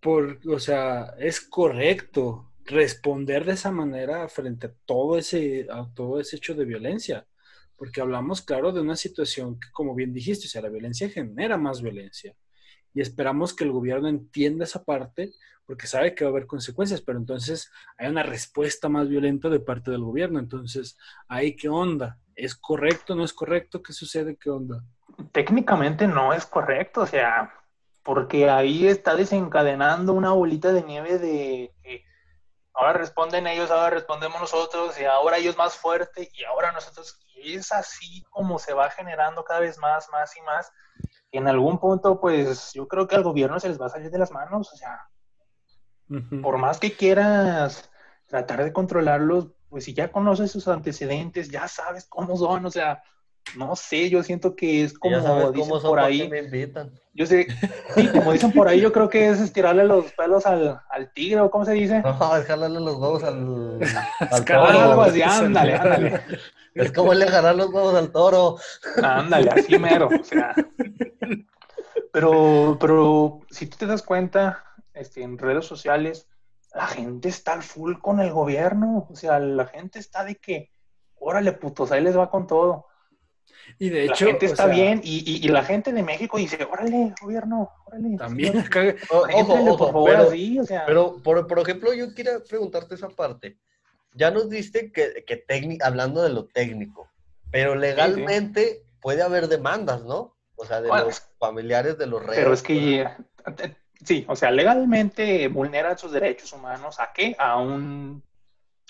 por, 0.00 0.38
o 0.48 0.60
sea, 0.60 1.14
es 1.18 1.40
correcto 1.40 2.52
responder 2.64 3.44
de 3.44 3.54
esa 3.54 3.72
manera 3.72 4.28
frente 4.28 4.68
a 4.68 4.74
todo 4.84 5.18
ese, 5.18 5.66
a 5.68 5.90
todo 5.92 6.20
ese 6.20 6.36
hecho 6.36 6.54
de 6.54 6.64
violencia 6.64 7.26
porque 7.82 8.00
hablamos, 8.00 8.42
claro, 8.42 8.70
de 8.70 8.80
una 8.80 8.94
situación 8.94 9.58
que, 9.58 9.68
como 9.72 9.92
bien 9.92 10.12
dijiste, 10.12 10.46
o 10.46 10.48
sea, 10.48 10.62
la 10.62 10.68
violencia 10.68 11.10
genera 11.10 11.58
más 11.58 11.82
violencia. 11.82 12.32
Y 12.94 13.00
esperamos 13.00 13.54
que 13.54 13.64
el 13.64 13.72
gobierno 13.72 14.08
entienda 14.08 14.64
esa 14.64 14.84
parte, 14.84 15.32
porque 15.66 15.86
sabe 15.86 16.14
que 16.14 16.24
va 16.24 16.30
a 16.30 16.32
haber 16.32 16.46
consecuencias, 16.46 17.00
pero 17.00 17.18
entonces 17.18 17.70
hay 17.96 18.08
una 18.08 18.22
respuesta 18.22 18.88
más 18.88 19.08
violenta 19.08 19.48
de 19.48 19.60
parte 19.60 19.90
del 19.90 20.02
gobierno. 20.02 20.38
Entonces, 20.38 20.98
¿ahí 21.28 21.56
qué 21.56 21.68
onda? 21.68 22.18
¿Es 22.34 22.54
correcto? 22.54 23.14
¿No 23.14 23.24
es 23.24 23.32
correcto? 23.32 23.82
¿Qué 23.82 23.92
sucede? 23.92 24.36
¿Qué 24.36 24.50
onda? 24.50 24.82
Técnicamente 25.30 26.06
no 26.06 26.32
es 26.32 26.46
correcto, 26.46 27.02
o 27.02 27.06
sea, 27.06 27.52
porque 28.02 28.50
ahí 28.50 28.86
está 28.86 29.14
desencadenando 29.14 30.12
una 30.12 30.32
bolita 30.32 30.72
de 30.72 30.82
nieve 30.82 31.18
de 31.18 31.72
ahora 32.74 32.94
responden 32.94 33.46
ellos, 33.46 33.70
ahora 33.70 33.90
respondemos 33.90 34.40
nosotros, 34.40 34.98
y 35.00 35.04
ahora 35.04 35.38
ellos 35.38 35.56
más 35.56 35.76
fuerte, 35.76 36.30
y 36.32 36.44
ahora 36.44 36.72
nosotros, 36.72 37.18
y 37.36 37.54
es 37.54 37.72
así 37.72 38.24
como 38.30 38.58
se 38.58 38.72
va 38.72 38.90
generando 38.90 39.44
cada 39.44 39.60
vez 39.60 39.78
más, 39.78 40.08
más 40.10 40.36
y 40.36 40.40
más. 40.42 40.72
En 41.32 41.48
algún 41.48 41.78
punto, 41.78 42.20
pues 42.20 42.72
yo 42.74 42.86
creo 42.86 43.08
que 43.08 43.16
al 43.16 43.22
gobierno 43.22 43.58
se 43.58 43.68
les 43.68 43.80
va 43.80 43.86
a 43.86 43.90
salir 43.90 44.10
de 44.10 44.18
las 44.18 44.30
manos, 44.30 44.72
o 44.72 44.76
sea, 44.76 45.08
por 46.42 46.58
más 46.58 46.78
que 46.78 46.92
quieras 46.92 47.90
tratar 48.26 48.62
de 48.62 48.72
controlarlos, 48.72 49.48
pues 49.70 49.84
si 49.84 49.94
ya 49.94 50.12
conoces 50.12 50.50
sus 50.50 50.68
antecedentes, 50.68 51.50
ya 51.50 51.66
sabes 51.68 52.04
cómo 52.06 52.36
son, 52.36 52.66
o 52.66 52.70
sea, 52.70 53.02
no 53.56 53.76
sé, 53.76 54.08
yo 54.08 54.22
siento 54.22 54.54
que 54.54 54.84
es 54.84 54.98
como 54.98 55.16
dicen 55.52 55.80
por 55.82 55.98
ahí. 55.98 56.30
Yo 57.14 57.26
sé, 57.26 57.46
sí, 57.94 58.08
como 58.08 58.32
dicen 58.32 58.52
por 58.52 58.68
ahí, 58.68 58.80
yo 58.80 58.92
creo 58.92 59.08
que 59.08 59.28
es 59.28 59.40
estirarle 59.40 59.84
los 59.84 60.12
pelos 60.12 60.46
al, 60.46 60.80
al 60.88 61.12
tigre, 61.12 61.40
o 61.40 61.50
cómo 61.50 61.64
se 61.64 61.72
dice. 61.72 62.00
No, 62.00 62.36
es 62.36 62.46
jalarle 62.46 62.80
los 62.80 62.96
huevos 62.96 63.22
al, 63.24 63.78
al. 64.30 64.44
Algo 64.80 65.02
así, 65.02 65.22
ándale, 65.22 65.74
ándale. 65.74 66.20
Es 66.74 66.92
como 66.92 67.12
le 67.14 67.26
jalar 67.26 67.54
los 67.54 67.72
huevos 67.72 67.94
al 67.94 68.12
toro. 68.12 68.56
Ándale, 69.02 69.50
así 69.50 69.78
mero, 69.78 70.08
o 70.08 70.24
sea. 70.24 70.54
Pero, 72.12 72.76
pero 72.80 73.40
si 73.50 73.66
tú 73.66 73.76
te 73.78 73.86
das 73.86 74.02
cuenta, 74.02 74.64
este, 74.94 75.22
en 75.22 75.38
redes 75.38 75.66
sociales, 75.66 76.28
la 76.74 76.86
gente 76.86 77.28
está 77.28 77.52
al 77.52 77.62
full 77.62 77.98
con 77.98 78.20
el 78.20 78.32
gobierno. 78.32 79.06
O 79.10 79.16
sea, 79.16 79.38
la 79.38 79.66
gente 79.66 79.98
está 79.98 80.24
de 80.24 80.36
que, 80.36 80.70
órale, 81.16 81.52
putos, 81.52 81.92
ahí 81.92 82.02
les 82.02 82.16
va 82.16 82.30
con 82.30 82.46
todo. 82.46 82.86
Y 83.78 83.90
de 83.90 84.04
hecho. 84.04 84.24
La 84.24 84.30
gente 84.32 84.46
está 84.46 84.66
bien 84.66 85.00
y, 85.02 85.44
y, 85.44 85.48
la 85.48 85.64
gente 85.64 85.92
de 85.92 86.02
México 86.02 86.38
dice: 86.38 86.66
Órale, 86.70 87.14
gobierno, 87.20 87.70
órale. 87.86 88.16
También. 88.16 88.64
ojo, 89.10 89.54
ojo, 89.54 90.04
pero, 90.04 90.28
o 90.60 90.64
sea. 90.64 90.84
pero 90.86 91.16
por, 91.22 91.46
por, 91.46 91.58
ejemplo, 91.60 91.92
yo 91.92 92.12
quiero 92.14 92.42
preguntarte 92.44 92.94
esa 92.94 93.08
parte. 93.08 93.58
Ya 94.14 94.30
nos 94.30 94.50
diste 94.50 94.92
que, 94.92 95.24
que 95.24 95.78
hablando 95.82 96.22
de 96.22 96.30
lo 96.30 96.46
técnico, 96.46 97.08
pero 97.50 97.74
legalmente 97.74 98.64
sí, 98.64 98.74
sí. 98.74 98.98
puede 99.00 99.22
haber 99.22 99.48
demandas, 99.48 100.02
¿no? 100.04 100.36
O 100.56 100.64
sea, 100.64 100.80
de 100.80 100.88
bueno, 100.88 101.06
los 101.06 101.22
familiares 101.38 101.98
de 101.98 102.06
los 102.06 102.22
reyes. 102.22 102.36
Pero 102.36 102.52
es 102.52 102.62
que. 102.62 103.08
Sí, 104.04 104.24
o 104.28 104.34
sea, 104.34 104.50
legalmente 104.50 105.46
vulneran 105.48 105.96
sus 105.96 106.12
derechos 106.12 106.52
humanos. 106.52 106.98
¿A 106.98 107.12
qué? 107.12 107.36
A 107.38 107.58
un, 107.58 108.22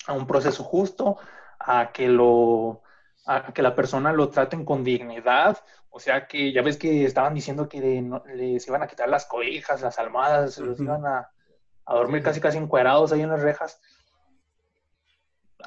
a 0.07 0.13
un 0.15 0.27
proceso 0.27 0.65
justo, 0.65 1.19
a 1.59 1.93
que 1.93 2.09
lo 2.09 2.83
a 3.27 3.53
que 3.53 3.63
la 3.63 3.75
persona 3.75 4.13
lo 4.13 4.31
traten 4.31 4.65
con 4.65 4.83
dignidad, 4.83 5.59
o 5.91 6.01
sea 6.01 6.27
que 6.27 6.53
ya 6.53 6.63
ves 6.63 6.77
que 6.77 7.05
estaban 7.05 7.35
diciendo 7.35 7.69
que 7.69 7.81
de, 7.81 8.03
no, 8.03 8.25
les 8.27 8.67
iban 8.67 8.83
a 8.83 8.89
quitar 8.89 9.09
las 9.09 9.27
cobijas, 9.27 9.81
las 9.81 9.99
almohadas, 9.99 10.59
los 10.59 10.81
iban 10.81 11.07
a, 11.07 11.31
a, 11.85 11.95
dormir 11.95 12.23
casi 12.23 12.41
casi 12.41 12.59
encuerados 12.59 13.13
ahí 13.13 13.21
en 13.21 13.29
las 13.29 13.43
rejas. 13.43 13.81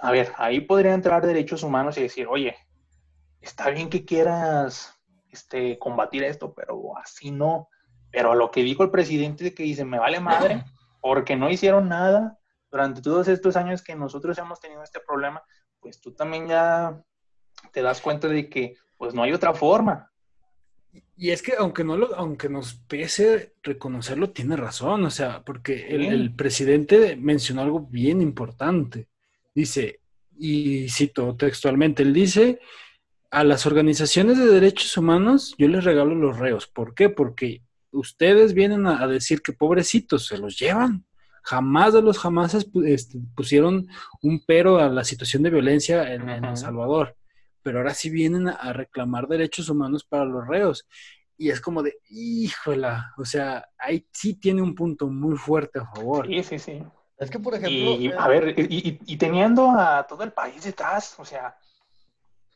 A 0.01 0.11
ver, 0.11 0.31
ahí 0.37 0.61
podría 0.61 0.93
entrar 0.93 1.25
derechos 1.25 1.63
humanos 1.63 1.97
y 1.97 2.03
decir, 2.03 2.27
oye, 2.27 2.55
está 3.41 3.69
bien 3.69 3.89
que 3.89 4.05
quieras 4.05 4.93
este, 5.29 5.77
combatir 5.79 6.23
esto, 6.23 6.53
pero 6.53 6.97
así 6.97 7.31
no. 7.31 7.69
Pero 8.11 8.31
a 8.31 8.35
lo 8.35 8.51
que 8.51 8.63
dijo 8.63 8.83
el 8.83 8.91
presidente 8.91 9.43
de 9.43 9.53
que 9.53 9.63
dice, 9.63 9.85
me 9.85 9.99
vale 9.99 10.19
madre, 10.19 10.63
porque 11.01 11.35
no 11.35 11.49
hicieron 11.49 11.89
nada 11.89 12.37
durante 12.71 13.01
todos 13.01 13.27
estos 13.27 13.55
años 13.55 13.81
que 13.81 13.95
nosotros 13.95 14.37
hemos 14.37 14.59
tenido 14.59 14.83
este 14.83 14.99
problema, 14.99 15.43
pues 15.79 15.99
tú 16.01 16.13
también 16.13 16.47
ya 16.47 17.01
te 17.71 17.81
das 17.81 18.01
cuenta 18.01 18.27
de 18.27 18.49
que 18.49 18.75
pues 18.97 19.13
no 19.13 19.23
hay 19.23 19.33
otra 19.33 19.53
forma. 19.53 20.11
Y 21.17 21.31
es 21.31 21.41
que 21.41 21.53
aunque 21.57 21.83
no 21.83 21.97
lo, 21.97 22.15
aunque 22.15 22.49
nos 22.49 22.75
pese 22.75 23.53
reconocerlo, 23.63 24.31
tiene 24.31 24.55
razón, 24.55 25.05
o 25.05 25.09
sea, 25.09 25.43
porque 25.43 25.87
el, 25.87 26.05
el, 26.05 26.35
presidente 26.35 27.15
mencionó 27.15 27.61
algo 27.61 27.81
bien 27.81 28.21
importante. 28.21 29.07
Dice, 29.55 30.01
y 30.37 30.87
cito 30.89 31.35
textualmente, 31.35 32.03
él 32.03 32.13
dice, 32.13 32.59
a 33.31 33.43
las 33.43 33.65
organizaciones 33.65 34.37
de 34.37 34.45
derechos 34.45 34.95
humanos 34.97 35.55
yo 35.57 35.67
les 35.67 35.83
regalo 35.83 36.13
los 36.13 36.37
reos. 36.37 36.67
¿Por 36.67 36.93
qué? 36.93 37.09
Porque 37.09 37.63
ustedes 37.91 38.53
vienen 38.53 38.85
a, 38.85 39.07
decir 39.07 39.41
que 39.41 39.53
pobrecitos 39.53 40.27
se 40.27 40.37
los 40.37 40.59
llevan. 40.59 41.05
Jamás 41.41 41.93
de 41.93 42.01
los 42.01 42.19
jamás 42.19 42.53
este, 42.85 43.19
pusieron 43.35 43.87
un 44.21 44.43
pero 44.45 44.79
a 44.79 44.89
la 44.89 45.03
situación 45.03 45.41
de 45.43 45.51
violencia 45.51 46.13
en, 46.13 46.29
en 46.29 46.45
El 46.45 46.57
Salvador 46.57 47.15
pero 47.65 47.79
ahora 47.79 47.95
sí 47.95 48.11
vienen 48.11 48.47
a 48.47 48.73
reclamar 48.73 49.27
derechos 49.27 49.69
humanos 49.69 50.03
para 50.03 50.23
los 50.23 50.47
reos. 50.47 50.87
Y 51.35 51.49
es 51.49 51.59
como 51.59 51.81
de, 51.81 51.97
híjola, 52.11 53.11
o 53.17 53.25
sea, 53.25 53.67
ahí 53.79 54.05
sí 54.11 54.35
tiene 54.35 54.61
un 54.61 54.75
punto 54.75 55.07
muy 55.07 55.35
fuerte 55.35 55.79
a 55.79 55.85
favor. 55.87 56.27
Sí, 56.27 56.43
sí, 56.43 56.59
sí. 56.59 56.83
Es 57.17 57.29
que, 57.29 57.39
por 57.39 57.55
ejemplo... 57.55 57.91
Y, 57.91 58.11
a 58.11 58.27
ver, 58.27 58.59
y, 58.59 58.99
y, 59.05 59.17
teniendo 59.17 59.71
a 59.71 60.05
todo 60.07 60.23
el 60.23 60.33
país 60.33 60.63
detrás, 60.63 61.17
o 61.17 61.25
sea, 61.25 61.57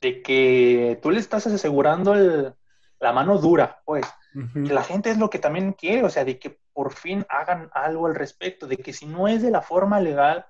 de 0.01 0.21
que 0.21 0.99
tú 1.01 1.11
le 1.11 1.19
estás 1.19 1.47
asegurando 1.47 2.13
el, 2.13 2.53
la 2.99 3.13
mano 3.13 3.37
dura, 3.37 3.81
pues, 3.85 4.05
uh 4.35 4.39
-huh. 4.39 4.67
que 4.67 4.73
la 4.73 4.83
gente 4.83 5.09
es 5.11 5.17
lo 5.17 5.29
que 5.29 5.39
también 5.39 5.73
quiere, 5.73 6.03
o 6.03 6.09
sea, 6.09 6.25
de 6.25 6.37
que 6.37 6.59
por 6.73 6.93
fin 6.93 7.25
hagan 7.29 7.69
algo 7.73 8.07
al 8.07 8.15
respecto, 8.15 8.67
de 8.67 8.77
que 8.77 8.93
si 8.93 9.05
no 9.05 9.27
es 9.27 9.41
de 9.41 9.51
la 9.51 9.61
forma 9.61 9.99
legal, 9.99 10.45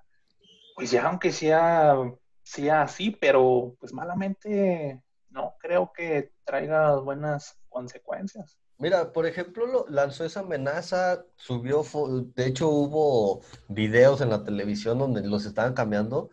pues 0.76 0.91
ya 0.91 1.07
aunque 1.07 1.32
sea 1.32 1.95
sea 2.49 2.82
así, 2.82 3.12
pero 3.12 3.76
pues 3.80 3.93
malamente 3.93 5.03
no 5.30 5.53
creo 5.60 5.91
que 5.93 6.34
traiga 6.43 6.99
buenas 6.99 7.60
consecuencias. 7.70 8.57
Mira, 8.80 9.11
por 9.11 9.25
ejemplo, 9.25 9.86
lanzó 9.89 10.23
esa 10.23 10.39
amenaza, 10.39 11.25
subió, 11.36 11.84
de 12.34 12.45
hecho 12.45 12.69
hubo 12.69 13.41
videos 13.67 14.21
en 14.21 14.30
la 14.30 14.45
televisión 14.45 14.97
donde 14.97 15.21
los 15.27 15.45
estaban 15.45 15.73
cambiando. 15.73 16.30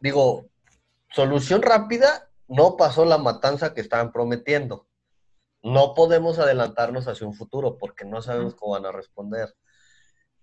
Digo, 0.00 0.50
solución 1.10 1.62
rápida, 1.62 2.28
no 2.46 2.76
pasó 2.76 3.06
la 3.06 3.16
matanza 3.16 3.72
que 3.72 3.80
estaban 3.80 4.12
prometiendo. 4.12 4.86
No 5.62 5.94
podemos 5.94 6.38
adelantarnos 6.38 7.08
hacia 7.08 7.26
un 7.26 7.34
futuro 7.34 7.78
porque 7.78 8.04
no 8.04 8.20
sabemos 8.20 8.54
cómo 8.54 8.72
van 8.72 8.84
a 8.84 8.92
responder. 8.92 9.54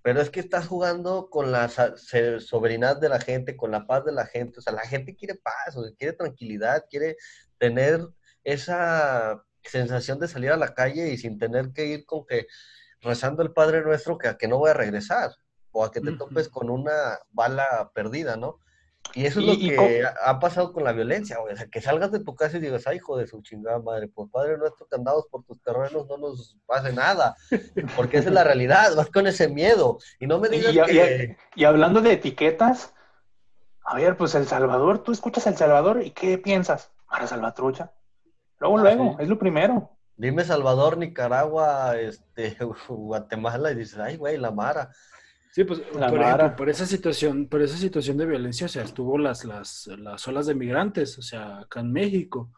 Pero 0.01 0.19
es 0.19 0.31
que 0.31 0.39
estás 0.39 0.65
jugando 0.67 1.29
con 1.29 1.51
la 1.51 1.69
soberanía 1.69 2.95
de 2.95 3.09
la 3.09 3.19
gente, 3.19 3.55
con 3.55 3.69
la 3.69 3.85
paz 3.85 4.03
de 4.03 4.13
la 4.13 4.25
gente. 4.25 4.57
O 4.57 4.61
sea, 4.63 4.73
la 4.73 4.87
gente 4.87 5.15
quiere 5.15 5.35
paz, 5.35 5.77
o 5.77 5.83
quiere 5.95 6.13
tranquilidad, 6.13 6.85
quiere 6.89 7.17
tener 7.59 8.01
esa 8.43 9.43
sensación 9.63 10.19
de 10.19 10.27
salir 10.27 10.51
a 10.51 10.57
la 10.57 10.73
calle 10.73 11.09
y 11.09 11.17
sin 11.17 11.37
tener 11.37 11.71
que 11.73 11.85
ir 11.85 12.05
con 12.05 12.25
que 12.25 12.47
rezando 13.01 13.43
el 13.43 13.51
Padre 13.51 13.81
Nuestro 13.81 14.17
que 14.17 14.27
a 14.27 14.37
que 14.37 14.47
no 14.47 14.57
voy 14.57 14.71
a 14.71 14.73
regresar 14.73 15.31
o 15.71 15.85
a 15.85 15.91
que 15.91 16.01
te 16.01 16.13
topes 16.13 16.49
con 16.49 16.69
una 16.69 17.19
bala 17.31 17.91
perdida, 17.93 18.35
¿no? 18.35 18.59
Y 19.15 19.25
eso 19.25 19.39
es 19.39 19.45
lo 19.45 19.53
que 19.53 20.03
ha 20.23 20.39
pasado 20.39 20.71
con 20.71 20.83
la 20.83 20.91
violencia, 20.91 21.39
O 21.39 21.55
sea, 21.55 21.67
que 21.67 21.81
salgas 21.81 22.11
de 22.11 22.19
tu 22.19 22.35
casa 22.35 22.57
y 22.57 22.59
digas, 22.59 22.85
ay, 22.85 22.97
hijo 22.97 23.17
de 23.17 23.25
su 23.25 23.41
chingada 23.41 23.79
madre, 23.79 24.07
pues 24.07 24.29
Padre 24.31 24.57
Nuestro 24.57 24.87
que 24.87 24.95
andamos 24.95 25.25
por 25.31 25.43
tus 25.43 25.61
terrenos 25.63 26.07
no 26.07 26.17
nos 26.17 26.57
pase 26.65 26.93
nada. 26.93 27.35
Porque 27.95 28.17
esa 28.17 28.29
es 28.29 28.35
la 28.35 28.43
realidad, 28.43 28.95
vas 28.95 29.09
con 29.09 29.25
ese 29.25 29.49
miedo. 29.49 29.97
Y 30.19 30.27
no 30.27 30.39
me 30.39 30.49
digas 30.49 30.87
que... 30.87 31.37
Y, 31.55 31.63
hablando 31.63 32.01
de 32.01 32.13
etiquetas, 32.13 32.93
a 33.83 33.95
ver, 33.95 34.15
pues 34.15 34.35
El 34.35 34.47
Salvador, 34.47 35.03
tú 35.03 35.11
escuchas 35.11 35.47
El 35.47 35.57
Salvador 35.57 36.03
y 36.03 36.11
¿qué 36.11 36.37
piensas? 36.37 36.91
Para 37.09 37.25
Salvatrucha. 37.25 37.91
Luego, 38.59 38.77
ah, 38.77 38.81
luego, 38.81 39.17
es 39.19 39.27
lo 39.27 39.39
primero. 39.39 39.91
Dime 40.15 40.43
Salvador, 40.43 40.97
Nicaragua, 40.97 41.97
este, 41.97 42.57
Guatemala 42.89 43.71
y 43.71 43.75
dices, 43.75 43.97
ay, 43.99 44.17
güey, 44.17 44.37
la 44.37 44.51
Mara. 44.51 44.91
Sí, 45.51 45.63
pues 45.63 45.79
por, 45.79 46.55
por, 46.55 46.69
esa 46.69 46.85
situación, 46.85 47.47
por 47.47 47.61
esa 47.61 47.77
situación 47.77 48.17
de 48.17 48.25
violencia, 48.25 48.65
o 48.65 48.69
sea, 48.69 48.83
estuvo 48.83 49.17
las, 49.17 49.45
las, 49.45 49.87
las 49.97 50.27
olas 50.27 50.45
de 50.45 50.53
migrantes, 50.53 51.17
o 51.17 51.21
sea, 51.21 51.59
acá 51.59 51.79
en 51.79 51.91
México. 51.91 52.51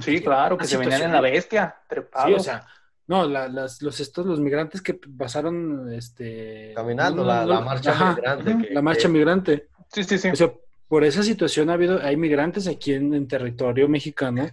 Sí, 0.00 0.20
claro, 0.22 0.56
que 0.56 0.66
se 0.66 0.76
venían 0.76 1.02
en 1.02 1.12
la 1.12 1.20
bestia, 1.20 1.74
trepados. 1.88 2.28
Sí, 2.28 2.34
o 2.34 2.40
sea, 2.40 2.66
no, 3.08 3.28
las, 3.28 3.82
los 3.82 4.00
estos, 4.00 4.26
los 4.26 4.40
migrantes 4.40 4.80
que 4.80 4.94
pasaron, 4.94 5.92
este... 5.92 6.72
Caminando, 6.74 7.24
la, 7.24 7.44
marcha 7.60 8.14
migrante. 8.14 8.68
la 8.72 8.82
marcha 8.82 9.08
migrante. 9.08 9.68
Sí, 9.92 10.04
sí, 10.04 10.18
sí. 10.18 10.28
O 10.28 10.36
sea, 10.36 10.52
por 10.88 11.04
esa 11.04 11.22
situación 11.22 11.70
ha 11.70 11.74
habido, 11.74 12.00
hay 12.02 12.16
migrantes 12.16 12.66
aquí 12.66 12.94
en, 12.94 13.28
territorio 13.28 13.88
mexicano, 13.88 14.48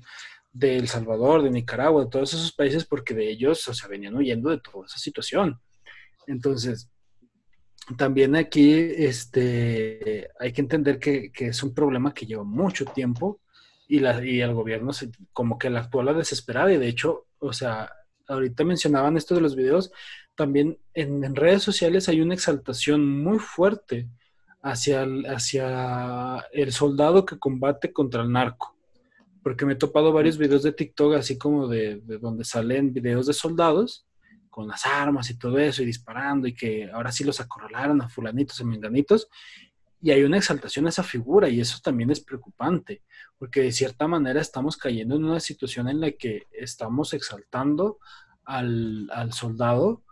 de 0.54 0.78
El 0.78 0.88
Salvador, 0.88 1.42
de 1.42 1.50
Nicaragua, 1.50 2.04
de 2.04 2.10
todos 2.10 2.34
esos 2.34 2.54
países, 2.54 2.86
porque 2.86 3.14
de 3.14 3.30
ellos, 3.30 3.68
o 3.68 3.74
sea, 3.74 3.90
venían 3.90 4.16
huyendo 4.16 4.52
de 4.52 4.60
toda 4.60 4.86
esa 4.86 5.00
situación. 5.00 5.60
Entonces, 6.28 6.90
también 7.98 8.36
aquí 8.36 8.72
este, 8.72 10.30
hay 10.40 10.54
que 10.54 10.62
entender 10.62 11.00
que, 11.00 11.32
es 11.36 11.64
un 11.64 11.74
problema 11.74 12.14
que 12.14 12.26
lleva 12.26 12.44
mucho 12.44 12.86
tiempo 12.86 13.42
y, 13.88 14.00
la, 14.00 14.24
y 14.26 14.42
el 14.42 14.54
gobierno 14.54 14.94
se, 14.94 15.12
como 15.34 15.58
que 15.58 15.70
la 15.70 15.82
actúa 15.82 16.04
la 16.04 16.14
desesperada 16.14 16.72
y 16.72 16.78
de 16.78 16.88
hecho, 16.88 17.26
o 17.40 17.52
sea, 17.52 17.92
ahorita 18.28 18.64
mencionaban 18.64 19.18
esto 19.18 19.36
de 19.36 19.42
los 19.42 19.56
videos, 19.56 19.92
también 20.36 20.80
en, 20.94 21.36
redes 21.36 21.64
sociales 21.64 22.08
hay 22.08 22.22
una 22.22 22.34
exaltación 22.36 23.24
muy 23.24 23.40
fuerte 23.40 24.08
hacia 24.62 25.04
el, 25.04 25.26
hacia 25.26 26.46
el 26.54 26.72
soldado 26.72 27.26
que 27.26 27.38
combate 27.38 27.92
contra 27.92 28.24
el 28.24 28.32
narco. 28.32 28.76
Porque 29.44 29.66
me 29.66 29.74
he 29.74 29.76
topado 29.76 30.14
varios 30.14 30.38
videos 30.38 30.64
de 30.64 30.72
TikTok 30.72 31.16
así 31.16 31.38
como 31.38 31.68
de, 31.68 32.02
de 32.02 32.18
donde 32.18 32.46
salen 32.46 32.94
videos 32.94 33.28
de 33.28 33.34
soldados 33.34 34.08
con 34.54 34.68
las 34.68 34.86
armas 34.86 35.32
y 35.32 35.38
todo 35.40 35.58
eso 35.58 35.82
y 35.82 35.86
disparando 35.88 36.48
y 36.48 36.54
que 36.54 36.90
ahora 36.92 37.12
sí 37.12 37.24
los 37.24 37.40
acorralaron 37.40 38.02
a 38.02 38.08
fulanitos 38.08 38.60
y 38.60 38.66
menganitos. 38.66 39.28
Y 40.00 40.12
hay 40.12 40.22
una 40.24 40.38
exaltación 40.38 40.86
a 40.86 40.90
esa 40.90 41.02
figura 41.02 41.50
y 41.50 41.60
eso 41.60 41.80
también 41.82 42.12
es 42.12 42.20
preocupante, 42.20 43.02
porque 43.40 43.62
de 43.62 43.72
cierta 43.72 44.08
manera 44.08 44.42
estamos 44.42 44.78
cayendo 44.78 45.16
en 45.16 45.24
una 45.24 45.40
situación 45.40 45.90
en 45.90 46.02
la 46.02 46.12
que 46.12 46.44
estamos 46.52 47.14
exaltando 47.14 47.98
al, 48.46 49.10
soldado, 49.32 50.04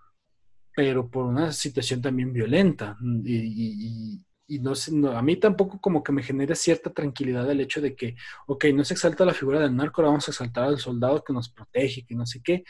pero 0.76 1.10
por 1.10 1.26
una 1.26 1.52
situación 1.52 2.02
también 2.02 2.34
violenta. 2.34 2.98
Y, 3.26 4.24
no, 4.60 4.74
no, 4.92 5.12
a 5.12 5.22
mí 5.22 5.36
tampoco 5.36 5.80
como 5.80 6.04
que 6.04 6.12
me 6.12 6.24
genera 6.24 6.56
cierta 6.56 6.92
tranquilidad 6.92 7.50
el 7.50 7.62
hecho 7.62 7.82
de 7.82 7.96
que, 7.96 8.16
ok, 8.48 8.66
no 8.74 8.84
se 8.84 8.94
exalta 8.94 9.26
la 9.26 9.34
figura 9.34 9.60
del 9.60 9.76
narco, 9.76 10.02
ahora 10.02 10.10
vamos 10.10 10.28
a 10.28 10.32
exaltar 10.32 10.66
al 10.66 10.80
soldado 10.80 11.24
que 11.24 11.34
nos 11.34 11.50
protege, 11.50 12.06
que 12.06 12.16
no 12.16 12.26
sé 12.26 12.42
qué, 12.44 12.64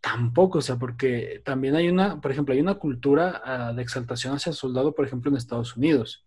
Tampoco, 0.00 0.58
o 0.58 0.62
sea, 0.62 0.76
porque 0.76 1.42
también 1.44 1.74
hay 1.74 1.88
una, 1.88 2.20
por 2.20 2.30
ejemplo, 2.30 2.54
hay 2.54 2.60
una 2.60 2.76
cultura 2.76 3.42
ah, 3.44 3.72
de 3.72 3.82
exaltación 3.82 4.34
hacia 4.34 4.50
el 4.50 4.56
soldado, 4.56 4.94
por 4.94 5.04
ejemplo, 5.04 5.28
en 5.30 5.36
Estados 5.36 5.76
Unidos. 5.76 6.24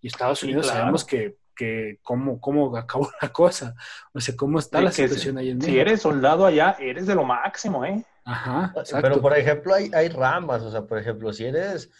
Y 0.00 0.08
Estados 0.08 0.42
Unidos 0.42 0.66
sabemos 0.66 1.04
que, 1.04 1.36
que 1.54 2.00
cómo, 2.02 2.40
cómo 2.40 2.76
acabó 2.76 3.10
la 3.22 3.28
cosa, 3.28 3.76
o 4.12 4.20
sea, 4.20 4.36
cómo 4.36 4.58
está 4.58 4.80
la 4.80 4.90
situación 4.90 5.38
ahí 5.38 5.50
en 5.50 5.58
México. 5.58 5.72
Si 5.72 5.78
eres 5.78 6.02
soldado 6.02 6.46
allá, 6.46 6.76
eres 6.80 7.06
de 7.06 7.14
lo 7.14 7.22
máximo, 7.22 7.84
¿eh? 7.84 8.04
Ajá, 8.24 8.72
exacto. 8.76 9.08
Pero, 9.08 9.22
por 9.22 9.38
ejemplo, 9.38 9.72
hay, 9.72 9.90
hay 9.94 10.08
ramas, 10.08 10.62
o 10.62 10.70
sea, 10.72 10.82
por 10.82 10.98
ejemplo, 10.98 11.32
si 11.32 11.44
eres 11.44 11.90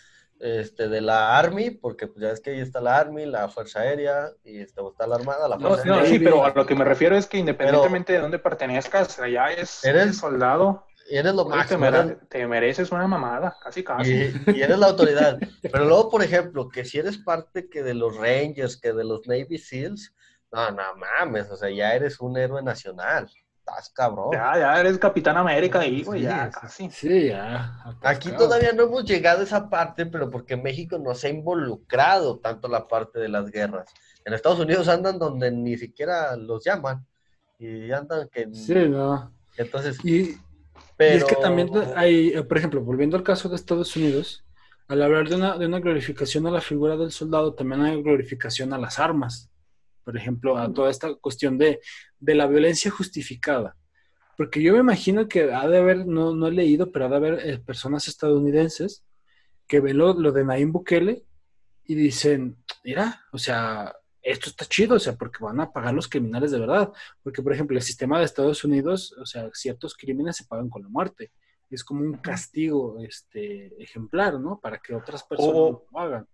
este, 0.42 0.88
de 0.88 1.00
la 1.00 1.38
Army, 1.38 1.70
porque 1.70 2.08
pues 2.08 2.20
ya 2.20 2.30
es 2.30 2.40
que 2.40 2.50
ahí 2.50 2.60
está 2.60 2.80
la 2.80 2.98
Army, 2.98 3.26
la 3.26 3.48
Fuerza 3.48 3.80
Aérea 3.80 4.30
y 4.44 4.60
este, 4.60 4.82
está 4.86 5.06
la 5.06 5.16
Armada, 5.16 5.48
la 5.48 5.58
Fuerza 5.58 5.84
no, 5.84 6.00
no, 6.00 6.06
Sí, 6.06 6.18
pero 6.18 6.44
a 6.44 6.52
lo 6.52 6.66
que 6.66 6.74
me 6.74 6.84
refiero 6.84 7.16
es 7.16 7.26
que 7.26 7.38
independientemente 7.38 8.12
de 8.12 8.18
dónde 8.18 8.38
pertenezcas, 8.38 9.18
allá 9.18 9.52
es 9.52 9.84
eres 9.84 10.18
soldado 10.18 10.84
eres 11.18 11.34
lo 11.34 11.44
máximo. 11.44 11.86
Te, 12.28 12.46
mereces 12.46 12.90
una 12.90 13.06
mamada, 13.06 13.56
casi 13.62 13.84
casi. 13.84 14.32
Y, 14.46 14.60
eres 14.60 14.78
la 14.78 14.88
autoridad. 14.88 15.38
Pero 15.60 15.84
luego, 15.84 16.10
por 16.10 16.22
ejemplo, 16.22 16.68
que 16.68 16.84
si 16.84 16.98
eres 16.98 17.18
parte 17.18 17.68
que 17.68 17.82
de 17.82 17.94
los 17.94 18.16
Rangers, 18.16 18.76
que 18.76 18.92
de 18.92 19.04
los 19.04 19.26
Navy 19.26 19.58
SEALs, 19.58 20.14
no, 20.50 20.70
no 20.70 20.82
mames, 20.96 21.50
o 21.50 21.56
sea, 21.56 21.70
ya 21.70 21.94
eres 21.94 22.20
un 22.20 22.36
héroe 22.36 22.62
nacional. 22.62 23.30
Estás 23.64 23.90
cabrón. 23.90 24.30
Ya, 24.32 24.58
ya 24.58 24.80
eres 24.80 24.98
Capitán 24.98 25.36
América 25.36 25.80
ahí, 25.80 26.02
güey, 26.02 26.22
ya 26.22 26.50
casi. 26.50 26.90
Sí, 26.90 27.28
ya. 27.28 27.96
Aquí 28.02 28.32
todavía 28.32 28.72
no 28.72 28.84
hemos 28.84 29.04
llegado 29.04 29.40
a 29.40 29.44
esa 29.44 29.70
parte, 29.70 30.06
pero 30.06 30.30
porque 30.30 30.56
México 30.56 30.98
no 30.98 31.14
se 31.14 31.28
ha 31.28 31.30
involucrado 31.30 32.38
tanto 32.40 32.66
la 32.68 32.88
parte 32.88 33.20
de 33.20 33.28
las 33.28 33.50
guerras. 33.50 33.92
En 34.24 34.34
Estados 34.34 34.58
Unidos 34.58 34.88
andan 34.88 35.18
donde 35.18 35.50
ni 35.52 35.76
siquiera 35.76 36.36
los 36.36 36.64
llaman. 36.64 37.06
Y 37.58 37.92
andan 37.92 38.28
que... 38.28 38.52
Sí, 38.52 38.74
no. 38.88 39.32
Entonces... 39.56 40.04
Y 40.04 40.40
y 40.98 41.16
es 41.16 41.24
que 41.24 41.36
también 41.36 41.70
hay, 41.96 42.28
eh, 42.28 42.42
por 42.42 42.58
ejemplo, 42.58 42.80
volviendo 42.80 43.16
al 43.16 43.22
caso 43.22 43.48
de 43.48 43.56
Estados 43.56 43.94
Unidos, 43.96 44.44
al 44.88 45.02
hablar 45.02 45.28
de 45.28 45.36
una, 45.36 45.58
de 45.58 45.66
una 45.66 45.80
glorificación 45.80 46.46
a 46.46 46.50
la 46.50 46.60
figura 46.60 46.96
del 46.96 47.10
soldado, 47.10 47.54
también 47.54 47.82
hay 47.82 48.02
glorificación 48.02 48.72
a 48.72 48.78
las 48.78 48.98
armas. 48.98 49.50
Por 50.04 50.16
ejemplo, 50.16 50.56
a 50.58 50.72
toda 50.72 50.90
esta 50.90 51.14
cuestión 51.14 51.58
de, 51.58 51.80
de 52.22 52.34
la 52.36 52.46
violencia 52.46 52.90
justificada. 52.90 53.76
Porque 54.36 54.62
yo 54.62 54.72
me 54.72 54.78
imagino 54.78 55.28
que 55.28 55.52
ha 55.52 55.68
de 55.68 55.78
haber, 55.78 56.06
no, 56.06 56.34
no 56.34 56.46
he 56.46 56.52
leído, 56.52 56.90
pero 56.90 57.06
ha 57.06 57.08
de 57.08 57.16
haber 57.16 57.48
eh, 57.48 57.58
personas 57.58 58.08
estadounidenses 58.08 59.04
que 59.66 59.80
ven 59.80 59.98
lo, 59.98 60.14
lo 60.14 60.32
de 60.32 60.44
Naim 60.44 60.72
Bukele 60.72 61.24
y 61.84 61.94
dicen, 61.94 62.56
mira, 62.84 63.24
o 63.32 63.38
sea, 63.38 63.94
esto 64.22 64.50
está 64.50 64.64
chido, 64.66 64.96
o 64.96 64.98
sea, 65.00 65.16
porque 65.16 65.44
van 65.44 65.60
a 65.60 65.72
pagar 65.72 65.94
los 65.94 66.08
criminales 66.08 66.52
de 66.52 66.60
verdad. 66.60 66.92
Porque, 67.24 67.42
por 67.42 67.52
ejemplo, 67.52 67.76
el 67.76 67.82
sistema 67.82 68.18
de 68.18 68.24
Estados 68.24 68.62
Unidos, 68.62 69.14
o 69.20 69.26
sea, 69.26 69.50
ciertos 69.52 69.96
crímenes 69.96 70.36
se 70.36 70.44
pagan 70.44 70.70
con 70.70 70.82
la 70.82 70.88
muerte. 70.88 71.32
Es 71.70 71.82
como 71.82 72.02
un 72.02 72.14
castigo 72.14 72.98
este, 73.00 73.82
ejemplar, 73.82 74.38
¿no? 74.38 74.60
Para 74.60 74.78
que 74.78 74.94
otras 74.94 75.24
personas 75.24 75.54
lo 75.54 75.86
hagan. 75.94 76.28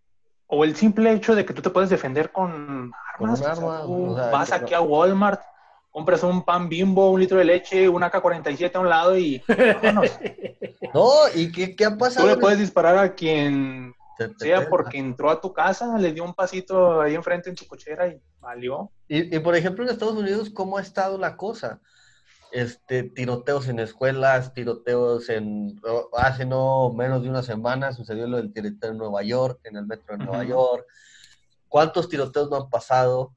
O 0.49 0.64
el 0.64 0.74
simple 0.74 1.12
hecho 1.12 1.34
de 1.34 1.47
que 1.47 1.55
tú 1.55 1.62
te 1.62 1.70
puedes 1.70 1.91
defender 1.91 2.30
con 2.30 2.93
armas. 3.14 3.41
Con 3.41 4.14
vas 4.16 4.53
aquí 4.53 4.74
a 4.74 4.80
Walmart, 4.80 5.41
compras 5.99 6.22
un 6.22 6.44
pan 6.44 6.68
bimbo, 6.68 7.11
un 7.11 7.18
litro 7.18 7.38
de 7.38 7.44
leche, 7.44 7.88
un 7.88 8.05
AK-47 8.05 8.72
a 8.72 8.78
un 8.78 8.88
lado 8.88 9.18
y... 9.18 9.42
no, 10.94 11.11
¿y 11.34 11.51
qué, 11.51 11.74
qué 11.74 11.86
ha 11.86 11.99
pasado? 11.99 12.24
Tú 12.24 12.34
le 12.36 12.40
puedes 12.40 12.61
disparar 12.61 12.96
a 12.96 13.16
quien 13.16 13.92
sea 14.38 14.68
porque 14.68 14.96
entró 14.96 15.28
a 15.28 15.40
tu 15.40 15.53
casa, 15.53 15.99
le 15.99 16.12
dio 16.12 16.22
un 16.22 16.34
pasito 16.34 17.01
ahí 17.01 17.16
enfrente 17.16 17.51
en 17.51 17.57
su 17.57 17.66
cochera 17.66 18.07
y 18.07 18.22
valió. 18.38 18.92
Y, 19.09 19.36
por 19.40 19.57
ejemplo, 19.57 19.82
en 19.82 19.90
Estados 19.90 20.14
Unidos, 20.14 20.51
¿cómo 20.51 20.78
ha 20.78 20.82
estado 20.82 21.18
la 21.18 21.36
cosa? 21.36 21.80
Este, 22.53 23.03
tiroteos 23.03 23.66
en 23.66 23.80
escuelas, 23.80 24.55
tiroteos 24.55 25.28
en... 25.30 25.80
Hace 26.12 26.46
no 26.46 26.92
menos 26.92 27.24
de 27.24 27.28
una 27.28 27.42
semana 27.42 27.92
sucedió 27.92 28.28
lo 28.28 28.36
del 28.36 28.53
tiroteo 28.53 28.92
en 28.92 28.99
Nueva 28.99 29.24
York, 29.24 29.59
en 29.64 29.74
el 29.74 29.84
metro 29.84 30.16
de 30.16 30.24
Nueva 30.24 30.44
York. 30.44 30.86
¿Cuántos 31.66 32.09
tiroteos 32.09 32.49
no 32.51 32.57
han 32.57 32.70
pasado? 32.70 33.34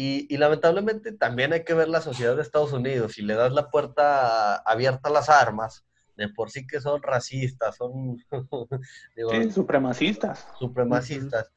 Y, 0.00 0.32
y, 0.32 0.36
lamentablemente 0.36 1.10
también 1.10 1.52
hay 1.52 1.64
que 1.64 1.74
ver 1.74 1.88
la 1.88 2.00
sociedad 2.00 2.36
de 2.36 2.42
Estados 2.42 2.72
Unidos. 2.72 3.14
Si 3.14 3.22
le 3.22 3.34
das 3.34 3.52
la 3.52 3.68
puerta 3.68 4.54
abierta 4.54 5.08
a 5.08 5.12
las 5.12 5.28
armas, 5.28 5.84
de 6.16 6.28
por 6.28 6.52
sí 6.52 6.68
que 6.68 6.80
son 6.80 7.02
racistas, 7.02 7.74
son 7.76 8.16
supremacistas. 9.52 10.46
Supremacistas. 10.56 11.50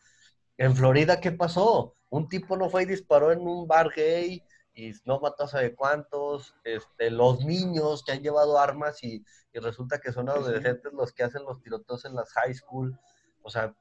En 0.57 0.75
Florida, 0.75 1.19
¿qué 1.19 1.31
pasó? 1.31 1.95
un 2.11 2.27
tipo 2.27 2.57
no 2.57 2.69
fue 2.69 2.83
y 2.83 2.85
disparó 2.85 3.31
en 3.31 3.39
un 3.39 3.67
bar 3.67 3.89
gay 3.95 4.43
y 4.73 4.91
no 5.05 5.19
mató 5.19 5.45
a 5.45 5.47
sabe 5.47 5.75
cuántos, 5.75 6.55
este, 6.63 7.09
los 7.09 7.43
niños 7.45 8.03
que 8.03 8.11
han 8.11 8.21
llevado 8.21 8.59
armas 8.59 9.03
y, 9.03 9.23
y 9.53 9.59
resulta 9.59 9.99
que 9.99 10.11
son 10.11 10.29
adolescentes 10.29 10.91
los 10.93 11.13
que 11.13 11.23
hacen 11.23 11.43
los 11.43 11.61
tiroteos 11.61 12.05
en 12.05 12.15
las 12.15 12.31
high 12.33 12.53
school. 12.53 12.97
O 13.41 13.49
sea, 13.49 13.73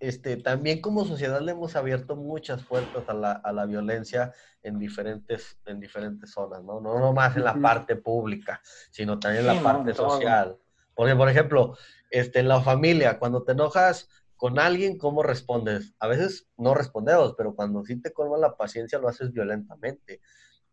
este, 0.00 0.36
también 0.36 0.80
como 0.80 1.04
sociedad 1.04 1.40
le 1.40 1.52
hemos 1.52 1.74
abierto 1.74 2.14
muchas 2.14 2.64
puertas 2.64 3.08
a 3.08 3.14
la, 3.14 3.32
a 3.32 3.52
la 3.52 3.66
violencia 3.66 4.32
en 4.62 4.78
diferentes, 4.78 5.58
en 5.66 5.80
diferentes 5.80 6.30
zonas, 6.30 6.62
¿no? 6.62 6.80
No 6.80 6.98
nomás 6.98 7.36
en 7.36 7.44
la 7.44 7.54
parte 7.54 7.96
pública, 7.96 8.60
sino 8.90 9.18
también 9.18 9.46
en 9.48 9.56
la 9.56 9.62
parte 9.62 9.94
social. 9.94 10.56
Porque, 10.94 11.14
por 11.14 11.28
ejemplo, 11.28 11.76
este, 12.10 12.40
en 12.40 12.48
la 12.48 12.60
familia, 12.60 13.18
cuando 13.18 13.42
te 13.42 13.52
enojas 13.52 14.08
con 14.36 14.58
alguien, 14.58 14.98
¿cómo 14.98 15.22
respondes? 15.22 15.94
A 15.98 16.06
veces 16.06 16.48
no 16.56 16.74
respondemos, 16.74 17.34
pero 17.36 17.54
cuando 17.54 17.84
sí 17.84 18.00
te 18.00 18.12
colma 18.12 18.36
la 18.38 18.56
paciencia, 18.56 18.98
lo 18.98 19.08
haces 19.08 19.32
violentamente, 19.32 20.20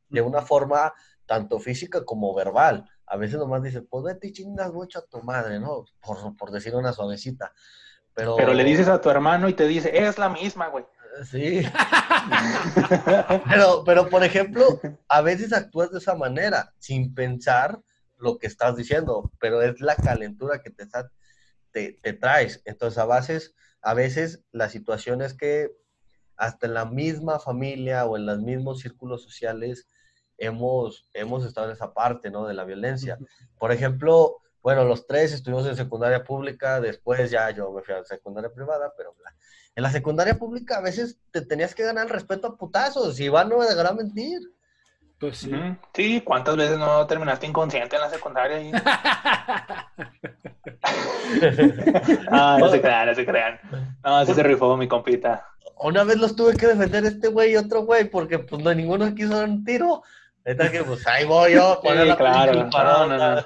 de 0.10 0.22
una 0.22 0.42
forma 0.42 0.94
tanto 1.26 1.60
física 1.60 2.06
como 2.06 2.34
verbal. 2.36 2.88
A 3.08 3.18
veces 3.18 3.40
nomás 3.40 3.64
dices, 3.64 3.84
pues 3.90 4.04
vete 4.04 4.28
y 4.28 4.34
chingas 4.34 4.72
mucho 4.72 5.00
a 5.00 5.06
tu 5.06 5.22
madre, 5.22 5.60
¿no? 5.60 5.86
Por, 6.00 6.38
por 6.38 6.52
decir 6.52 6.76
una 6.76 6.94
suavecita. 6.94 7.54
Pero... 8.16 8.36
Pero 8.38 8.54
le 8.54 8.64
dices 8.64 8.88
a 8.88 9.00
tu 9.00 9.10
hermano 9.10 9.50
y 9.50 9.54
te 9.54 9.68
dice, 9.68 9.92
es 9.94 10.18
la 10.18 10.30
misma, 10.30 10.70
güey. 10.70 10.86
Sí. 11.30 11.62
pero, 13.50 13.84
pero, 13.86 14.10
por 14.10 14.24
ejemplo, 14.24 14.80
a 15.08 15.22
veces 15.22 15.54
actúas 15.54 15.92
de 15.92 16.00
esa 16.00 16.16
manera, 16.16 16.74
sin 16.80 17.14
pensar 17.14 17.80
lo 18.18 18.38
que 18.38 18.48
estás 18.48 18.76
diciendo, 18.76 19.32
pero 19.40 19.62
es 19.62 19.80
la 19.80 19.96
calentura 19.96 20.62
que 20.62 20.72
te, 20.72 20.86
te, 21.72 21.94
te 22.02 22.14
traes. 22.14 22.62
Entonces, 22.66 22.98
a 22.98 23.06
veces, 23.06 23.56
a 23.82 23.94
veces 23.94 24.44
la 24.52 24.70
situación 24.70 25.22
es 25.22 25.34
que 25.34 25.72
hasta 26.38 26.68
en 26.68 26.74
la 26.74 26.86
misma 26.86 27.40
familia 27.40 28.06
o 28.06 28.18
en 28.18 28.26
los 28.26 28.40
mismos 28.42 28.82
círculos 28.82 29.24
sociales 29.24 29.88
hemos, 30.38 31.08
hemos 31.14 31.46
estado 31.46 31.68
en 31.68 31.74
esa 31.74 31.94
parte, 31.94 32.30
¿no? 32.30 32.46
De 32.46 32.54
la 32.54 32.66
violencia. 32.66 33.18
Por 33.58 33.72
ejemplo, 33.72 34.38
bueno, 34.66 34.84
los 34.84 35.06
tres 35.06 35.32
estuvimos 35.32 35.68
en 35.68 35.76
secundaria 35.76 36.24
pública, 36.24 36.82
después 36.82 37.30
ya 37.30 37.52
yo 37.52 37.72
me 37.72 37.84
fui 37.84 37.94
a 37.94 38.04
secundaria 38.04 38.52
privada, 38.52 38.92
pero 38.98 39.14
en 39.76 39.84
la 39.84 39.92
secundaria 39.92 40.40
pública 40.40 40.78
a 40.78 40.82
veces 40.82 41.20
te 41.30 41.42
tenías 41.42 41.76
que 41.76 41.84
ganar 41.84 42.06
el 42.06 42.10
respeto 42.10 42.48
a 42.48 42.58
putazos, 42.58 43.20
y 43.20 43.26
Iván 43.26 43.48
no 43.48 43.60
me 43.60 43.68
dejará 43.68 43.94
mentir. 43.94 44.40
Pues 45.20 45.38
sí. 45.38 45.52
Sí, 45.94 46.20
¿cuántas 46.22 46.58
veces 46.58 46.80
no 46.80 47.06
terminaste 47.06 47.46
inconsciente 47.46 47.96
en 47.96 48.02
la 48.02 48.10
secundaria? 48.10 48.58
ah, 52.32 52.58
no 52.60 52.68
se 52.68 52.82
crean, 52.82 53.06
no 53.06 53.14
se 53.14 53.24
crean. 53.24 53.60
No, 54.04 54.18
así 54.18 54.34
se 54.34 54.42
rifó 54.42 54.76
mi 54.78 54.88
compita. 54.88 55.48
Una 55.78 56.04
vez 56.04 56.18
los 56.18 56.36
tuve 56.36 56.58
que 56.58 56.66
defender 56.66 57.06
este 57.06 57.28
güey 57.28 57.52
y 57.52 57.58
otro 57.58 57.82
güey, 57.82 58.06
porque 58.06 58.40
pues 58.40 58.64
no, 58.64 58.74
ninguno 58.74 59.14
quiso 59.14 59.38
dar 59.38 59.48
un 59.48 59.64
tiro. 59.64 60.02
Neta 60.44 60.72
que 60.72 60.84
pues 60.84 61.06
ahí 61.06 61.24
voy 61.26 61.54
yo, 61.54 61.80
poner 61.84 62.08
la 62.08 62.18
claro. 62.18 62.64
No, 62.64 63.08
no, 63.08 63.36
no. 63.36 63.46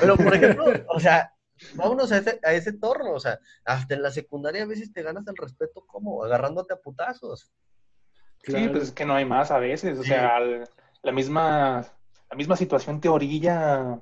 Pero, 0.00 0.16
por 0.16 0.34
ejemplo, 0.34 0.64
o 0.88 1.00
sea, 1.00 1.32
vámonos 1.74 2.12
a 2.12 2.18
ese, 2.18 2.40
a 2.42 2.52
ese 2.52 2.72
torno, 2.72 3.12
o 3.12 3.20
sea, 3.20 3.38
hasta 3.64 3.94
en 3.94 4.02
la 4.02 4.10
secundaria 4.10 4.62
a 4.62 4.66
veces 4.66 4.92
te 4.92 5.02
ganas 5.02 5.26
el 5.26 5.36
respeto 5.36 5.84
como 5.86 6.24
agarrándote 6.24 6.74
a 6.74 6.78
putazos. 6.78 7.52
Sí, 8.42 8.68
pues 8.68 8.84
es 8.84 8.92
que 8.92 9.04
no 9.04 9.14
hay 9.14 9.24
más 9.24 9.50
a 9.50 9.58
veces, 9.58 9.98
o 9.98 10.04
sea, 10.04 10.38
la 11.02 11.12
misma, 11.12 11.84
la 12.30 12.36
misma 12.36 12.56
situación 12.56 13.00
te 13.00 13.08
orilla 13.08 14.00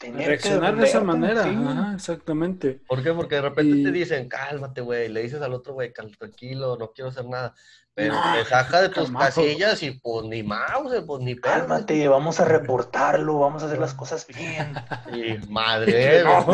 reaccionar 0.00 0.76
de 0.76 0.84
esa 0.84 1.00
manera, 1.02 1.92
exactamente. 1.94 2.80
¿Por 2.86 3.02
qué? 3.02 3.12
Porque 3.12 3.36
de 3.36 3.42
repente 3.42 3.82
te 3.82 3.92
dicen, 3.92 4.28
cálmate, 4.28 4.80
güey, 4.80 5.08
le 5.08 5.22
dices 5.22 5.42
al 5.42 5.52
otro, 5.52 5.74
güey, 5.74 5.92
tranquilo, 5.92 6.76
no 6.76 6.92
quiero 6.92 7.10
hacer 7.10 7.26
nada. 7.26 7.54
Pero 7.96 8.14
te 8.34 8.44
saca 8.44 8.82
de 8.82 8.90
tus 8.90 9.10
casillas 9.10 9.82
y 9.82 9.92
pues 9.92 10.26
ni 10.26 10.42
mouse, 10.42 11.02
pues 11.06 11.22
ni 11.22 11.34
Cálmate, 11.34 12.06
vamos 12.08 12.38
a 12.40 12.44
reportarlo, 12.44 13.38
vamos 13.38 13.62
a 13.62 13.66
hacer 13.66 13.78
las 13.78 13.94
cosas 13.94 14.26
bien. 14.26 14.74
Y 15.14 15.38
madre, 15.48 16.22
no, 16.22 16.44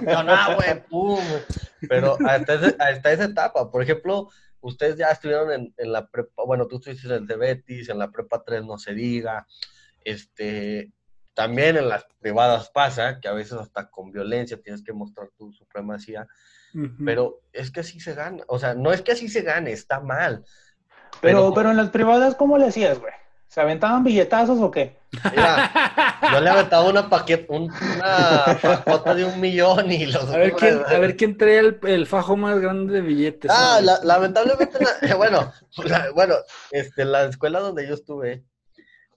no, 0.00 0.22
no, 0.22 0.56
güey, 0.56 0.82
pum. 0.88 1.20
Pero 1.86 2.16
hasta, 2.26 2.54
hasta, 2.78 3.12
esa 3.12 3.24
etapa, 3.24 3.70
por 3.70 3.82
ejemplo, 3.82 4.30
ustedes 4.62 4.96
ya 4.96 5.08
estuvieron 5.08 5.52
en, 5.52 5.74
en 5.76 5.92
la 5.92 6.08
prepa, 6.08 6.44
bueno, 6.46 6.66
tú 6.66 6.76
estuviste 6.76 7.08
en 7.08 7.12
el 7.12 7.26
de 7.26 7.36
Betis, 7.36 7.90
en 7.90 7.98
la 7.98 8.10
prepa 8.10 8.42
3 8.42 8.64
no 8.64 8.78
se 8.78 8.94
diga, 8.94 9.46
este, 10.02 10.92
también 11.34 11.76
en 11.76 11.90
las 11.90 12.06
privadas 12.20 12.70
pasa, 12.70 13.20
que 13.20 13.28
a 13.28 13.34
veces 13.34 13.58
hasta 13.58 13.90
con 13.90 14.12
violencia 14.12 14.58
tienes 14.62 14.82
que 14.82 14.94
mostrar 14.94 15.28
tu 15.36 15.52
supremacía, 15.52 16.26
pero 17.04 17.40
es 17.52 17.70
que 17.70 17.80
así 17.80 18.00
se 18.00 18.14
gana, 18.14 18.42
o 18.48 18.58
sea, 18.58 18.74
no 18.74 18.92
es 18.92 19.02
que 19.02 19.12
así 19.12 19.28
se 19.28 19.42
gane, 19.42 19.72
está 19.72 20.00
mal. 20.00 20.44
Pero, 21.20 21.54
pero, 21.54 21.70
en 21.70 21.76
las 21.76 21.90
privadas, 21.90 22.34
¿cómo 22.34 22.58
le 22.58 22.66
hacías, 22.66 22.98
güey? 22.98 23.12
¿Se 23.46 23.60
aventaban 23.60 24.02
billetazos 24.02 24.58
o 24.60 24.70
qué? 24.70 24.96
Mira, 25.30 25.70
yo 26.32 26.40
le 26.40 26.50
aventaba 26.50 26.88
una 26.88 27.08
paqueta, 27.08 27.52
una 27.54 28.58
pacota 28.60 29.14
de 29.14 29.24
un 29.24 29.40
millón 29.40 29.92
y 29.92 30.06
los... 30.06 30.28
A 30.28 30.38
ver 30.38 30.54
quién, 30.54 30.82
a 30.84 30.98
ver 30.98 31.16
quién 31.16 31.36
trae 31.38 31.78
el, 31.82 32.06
fajo 32.06 32.36
más 32.36 32.58
grande 32.58 32.94
de 32.94 33.00
billetes. 33.00 33.48
Ah, 33.54 33.80
lamentablemente, 34.02 34.76
bueno, 35.16 35.52
bueno, 36.16 36.34
este, 36.72 37.04
la 37.04 37.26
escuela 37.26 37.60
donde 37.60 37.86
yo 37.86 37.94
estuve, 37.94 38.42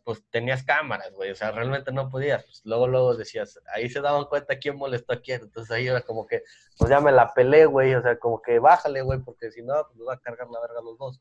pues 0.08 0.24
tenías 0.30 0.64
cámaras, 0.64 1.12
güey, 1.12 1.32
o 1.32 1.36
sea, 1.36 1.52
realmente 1.52 1.92
no 1.92 2.10
podías. 2.10 2.42
Pues, 2.46 2.62
luego, 2.64 2.88
luego 2.88 3.14
decías, 3.14 3.60
ahí 3.74 3.90
se 3.90 4.00
daban 4.00 4.24
cuenta 4.24 4.58
quién 4.58 4.78
molestó 4.78 5.12
a 5.12 5.20
quién. 5.20 5.42
Entonces 5.42 5.70
ahí 5.70 5.86
era 5.86 6.02
como 6.02 6.26
que, 6.26 6.44
pues 6.78 6.90
ya 6.90 7.02
me 7.02 7.12
la 7.12 7.34
pelé, 7.34 7.66
güey, 7.66 7.94
o 7.94 8.02
sea, 8.02 8.18
como 8.18 8.42
que 8.42 8.58
bájale, 8.58 9.02
güey, 9.02 9.20
porque 9.20 9.52
si 9.52 9.62
no, 9.64 9.74
pues 9.86 9.98
nos 9.98 10.08
va 10.08 10.14
a 10.14 10.20
cargar 10.22 10.48
la 10.50 10.62
verga 10.62 10.80
los 10.82 10.98
dos. 10.98 11.20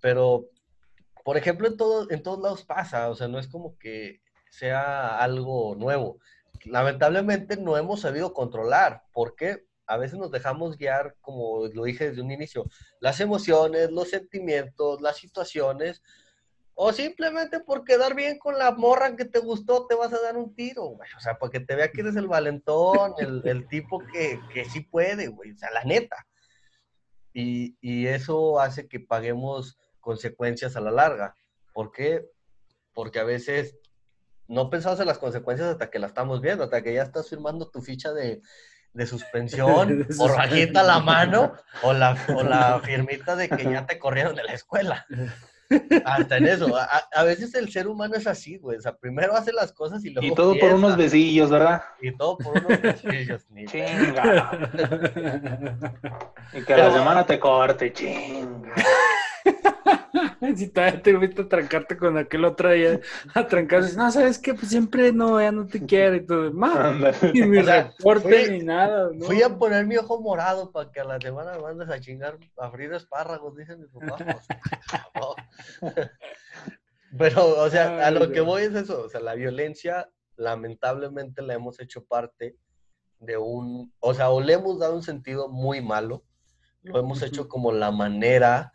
Pero, 0.00 0.46
por 1.22 1.36
ejemplo, 1.36 1.68
en, 1.68 1.76
todo, 1.76 2.10
en 2.10 2.22
todos 2.22 2.40
lados 2.40 2.64
pasa, 2.64 3.10
o 3.10 3.14
sea, 3.14 3.28
no 3.28 3.38
es 3.38 3.46
como 3.46 3.76
que 3.76 4.22
sea 4.48 5.18
algo 5.18 5.74
nuevo. 5.74 6.18
Lamentablemente 6.64 7.58
no 7.58 7.76
hemos 7.76 8.00
sabido 8.00 8.32
controlar. 8.32 9.02
¿Por 9.12 9.36
qué? 9.36 9.66
A 9.86 9.98
veces 9.98 10.18
nos 10.18 10.30
dejamos 10.30 10.78
guiar, 10.78 11.14
como 11.20 11.66
lo 11.66 11.84
dije 11.84 12.08
desde 12.08 12.22
un 12.22 12.30
inicio, 12.30 12.64
las 13.00 13.20
emociones, 13.20 13.90
los 13.90 14.08
sentimientos, 14.08 15.02
las 15.02 15.18
situaciones 15.18 16.02
o 16.80 16.92
simplemente 16.92 17.58
por 17.58 17.82
quedar 17.82 18.14
bien 18.14 18.38
con 18.38 18.56
la 18.56 18.70
morra 18.70 19.16
que 19.16 19.24
te 19.24 19.40
gustó, 19.40 19.88
te 19.88 19.96
vas 19.96 20.12
a 20.12 20.20
dar 20.20 20.36
un 20.36 20.54
tiro, 20.54 20.84
güey. 20.84 21.10
O 21.16 21.18
sea, 21.18 21.36
para 21.36 21.50
que 21.50 21.58
te 21.58 21.74
vea 21.74 21.90
que 21.90 22.02
eres 22.02 22.14
el 22.14 22.28
valentón, 22.28 23.14
el, 23.44 23.66
tipo 23.66 23.98
que, 23.98 24.38
que, 24.54 24.64
sí 24.64 24.82
puede, 24.82 25.26
güey. 25.26 25.50
O 25.50 25.56
sea, 25.56 25.72
la 25.72 25.82
neta. 25.82 26.24
Y, 27.32 27.76
y, 27.80 28.06
eso 28.06 28.60
hace 28.60 28.86
que 28.86 29.00
paguemos 29.00 29.76
consecuencias 29.98 30.76
a 30.76 30.80
la 30.80 30.92
larga. 30.92 31.34
¿Por 31.72 31.90
qué? 31.90 32.30
Porque 32.94 33.18
a 33.18 33.24
veces 33.24 33.76
no 34.46 34.70
pensamos 34.70 35.00
en 35.00 35.06
las 35.06 35.18
consecuencias 35.18 35.70
hasta 35.70 35.90
que 35.90 35.98
la 35.98 36.06
estamos 36.06 36.40
viendo, 36.40 36.62
hasta 36.62 36.80
que 36.80 36.94
ya 36.94 37.02
estás 37.02 37.28
firmando 37.28 37.68
tu 37.68 37.82
ficha 37.82 38.12
de, 38.12 38.40
de 38.92 39.06
suspensión, 39.06 40.06
o 40.20 40.28
rajita 40.28 40.84
la 40.84 41.00
mano, 41.00 41.54
o 41.82 41.92
la, 41.92 42.16
o 42.36 42.44
la 42.44 42.78
firmita 42.84 43.34
de 43.34 43.48
que 43.48 43.64
ya 43.64 43.84
te 43.84 43.98
corrieron 43.98 44.36
de 44.36 44.44
la 44.44 44.52
escuela. 44.52 45.04
Hasta 46.04 46.38
en 46.38 46.46
eso. 46.46 46.74
A, 46.76 47.22
veces 47.24 47.54
el 47.54 47.70
ser 47.70 47.88
humano 47.88 48.14
es 48.14 48.26
así, 48.26 48.56
güey. 48.58 48.78
O 48.78 48.80
sea, 48.80 48.96
primero 48.96 49.34
hace 49.34 49.52
las 49.52 49.72
cosas 49.72 50.04
y 50.04 50.10
luego. 50.10 50.26
Y 50.26 50.34
todo 50.34 50.58
por 50.58 50.72
unos 50.72 50.96
besillos, 50.96 51.50
¿verdad? 51.50 51.82
Y 52.00 52.12
todo 52.12 52.38
por 52.38 52.64
unos 52.64 52.80
besillos, 52.80 53.46
Chinga. 53.66 54.50
y 56.54 56.62
que 56.62 56.76
la 56.76 56.92
semana 56.92 57.26
te 57.26 57.38
corte, 57.38 57.92
chinga. 57.92 58.74
si 60.56 60.68
todavía 60.68 61.02
te 61.02 61.12
gusta 61.14 61.42
a 61.42 61.48
trancarte 61.48 61.96
con 61.96 62.16
aquel 62.18 62.44
otro 62.44 62.70
día, 62.70 63.00
a 63.34 63.46
trancarse, 63.46 63.96
no, 63.96 64.10
¿sabes 64.10 64.38
qué? 64.38 64.54
Pues 64.54 64.68
siempre 64.68 65.12
no, 65.12 65.40
ya 65.40 65.52
no 65.52 65.66
te 65.66 65.84
quiero 65.84 66.16
y 66.16 66.26
todo, 66.26 66.52
más, 66.52 67.22
ni 67.32 67.42
mi 67.42 67.60
reporte 67.60 68.50
ni 68.50 68.64
nada. 68.64 69.10
¿no? 69.12 69.26
Fui 69.26 69.42
a 69.42 69.56
poner 69.56 69.86
mi 69.86 69.96
ojo 69.96 70.20
morado 70.20 70.70
para 70.70 70.90
que 70.90 71.00
a 71.00 71.04
la 71.04 71.20
semana 71.20 71.52
me 71.52 71.62
mandes 71.62 71.88
a 71.88 72.00
chingar, 72.00 72.38
a 72.56 72.70
frío 72.70 72.94
espárragos, 72.96 73.56
dicen 73.56 73.80
mis 73.80 73.90
papás. 73.90 74.46
Pero, 77.18 77.62
o 77.62 77.70
sea, 77.70 78.06
a 78.06 78.10
lo 78.10 78.30
que 78.30 78.40
voy 78.40 78.64
es 78.64 78.74
eso, 78.74 79.02
o 79.02 79.08
sea, 79.08 79.20
la 79.20 79.34
violencia 79.34 80.10
lamentablemente 80.36 81.42
la 81.42 81.54
hemos 81.54 81.80
hecho 81.80 82.04
parte 82.04 82.56
de 83.18 83.36
un, 83.36 83.92
o 83.98 84.14
sea, 84.14 84.30
o 84.30 84.40
le 84.40 84.52
hemos 84.52 84.78
dado 84.78 84.94
un 84.94 85.02
sentido 85.02 85.48
muy 85.48 85.80
malo, 85.80 86.22
lo 86.82 87.00
hemos 87.00 87.22
hecho 87.22 87.48
como 87.48 87.72
la 87.72 87.90
manera 87.90 88.72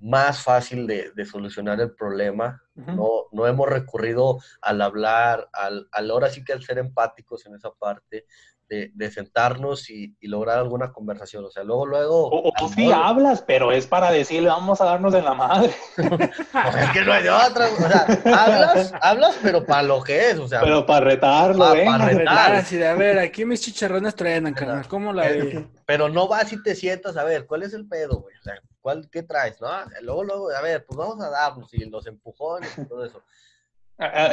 más 0.00 0.42
fácil 0.42 0.86
de, 0.86 1.12
solucionar 1.24 1.80
el 1.80 1.94
problema. 1.94 2.62
no, 2.74 3.26
no 3.32 3.46
hemos 3.46 3.68
recurrido 3.68 4.38
al 4.62 4.80
hablar, 4.80 5.48
al, 5.52 5.88
al, 5.92 6.10
ahora 6.10 6.30
sí 6.30 6.42
que 6.42 6.52
al 6.52 6.62
ser 6.62 6.78
empáticos 6.78 7.46
en 7.46 7.54
esa 7.54 7.70
parte, 7.72 8.26
de, 8.70 9.10
sentarnos 9.10 9.90
y, 9.90 10.16
lograr 10.22 10.58
alguna 10.58 10.92
conversación. 10.92 11.44
O 11.44 11.50
sea, 11.50 11.64
luego, 11.64 11.86
luego... 11.86 12.30
O, 12.30 12.68
sí 12.68 12.90
hablas, 12.92 13.42
pero 13.42 13.72
es 13.72 13.86
para 13.86 14.12
decirle, 14.12 14.48
vamos 14.48 14.80
a 14.80 14.84
darnos 14.84 15.12
de 15.12 15.22
la 15.22 15.34
madre. 15.34 15.74
pues 15.96 16.76
es 16.76 16.90
que 16.92 17.00
no 17.02 17.12
hay 17.12 17.24
de 17.24 17.30
otra. 17.30 17.68
O 17.68 17.76
sea, 17.76 18.06
hablas, 18.24 18.92
hablas, 19.00 19.36
pero 19.42 19.66
para 19.66 19.82
lo 19.82 20.02
que 20.02 20.30
es, 20.30 20.38
o 20.38 20.46
sea... 20.46 20.60
Pero 20.60 20.86
para 20.86 21.04
retarlo, 21.04 21.64
Para, 21.64 21.84
para 21.84 22.08
retar. 22.10 22.54
Así 22.54 22.76
de, 22.76 22.86
a 22.86 22.94
ver, 22.94 23.18
aquí 23.18 23.44
mis 23.44 23.60
chicharrones 23.60 24.14
traen, 24.14 24.52
carnal, 24.54 24.86
¿cómo 24.86 25.12
la 25.12 25.28
ves? 25.28 25.64
Pero 25.84 26.08
no 26.08 26.28
vas 26.28 26.52
y 26.52 26.62
te 26.62 26.76
sientas, 26.76 27.16
a 27.16 27.24
ver, 27.24 27.46
¿cuál 27.46 27.64
es 27.64 27.74
el 27.74 27.88
pedo, 27.88 28.20
güey? 28.20 28.36
O 28.38 28.42
sea, 28.42 28.54
¿cuál, 28.80 29.08
¿qué 29.10 29.24
traes, 29.24 29.60
no? 29.60 29.68
Luego, 30.02 30.22
luego, 30.22 30.50
a 30.50 30.60
ver, 30.62 30.84
pues 30.86 30.96
vamos 30.96 31.20
a 31.20 31.28
darnos 31.28 31.74
y 31.74 31.84
los 31.90 32.06
empujones 32.06 32.70
y 32.78 32.84
todo 32.84 33.04
eso. 33.04 33.20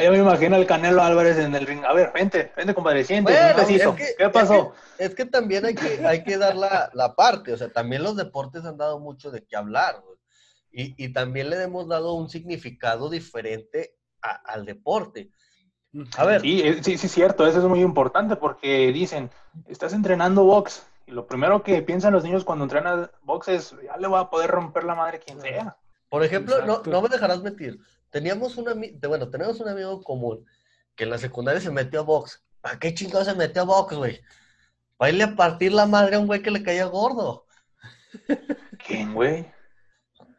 Yo 0.02 0.10
me 0.12 0.18
imagino 0.18 0.56
al 0.56 0.66
Canelo 0.66 1.02
Álvarez 1.02 1.36
en 1.38 1.54
el 1.54 1.66
ring. 1.66 1.84
A 1.84 1.92
ver, 1.92 2.10
vente, 2.14 2.52
vente, 2.56 2.74
compadre, 2.74 3.04
¿Qué 3.04 4.30
pasó? 4.32 4.72
Es 4.96 5.14
que, 5.14 5.26
también 5.26 5.66
hay 5.66 5.74
que, 5.74 6.06
hay 6.06 6.24
que 6.24 6.38
dar 6.38 6.56
la, 6.56 6.90
la, 6.94 7.14
parte. 7.14 7.52
O 7.52 7.56
sea, 7.56 7.70
también 7.70 8.02
los 8.02 8.16
deportes 8.16 8.64
han 8.64 8.78
dado 8.78 8.98
mucho 8.98 9.30
de 9.30 9.44
qué 9.44 9.56
hablar. 9.56 10.02
Y, 10.72 10.94
y, 11.02 11.12
también 11.12 11.50
le 11.50 11.62
hemos 11.62 11.86
dado 11.86 12.14
un 12.14 12.30
significado 12.30 13.10
diferente 13.10 13.96
al 14.22 14.64
deporte. 14.64 15.30
A 16.16 16.24
ver. 16.24 16.40
Sí, 16.40 16.62
sí, 16.82 16.96
sí, 16.96 17.08
cierto. 17.08 17.46
Eso 17.46 17.58
es 17.58 17.64
muy 17.64 17.80
importante 17.80 18.36
porque 18.36 18.90
dicen, 18.90 19.30
estás 19.66 19.92
entrenando 19.92 20.44
box. 20.44 20.86
Y 21.06 21.10
lo 21.10 21.26
primero 21.26 21.62
que 21.62 21.82
piensan 21.82 22.14
los 22.14 22.24
niños 22.24 22.44
cuando 22.44 22.64
entrenan 22.64 23.10
box 23.22 23.48
es, 23.48 23.74
ya 23.84 23.96
le 23.98 24.08
voy 24.08 24.20
a 24.20 24.30
poder 24.30 24.50
romper 24.50 24.84
la 24.84 24.94
madre 24.94 25.18
quien 25.18 25.40
sea. 25.40 25.76
Por 26.08 26.24
ejemplo, 26.24 26.64
no, 26.64 26.82
no 26.86 27.02
me 27.02 27.08
dejarás 27.10 27.42
mentir 27.42 27.78
teníamos 28.10 28.56
un 28.56 28.68
amigo, 28.68 28.96
bueno, 29.08 29.28
tenemos 29.28 29.60
un 29.60 29.68
amigo 29.68 30.02
común 30.02 30.44
que 30.94 31.04
en 31.04 31.10
la 31.10 31.18
secundaria 31.18 31.60
se 31.60 31.70
metió 31.70 32.00
a 32.00 32.04
box. 32.04 32.42
¿A 32.62 32.78
qué 32.78 32.92
chingado 32.92 33.24
se 33.24 33.34
metió 33.34 33.62
a 33.62 33.66
box, 33.66 33.96
güey? 33.96 34.20
Para 34.96 35.10
irle 35.10 35.24
a 35.24 35.36
partir 35.36 35.72
la 35.72 35.86
madre 35.86 36.16
a 36.16 36.18
un 36.18 36.26
güey 36.26 36.42
que 36.42 36.50
le 36.50 36.62
caía 36.62 36.86
gordo. 36.86 37.46
¿Quién, 38.86 39.14
güey? 39.14 39.46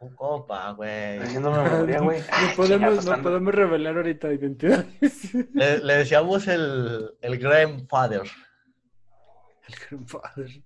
Un 0.01 0.15
compa, 0.15 0.71
güey. 0.71 1.17
Haciendo 1.19 1.51
memoria, 1.51 1.99
güey. 1.99 2.21
No 2.21 2.55
podemos, 2.55 3.05
no 3.05 3.21
podemos 3.21 3.53
revelar 3.53 3.97
ahorita 3.97 4.31
identidades. 4.31 5.33
Le, 5.53 5.79
le 5.79 5.93
decíamos 5.97 6.47
el, 6.47 7.17
el 7.21 7.37
grandfather. 7.37 8.23
El 9.67 9.75
grandfather. 9.89 10.63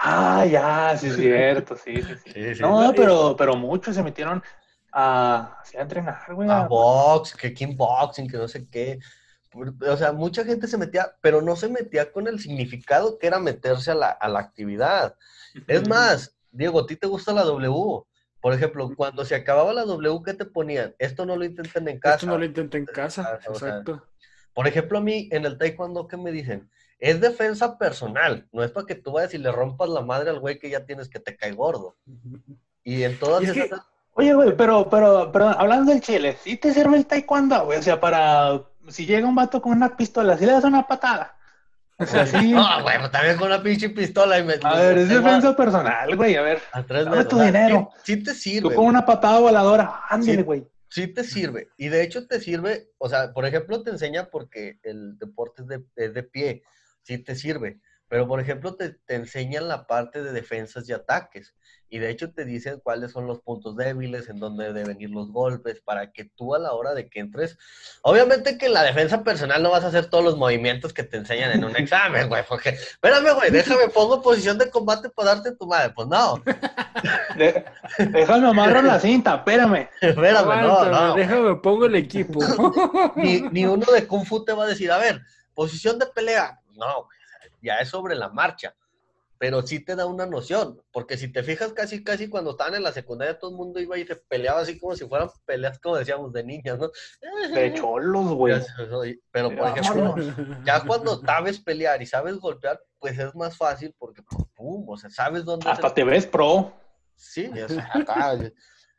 Ah, 0.00 0.46
ya, 0.46 0.96
sí 0.96 1.08
es 1.08 1.16
cierto, 1.16 1.76
sí, 1.76 2.00
sí, 2.00 2.54
sí. 2.54 2.62
no, 2.62 2.92
pero, 2.94 3.34
pero 3.36 3.56
muchos 3.56 3.96
se 3.96 4.02
metieron 4.04 4.40
a, 4.98 5.60
a 5.76 5.80
entrenar, 5.80 6.34
güey. 6.34 6.50
A, 6.50 6.66
box, 6.66 7.34
que 7.34 7.54
kickboxing, 7.54 8.28
que 8.28 8.36
no 8.36 8.48
sé 8.48 8.66
qué. 8.68 8.98
O 9.54 9.96
sea, 9.96 10.12
mucha 10.12 10.44
gente 10.44 10.66
se 10.66 10.76
metía, 10.76 11.14
pero 11.20 11.40
no 11.40 11.54
se 11.54 11.68
metía 11.68 12.10
con 12.10 12.26
el 12.26 12.40
significado 12.40 13.18
que 13.18 13.28
era 13.28 13.38
meterse 13.38 13.92
a 13.92 13.94
la, 13.94 14.10
a 14.10 14.28
la 14.28 14.40
actividad. 14.40 15.16
Es 15.66 15.88
más, 15.88 16.36
Diego, 16.50 16.80
¿a 16.80 16.86
ti 16.86 16.96
te 16.96 17.06
gusta 17.06 17.32
la 17.32 17.44
W? 17.44 18.02
Por 18.40 18.52
ejemplo, 18.52 18.90
cuando 18.96 19.24
se 19.24 19.36
acababa 19.36 19.72
la 19.72 19.84
W, 19.84 20.20
¿qué 20.24 20.34
te 20.34 20.44
ponían? 20.44 20.94
Esto 20.98 21.24
no 21.24 21.36
lo 21.36 21.44
intenten 21.44 21.88
en 21.88 22.00
casa. 22.00 22.16
Esto 22.16 22.26
no 22.26 22.38
lo 22.38 22.44
intenten 22.44 22.80
en 22.80 22.86
casa, 22.86 23.38
exacto. 23.48 24.04
por 24.52 24.66
ejemplo, 24.66 24.98
a 24.98 25.00
mí 25.00 25.28
en 25.30 25.44
el 25.44 25.58
taekwondo, 25.58 26.08
¿qué 26.08 26.16
me 26.16 26.32
dicen? 26.32 26.68
Es 26.98 27.20
defensa 27.20 27.78
personal, 27.78 28.48
no 28.52 28.64
es 28.64 28.72
para 28.72 28.86
que 28.86 28.96
tú 28.96 29.12
vayas 29.12 29.32
y 29.34 29.38
le 29.38 29.52
rompas 29.52 29.88
la 29.88 30.02
madre 30.02 30.30
al 30.30 30.40
güey 30.40 30.58
que 30.58 30.70
ya 30.70 30.84
tienes 30.84 31.08
que 31.08 31.20
te 31.20 31.36
cae 31.36 31.52
gordo. 31.52 31.96
Y 32.82 33.04
en 33.04 33.18
todas 33.18 33.44
esas... 33.44 33.80
Oye, 34.18 34.34
güey, 34.34 34.56
pero, 34.56 34.90
pero, 34.90 35.30
pero 35.30 35.46
hablando 35.46 35.92
del 35.92 36.00
chile, 36.00 36.36
¿sí 36.42 36.56
te 36.56 36.74
sirve 36.74 36.96
el 36.96 37.06
taekwondo, 37.06 37.66
güey? 37.66 37.78
O 37.78 37.82
sea, 37.82 38.00
para, 38.00 38.60
si 38.88 39.06
llega 39.06 39.28
un 39.28 39.36
vato 39.36 39.62
con 39.62 39.70
una 39.70 39.96
pistola, 39.96 40.36
¿sí 40.36 40.44
le 40.44 40.50
das 40.50 40.64
una 40.64 40.88
patada? 40.88 41.36
O 41.96 42.04
sea, 42.04 42.26
sí. 42.26 42.50
No, 42.52 42.82
güey, 42.82 42.98
pues 42.98 43.12
también 43.12 43.36
con 43.36 43.46
una 43.46 43.62
pinche 43.62 43.90
pistola 43.90 44.40
y 44.40 44.42
me... 44.42 44.54
A 44.60 44.74
ver, 44.74 44.98
es 44.98 45.08
defensa 45.08 45.54
personal, 45.54 46.16
güey, 46.16 46.34
a 46.34 46.42
ver. 46.42 46.60
Dame 46.88 47.26
tu 47.26 47.38
dinero. 47.38 47.90
Sí, 48.02 48.20
te 48.20 48.34
sirve. 48.34 48.70
Tú 48.70 48.74
con 48.74 48.86
una 48.86 49.06
patada 49.06 49.38
voladora, 49.38 50.00
ándale, 50.08 50.42
güey. 50.42 50.66
Sí, 50.88 51.06
te 51.06 51.22
sirve. 51.22 51.68
Y 51.76 51.86
de 51.86 52.02
hecho 52.02 52.26
te 52.26 52.40
sirve, 52.40 52.90
o 52.98 53.08
sea, 53.08 53.32
por 53.32 53.46
ejemplo, 53.46 53.84
te 53.84 53.90
enseña 53.90 54.30
porque 54.30 54.80
el 54.82 55.16
deporte 55.16 55.62
es 55.62 55.68
de, 55.68 55.84
es 55.94 56.12
de 56.12 56.24
pie, 56.24 56.64
sí 57.02 57.18
te 57.18 57.36
sirve. 57.36 57.78
Pero, 58.08 58.26
por 58.26 58.40
ejemplo, 58.40 58.74
te, 58.74 58.94
te 58.94 59.14
enseñan 59.14 59.68
la 59.68 59.86
parte 59.86 60.24
de 60.24 60.32
defensas 60.32 60.88
y 60.88 60.92
ataques 60.92 61.54
y 61.90 61.98
de 61.98 62.10
hecho 62.10 62.30
te 62.30 62.44
dicen 62.44 62.80
cuáles 62.82 63.12
son 63.12 63.26
los 63.26 63.40
puntos 63.40 63.76
débiles, 63.76 64.28
en 64.28 64.38
dónde 64.38 64.72
deben 64.72 65.00
ir 65.00 65.10
los 65.10 65.30
golpes, 65.32 65.80
para 65.80 66.12
que 66.12 66.24
tú 66.24 66.54
a 66.54 66.58
la 66.58 66.72
hora 66.72 66.94
de 66.94 67.08
que 67.08 67.20
entres, 67.20 67.58
obviamente 68.02 68.58
que 68.58 68.66
en 68.66 68.74
la 68.74 68.82
defensa 68.82 69.24
personal 69.24 69.62
no 69.62 69.70
vas 69.70 69.84
a 69.84 69.88
hacer 69.88 70.06
todos 70.06 70.24
los 70.24 70.36
movimientos 70.36 70.92
que 70.92 71.02
te 71.02 71.16
enseñan 71.16 71.52
en 71.52 71.64
un 71.64 71.76
examen, 71.76 72.28
güey, 72.28 72.44
porque, 72.46 72.70
espérame, 72.70 73.34
güey, 73.34 73.50
déjame, 73.50 73.88
pongo 73.88 74.20
posición 74.20 74.58
de 74.58 74.70
combate 74.70 75.08
para 75.08 75.34
darte 75.34 75.52
tu 75.52 75.66
madre, 75.66 75.92
pues 75.94 76.08
no. 76.08 76.42
déjame 77.98 78.48
amarrar 78.48 78.84
la 78.84 79.00
cinta, 79.00 79.36
espérame. 79.36 79.88
Espérame, 80.00 80.62
no, 80.62 80.84
no. 80.84 81.14
Déjame, 81.14 81.56
pongo 81.56 81.86
el 81.86 81.96
equipo. 81.96 82.40
ni, 83.16 83.40
ni 83.40 83.64
uno 83.64 83.86
de 83.92 84.06
Kung 84.06 84.26
Fu 84.26 84.44
te 84.44 84.52
va 84.52 84.64
a 84.64 84.68
decir, 84.68 84.90
a 84.92 84.98
ver, 84.98 85.22
posición 85.54 85.98
de 85.98 86.06
pelea, 86.06 86.60
no, 86.74 87.04
güey, 87.04 87.18
ya 87.62 87.76
es 87.78 87.88
sobre 87.88 88.14
la 88.14 88.28
marcha 88.28 88.74
pero 89.38 89.66
sí 89.66 89.80
te 89.80 89.94
da 89.94 90.06
una 90.06 90.26
noción, 90.26 90.82
porque 90.90 91.16
si 91.16 91.32
te 91.32 91.42
fijas 91.42 91.72
casi, 91.72 92.02
casi 92.02 92.28
cuando 92.28 92.50
estaban 92.50 92.74
en 92.74 92.82
la 92.82 92.92
secundaria 92.92 93.38
todo 93.38 93.50
el 93.50 93.56
mundo 93.56 93.80
iba 93.80 93.96
y 93.96 94.06
se 94.06 94.16
peleaba 94.16 94.60
así 94.60 94.78
como 94.78 94.96
si 94.96 95.06
fueran 95.06 95.30
peleas, 95.46 95.78
como 95.78 95.96
decíamos, 95.96 96.32
de 96.32 96.44
niñas, 96.44 96.78
¿no? 96.78 96.90
De 97.54 97.72
cholos, 97.74 98.34
güey. 98.34 98.60
Pero, 99.30 99.54
por 99.56 99.68
ejemplo, 99.68 100.16
ya 100.64 100.84
cuando 100.84 101.20
sabes 101.20 101.60
pelear 101.60 102.02
y 102.02 102.06
sabes 102.06 102.36
golpear, 102.36 102.80
pues 102.98 103.18
es 103.18 103.34
más 103.34 103.56
fácil 103.56 103.94
porque, 103.96 104.22
pues, 104.22 104.44
pum, 104.54 104.88
o 104.88 104.96
sea, 104.96 105.08
sabes 105.10 105.44
dónde... 105.44 105.68
Hasta 105.70 105.94
te 105.94 106.02
ves 106.04 106.26
pro. 106.26 106.72
Sí, 107.14 107.46
o 107.46 107.68
sea, 107.68 107.90
acá... 107.94 108.36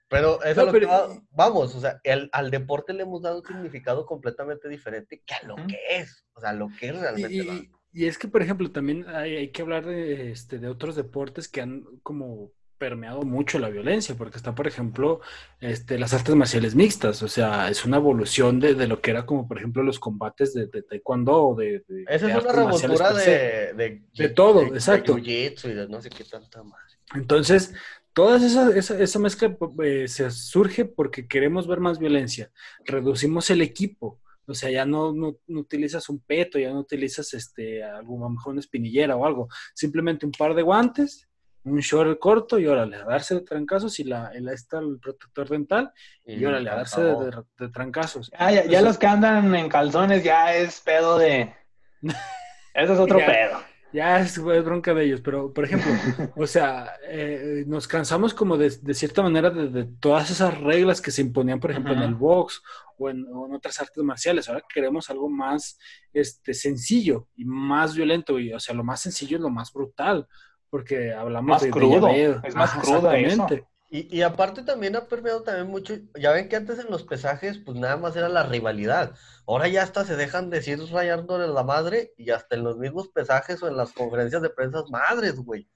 Pero 0.10 0.42
eso 0.44 0.66
lo 0.66 0.74
que 0.74 0.88
vamos, 1.30 1.76
o 1.76 1.80
sea, 1.80 2.02
el, 2.04 2.30
al 2.34 2.50
deporte 2.50 2.94
le 2.94 3.04
hemos 3.04 3.22
dado 3.22 3.42
un 3.42 3.46
significado 3.46 4.08
completamente 4.08 4.68
diferente 4.68 5.22
que 5.24 5.36
a 5.36 5.44
lo 5.44 5.56
que 5.56 5.78
es, 5.88 6.26
o 6.34 6.42
sea, 6.42 6.52
lo 6.52 6.68
que 6.80 6.88
es 6.90 7.00
realmente. 7.00 7.36
Y 7.36 7.72
es 7.94 8.18
que, 8.18 8.28
por 8.28 8.42
ejemplo, 8.42 8.72
también 8.72 9.06
hay, 9.08 9.50
que 9.50 9.62
hablar 9.62 9.86
de, 9.86 10.32
este, 10.32 10.60
de 10.60 10.68
otros 10.68 10.96
deportes 10.96 11.48
que 11.48 11.62
han 11.62 11.86
como 12.04 12.52
permeado 12.80 13.24
mucho 13.24 13.60
la 13.60 13.70
violencia, 13.70 14.16
porque 14.16 14.38
está, 14.38 14.56
por 14.56 14.66
ejemplo, 14.66 15.20
este, 15.60 16.00
las 16.00 16.14
artes 16.14 16.34
marciales 16.34 16.76
mixtas, 16.76 17.22
o 17.22 17.28
sea, 17.28 17.70
es 17.70 17.86
una 17.86 17.98
evolución 17.98 18.60
de, 18.60 18.88
lo 18.88 19.02
que 19.02 19.12
era 19.12 19.26
como, 19.26 19.48
por 19.48 19.58
ejemplo, 19.58 19.84
los 19.84 20.00
combates 20.00 20.54
de, 20.54 20.68
taekwondo 20.68 21.50
o 21.50 21.56
de... 21.56 21.84
Esa 22.08 22.30
es 22.30 22.44
una 22.44 22.54
revoltura 22.54 23.14
de, 23.14 24.02
de, 24.14 24.30
todo, 24.30 24.64
exacto. 24.64 25.18
y 25.18 25.54
no 25.90 26.02
sé 26.02 26.10
qué 26.10 26.24
tanta 26.24 26.64
más. 26.64 26.98
Entonces, 27.14 27.74
toda 28.14 28.38
esa, 28.38 28.76
esa, 28.76 28.98
esa 28.98 29.20
mezcla 29.20 29.56
eh, 29.84 30.08
se 30.08 30.32
surge 30.32 30.86
porque 30.86 31.28
queremos 31.28 31.68
ver 31.68 31.82
más 31.82 32.00
violencia, 32.00 32.50
reducimos 32.86 33.50
el 33.50 33.62
equipo, 33.62 34.20
o 34.50 34.54
sea, 34.56 34.72
ya 34.72 34.86
no, 34.86 35.14
no, 35.14 35.38
utilizas 35.48 36.10
un 36.10 36.20
peto, 36.22 36.58
ya 36.58 36.72
no 36.72 36.80
utilizas 36.80 37.34
este, 37.34 37.84
algo, 37.84 38.26
a 38.26 38.30
mejor 38.30 38.54
una 38.54 38.62
espinillera 38.62 39.16
o 39.16 39.26
algo. 39.26 39.48
Simplemente 39.74 40.26
un 40.26 40.32
par 40.32 40.56
de 40.56 40.64
guantes, 40.64 41.30
un 41.64 41.80
short 41.80 42.18
corto 42.20 42.58
y 42.58 42.66
órale, 42.66 42.98
a 42.98 43.06
darse 43.06 43.36
de 43.36 43.42
trancazos 43.42 44.00
y 44.00 44.06
la, 44.06 44.32
la 44.34 44.54
está 44.54 44.80
el 44.80 45.00
protector 45.00 45.50
dental 45.50 45.92
y, 46.26 46.44
órale, 46.44 46.70
a 46.70 46.76
darse 46.76 47.02
de, 47.02 47.70
trancazos. 47.70 48.32
Ah, 48.36 48.52
ya, 48.52 48.82
los 48.82 48.98
que 48.98 49.08
andan 49.08 49.54
en 49.56 49.70
calzones 49.70 50.24
ya 50.24 50.56
es 50.56 50.82
pedo 50.82 51.18
de... 51.18 51.54
Eso 52.74 52.94
es 52.94 53.00
otro 53.00 53.18
pedo. 53.18 53.60
Ya 53.92 54.20
es, 54.20 54.40
bronca 54.42 54.94
de 54.94 55.06
ellos, 55.06 55.22
pero 55.22 55.52
por 55.52 55.66
ejemplo, 55.66 55.92
o 56.36 56.46
sea, 56.46 56.94
eh, 57.08 57.64
nos 57.68 57.88
cansamos 57.88 58.34
como 58.34 58.58
de, 58.58 58.70
cierta 58.94 59.22
manera 59.22 59.50
de, 59.50 59.86
todas 60.00 60.30
esas 60.30 60.60
reglas 60.60 61.02
que 61.02 61.12
se 61.12 61.22
imponían, 61.22 61.60
por 61.60 61.72
ejemplo, 61.72 61.94
en 61.94 62.02
el 62.02 62.14
box 62.14 62.62
o 62.98 63.10
en, 63.10 63.26
otras 63.52 63.80
artes 63.82 64.04
marciales. 64.04 64.48
Ahora 64.48 64.64
queremos 64.72 65.10
algo 65.10 65.30
más 65.30 65.80
este, 66.14 66.54
sencillo 66.54 67.28
y 67.36 67.46
más 67.46 67.96
violento, 67.96 68.40
y, 68.40 68.54
o 68.54 68.60
sea, 68.60 68.76
lo 68.76 68.84
más 68.84 69.02
sencillo 69.02 69.38
es 69.38 69.42
lo 69.42 69.50
más 69.50 69.74
brutal, 69.74 70.28
porque 70.70 71.12
hablamos 71.12 71.62
de 71.62 71.72
crudo, 71.72 72.10
es 72.10 72.56
más 72.56 72.74
crudo 72.74 73.12
eso. 73.12 73.48
Y, 73.92 74.16
y, 74.16 74.22
aparte 74.22 74.62
también 74.62 74.96
ha 74.96 75.06
permeado 75.06 75.42
también 75.42 75.66
mucho, 75.66 75.96
ya 76.14 76.32
ven 76.32 76.48
que 76.48 76.56
antes 76.56 76.78
en 76.78 76.92
los 76.92 77.02
pesajes 77.04 77.58
pues 77.58 77.76
nada 77.76 77.98
más 77.98 78.16
era 78.16 78.30
la 78.30 78.44
rivalidad, 78.44 79.16
ahora 79.48 79.68
ya 79.68 79.82
hasta 79.82 80.06
se 80.06 80.16
dejan 80.16 80.52
decir 80.52 80.80
rayándole 80.92 81.48
la 81.48 81.64
madre 81.64 82.14
y 82.16 82.30
hasta 82.30 82.56
en 82.56 82.66
los 82.66 82.78
mismos 82.78 83.08
pesajes 83.08 83.64
o 83.64 83.68
en 83.68 83.76
las 83.76 83.92
conferencias 83.92 84.44
de 84.44 84.52
prensa 84.52 84.84
madres, 84.92 85.38
güey. 85.38 85.68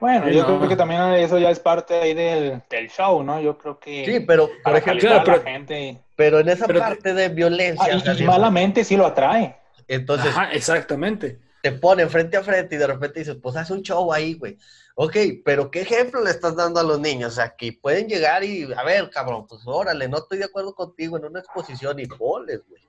Bueno, 0.00 0.28
yo 0.28 0.44
creo 0.44 0.68
que 0.68 0.76
también 0.76 1.00
eso 1.14 1.38
ya 1.38 1.50
es 1.50 1.58
parte 1.58 1.94
ahí 1.94 2.14
del, 2.14 2.62
del, 2.70 2.88
show, 2.88 3.22
¿no? 3.22 3.40
Yo 3.40 3.56
creo 3.58 3.78
que... 3.78 4.04
Sí, 4.04 4.20
pero 4.20 4.50
por 4.62 4.76
ejemplo, 4.76 5.22
pero, 5.24 5.42
gente... 5.42 5.98
pero 6.16 6.40
en 6.40 6.48
esa 6.48 6.66
parte 6.68 7.14
de 7.14 7.28
violencia... 7.28 7.86
Ah, 7.92 8.14
y, 8.16 8.24
malamente 8.24 8.84
sí 8.84 8.96
lo 8.96 9.06
atrae. 9.06 9.56
Entonces... 9.88 10.34
exactamente. 10.52 11.40
Te 11.62 11.72
ponen 11.72 12.10
frente 12.10 12.36
a 12.36 12.42
frente 12.42 12.74
y 12.74 12.78
de 12.78 12.86
repente 12.86 13.20
dices, 13.20 13.36
pues 13.42 13.56
haz 13.56 13.70
un 13.70 13.82
show 13.82 14.12
ahí, 14.12 14.34
güey. 14.34 14.58
Ok, 14.96 15.16
pero 15.44 15.70
¿qué 15.70 15.80
ejemplo 15.80 16.22
le 16.22 16.30
estás 16.30 16.54
dando 16.54 16.78
a 16.78 16.84
los 16.84 17.00
niños? 17.00 17.32
O 17.32 17.34
sea, 17.34 17.56
que 17.56 17.72
pueden 17.72 18.06
llegar 18.06 18.44
y, 18.44 18.72
a 18.72 18.84
ver, 18.84 19.10
cabrón, 19.10 19.46
pues 19.48 19.62
órale, 19.66 20.08
no 20.08 20.18
estoy 20.18 20.38
de 20.38 20.44
acuerdo 20.44 20.72
contigo 20.72 21.16
en 21.16 21.24
una 21.24 21.40
exposición 21.40 21.98
y 21.98 22.06
poles, 22.06 22.60
güey. 22.68 22.82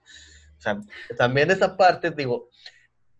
O 0.57 0.61
sea, 0.61 0.79
también 1.17 1.49
esa 1.49 1.75
parte, 1.75 2.11
digo, 2.11 2.49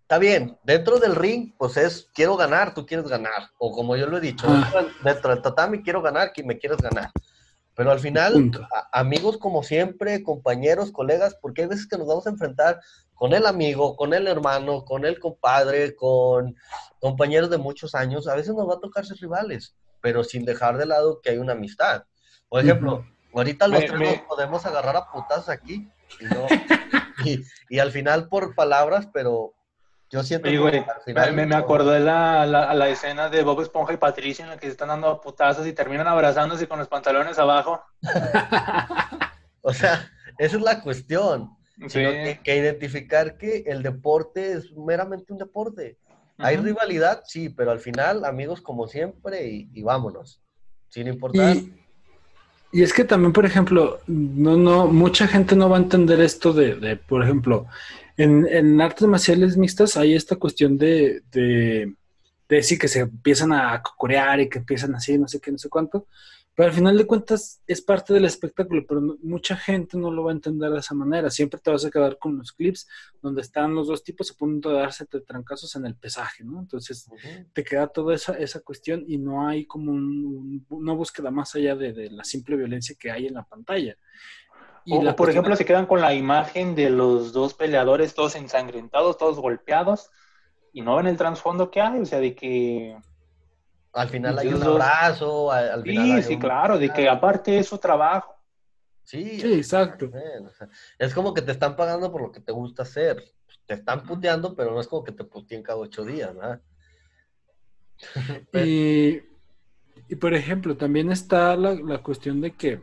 está 0.02 0.20
bien, 0.20 0.56
dentro 0.64 1.00
del 1.00 1.16
ring, 1.16 1.54
pues 1.58 1.78
es, 1.78 2.10
quiero 2.14 2.38
ganar, 2.38 2.76
tú 2.76 2.86
quieres 2.86 3.08
ganar. 3.08 3.50
O 3.58 3.72
como 3.72 3.96
yo 3.96 4.06
lo 4.06 4.18
he 4.18 4.22
dicho, 4.22 4.46
ah. 4.48 4.86
dentro 5.04 5.32
del 5.32 5.42
tatami 5.42 5.82
quiero 5.82 6.04
ganar, 6.04 6.32
que 6.32 6.44
me 6.44 6.60
quieres 6.60 6.78
ganar. 6.78 7.10
Pero 7.76 7.91
al 7.91 7.99
final, 7.99 8.51
amigos 8.93 9.38
como 9.38 9.61
siempre, 9.61 10.23
compañeros, 10.23 10.91
colegas, 10.91 11.36
porque 11.41 11.63
hay 11.63 11.67
veces 11.67 11.88
que 11.88 11.97
nos 11.97 12.07
vamos 12.07 12.26
a 12.26 12.30
enfrentar 12.30 12.80
con 13.13 13.34
el 13.34 13.45
amigo, 13.45 13.95
con 13.95 14.13
el 14.13 14.28
hermano, 14.28 14.86
con 14.86 15.05
el 15.05 15.19
compadre, 15.19 15.95
con 15.95 16.55
compañeros 16.99 17.49
de 17.49 17.57
muchos 17.57 17.93
años, 17.93 18.28
a 18.28 18.36
veces 18.36 18.53
nos 18.53 18.69
va 18.69 18.76
a 18.76 18.80
tocar 18.80 19.05
ser 19.05 19.17
rivales, 19.17 19.76
pero 20.01 20.23
sin 20.23 20.45
dejar 20.45 20.78
de 20.78 20.86
lado 20.86 21.19
que 21.21 21.32
hay 21.32 21.38
una 21.38 21.53
amistad. 21.53 22.03
Por 22.47 22.61
ejemplo, 22.61 23.05
ahorita 23.34 23.67
los 23.67 23.86
tres 23.86 23.99
nos 23.99 24.21
podemos 24.21 24.65
agarrar 24.65 24.95
a 24.95 25.11
putas 25.11 25.49
aquí 25.49 25.89
y, 27.69 27.80
al 27.80 27.91
final 27.91 28.30
por 28.30 28.55
palabras, 28.55 29.09
pero 29.11 29.53
yo 30.10 30.24
siento 30.24 30.49
que 30.49 30.58
al 30.58 31.01
final... 31.03 31.34
Me, 31.34 31.45
me 31.45 31.56
acuerdo 31.56 31.91
de 31.91 31.99
la, 31.99 32.45
la, 32.45 32.89
escena 32.89 33.30
de 33.30 33.43
Bob 33.43 33.62
Esponja 33.62 33.93
y 33.93 33.97
Patricia 33.97 34.43
en 34.43 34.51
la 34.51 34.58
que 34.58 34.68
se 34.68 34.72
están 34.72 34.89
dando 34.89 35.08
a 35.08 35.22
putazos 35.22 35.66
y 35.66 35.74
terminan 35.74 36.08
abrazándose 36.08 36.68
con 36.68 36.80
los 36.80 36.88
pantalones 36.88 37.39
abajo. 37.39 37.82
o 39.62 39.74
sea, 39.74 40.10
esa 40.38 40.58
es 40.58 40.62
la 40.62 40.82
cuestión. 40.82 41.49
que, 41.91 42.39
identificar 42.45 43.38
que 43.38 43.64
el 43.66 43.82
deporte 43.82 44.53
es 44.53 44.72
meramente 44.74 45.34
un 45.34 45.39
deporte. 45.39 45.97
Hay 46.38 46.58
rivalidad, 46.58 47.24
sí, 47.26 47.49
pero 47.49 47.72
al 47.72 47.80
final, 47.80 48.26
amigos 48.26 48.62
como 48.62 48.88
siempre 48.88 49.47
y, 49.47 49.82
vámonos. 49.82 50.41
Sin 50.89 51.08
importar. 51.08 51.56
Y, 52.72 52.84
es 52.84 52.93
que 52.93 53.06
también, 53.06 53.34
por 53.34 53.45
ejemplo, 53.45 53.99
no, 54.06 54.58
no, 54.58 54.88
mucha 54.88 55.28
gente 55.28 55.56
no 55.56 55.70
va 55.70 55.78
a 55.78 55.82
entender 55.82 56.20
esto 56.20 56.51
de, 56.51 56.76
de 56.76 56.97
por 56.97 57.24
ejemplo, 57.24 57.68
en, 58.18 58.47
en, 58.47 58.82
artes 58.82 59.07
marciales 59.07 59.57
mixtas 59.57 59.97
hay 59.97 60.13
esta 60.13 60.36
cuestión 60.36 60.78
de, 60.78 61.22
de, 61.32 61.93
de 62.49 62.55
decir 62.55 62.80
que 62.80 62.88
se 62.88 62.99
empiezan 62.99 63.51
a 63.53 63.82
corear 63.97 64.39
y 64.39 64.49
que 64.49 64.59
empiezan 64.59 64.95
así, 64.95 65.18
no 65.18 65.28
sé 65.28 65.39
qué, 65.39 65.51
no 65.51 65.57
sé 65.57 65.70
cuánto. 65.70 66.07
Pero 66.55 66.70
al 66.70 66.74
final 66.74 66.97
de 66.97 67.05
cuentas 67.05 67.61
es 67.68 67.82
parte 67.82 68.13
del 68.13 68.24
espectáculo, 68.24 68.86
pero 68.88 69.01
mucha 69.22 69.57
gente 69.57 69.97
no 69.97 70.09
lo 70.09 70.24
va 70.24 70.32
a 70.32 70.36
entender 70.36 70.72
de 70.72 70.80
esa 70.80 70.95
manera. 70.95 71.30
Siempre 71.30 71.59
te 71.59 71.70
vas 71.70 71.84
a 71.84 71.91
quedar 71.91 72.18
con 72.18 72.38
los 72.38 72.53
clips 72.53 72.88
donde 73.22 73.41
están 73.41 73.76
los 73.76 73.88
dos 73.88 74.05
tipos 74.05 74.32
a 74.32 74.36
punto 74.36 74.70
de 74.70 74.78
darse 74.78 75.05
trancazos 75.05 75.76
en 75.76 75.86
el 75.86 75.95
pesaje, 75.95 76.45
¿no? 76.45 76.61
Entonces 76.61 77.09
te 77.51 77.61
queda 77.61 77.88
toda 77.88 78.16
esa, 78.16 78.38
esa 78.38 78.61
cuestión 78.61 79.03
y 79.05 79.18
no 79.18 79.45
hay 79.45 79.66
como 79.66 79.91
una 79.91 80.93
búsqueda 80.93 81.30
más 81.30 81.53
allá 81.55 81.76
de, 81.76 82.09
la 82.09 82.24
simple 82.24 82.55
violencia 82.55 82.95
que 82.97 83.11
hay 83.11 83.28
en 83.28 83.34
la 83.34 83.43
pantalla. 83.43 83.97
Y 84.86 84.94
o, 84.96 85.16
por 85.16 85.30
ejemplo, 85.30 85.56
se 85.56 85.66
quedan 85.66 85.88
con 85.88 86.00
la 86.00 86.14
imagen 86.14 86.76
de 86.76 86.92
los 86.92 87.34
dos 87.34 87.56
peleadores 87.56 88.14
todos 88.14 88.36
ensangrentados, 88.36 89.18
todos 89.18 89.40
golpeados, 89.40 90.12
y 90.72 90.82
no 90.82 90.96
ven 90.98 91.08
el 91.08 91.18
trasfondo 91.18 91.72
que 91.72 91.82
hay, 91.82 92.00
o 92.00 92.06
sea, 92.06 92.20
de 92.20 92.36
que 92.36 92.96
al 93.96 94.10
final 94.10 94.38
hay 94.38 94.50
un 94.50 94.62
abrazo, 94.62 95.52
al, 95.52 95.82
final 95.82 96.22
Sí, 96.22 96.34
sí, 96.34 96.38
claro, 96.38 96.78
de 96.78 96.92
que 96.92 97.08
aparte 97.08 97.58
es 97.58 97.68
su 97.68 97.78
trabajo. 97.78 98.36
Sí, 99.04 99.40
sí 99.40 99.54
exacto. 99.54 100.12
es 101.00 101.14
como 101.14 101.34
que 101.34 101.42
te 101.42 101.52
están 101.54 101.76
pagando 101.76 102.12
por 102.12 102.22
lo 102.22 102.32
que 102.32 102.42
te 102.42 102.52
gusta 102.52 102.84
hacer. 102.84 103.24
Te 103.66 103.76
están 103.76 104.04
puteando, 104.04 104.54
pero 104.54 104.72
no 104.72 104.82
es 104.82 104.88
como 104.88 105.04
que 105.04 105.14
te 105.14 105.24
puteen 105.24 105.64
cada 105.64 105.80
ocho 105.80 106.04
días, 106.04 106.36
¿verdad? 106.36 106.62
y, 108.54 109.22
y, 110.10 110.16
por 110.20 110.34
ejemplo, 110.34 110.76
también 110.76 111.10
está 111.10 111.56
la, 111.56 111.74
la, 111.74 112.04
cuestión 112.04 112.42
de 112.42 112.52
que, 112.52 112.82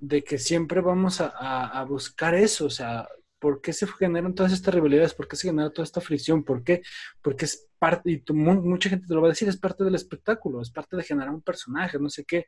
de 0.00 0.22
que 0.22 0.38
siempre 0.38 0.80
vamos 0.80 1.20
a, 1.20 1.84
buscar 1.88 2.34
eso, 2.34 2.66
o 2.66 2.70
sea, 2.70 3.08
¿Por 3.40 3.60
qué 3.60 3.72
se 3.72 3.86
generan 3.86 4.34
todas 4.34 4.52
estas 4.52 4.74
rivalidades? 4.74 5.14
¿Por 5.14 5.28
qué 5.28 5.36
se 5.36 5.46
genera 5.46 5.70
toda 5.70 5.84
esta 5.84 6.00
fricción? 6.00 6.42
¿Por 6.42 6.64
qué? 6.64 6.82
Porque 7.22 7.44
es 7.44 7.68
parte, 7.78 8.10
y 8.10 8.32
mucha 8.32 8.90
gente 8.90 9.06
te 9.06 9.14
lo 9.14 9.20
va 9.20 9.28
a 9.28 9.30
decir, 9.30 9.48
es 9.48 9.56
parte 9.56 9.84
del 9.84 9.94
espectáculo, 9.94 10.60
es 10.60 10.72
parte 10.72 10.96
de 10.96 11.04
generar 11.04 11.32
un 11.32 11.42
personaje, 11.42 12.00
no 12.00 12.10
sé 12.10 12.24
qué. 12.24 12.46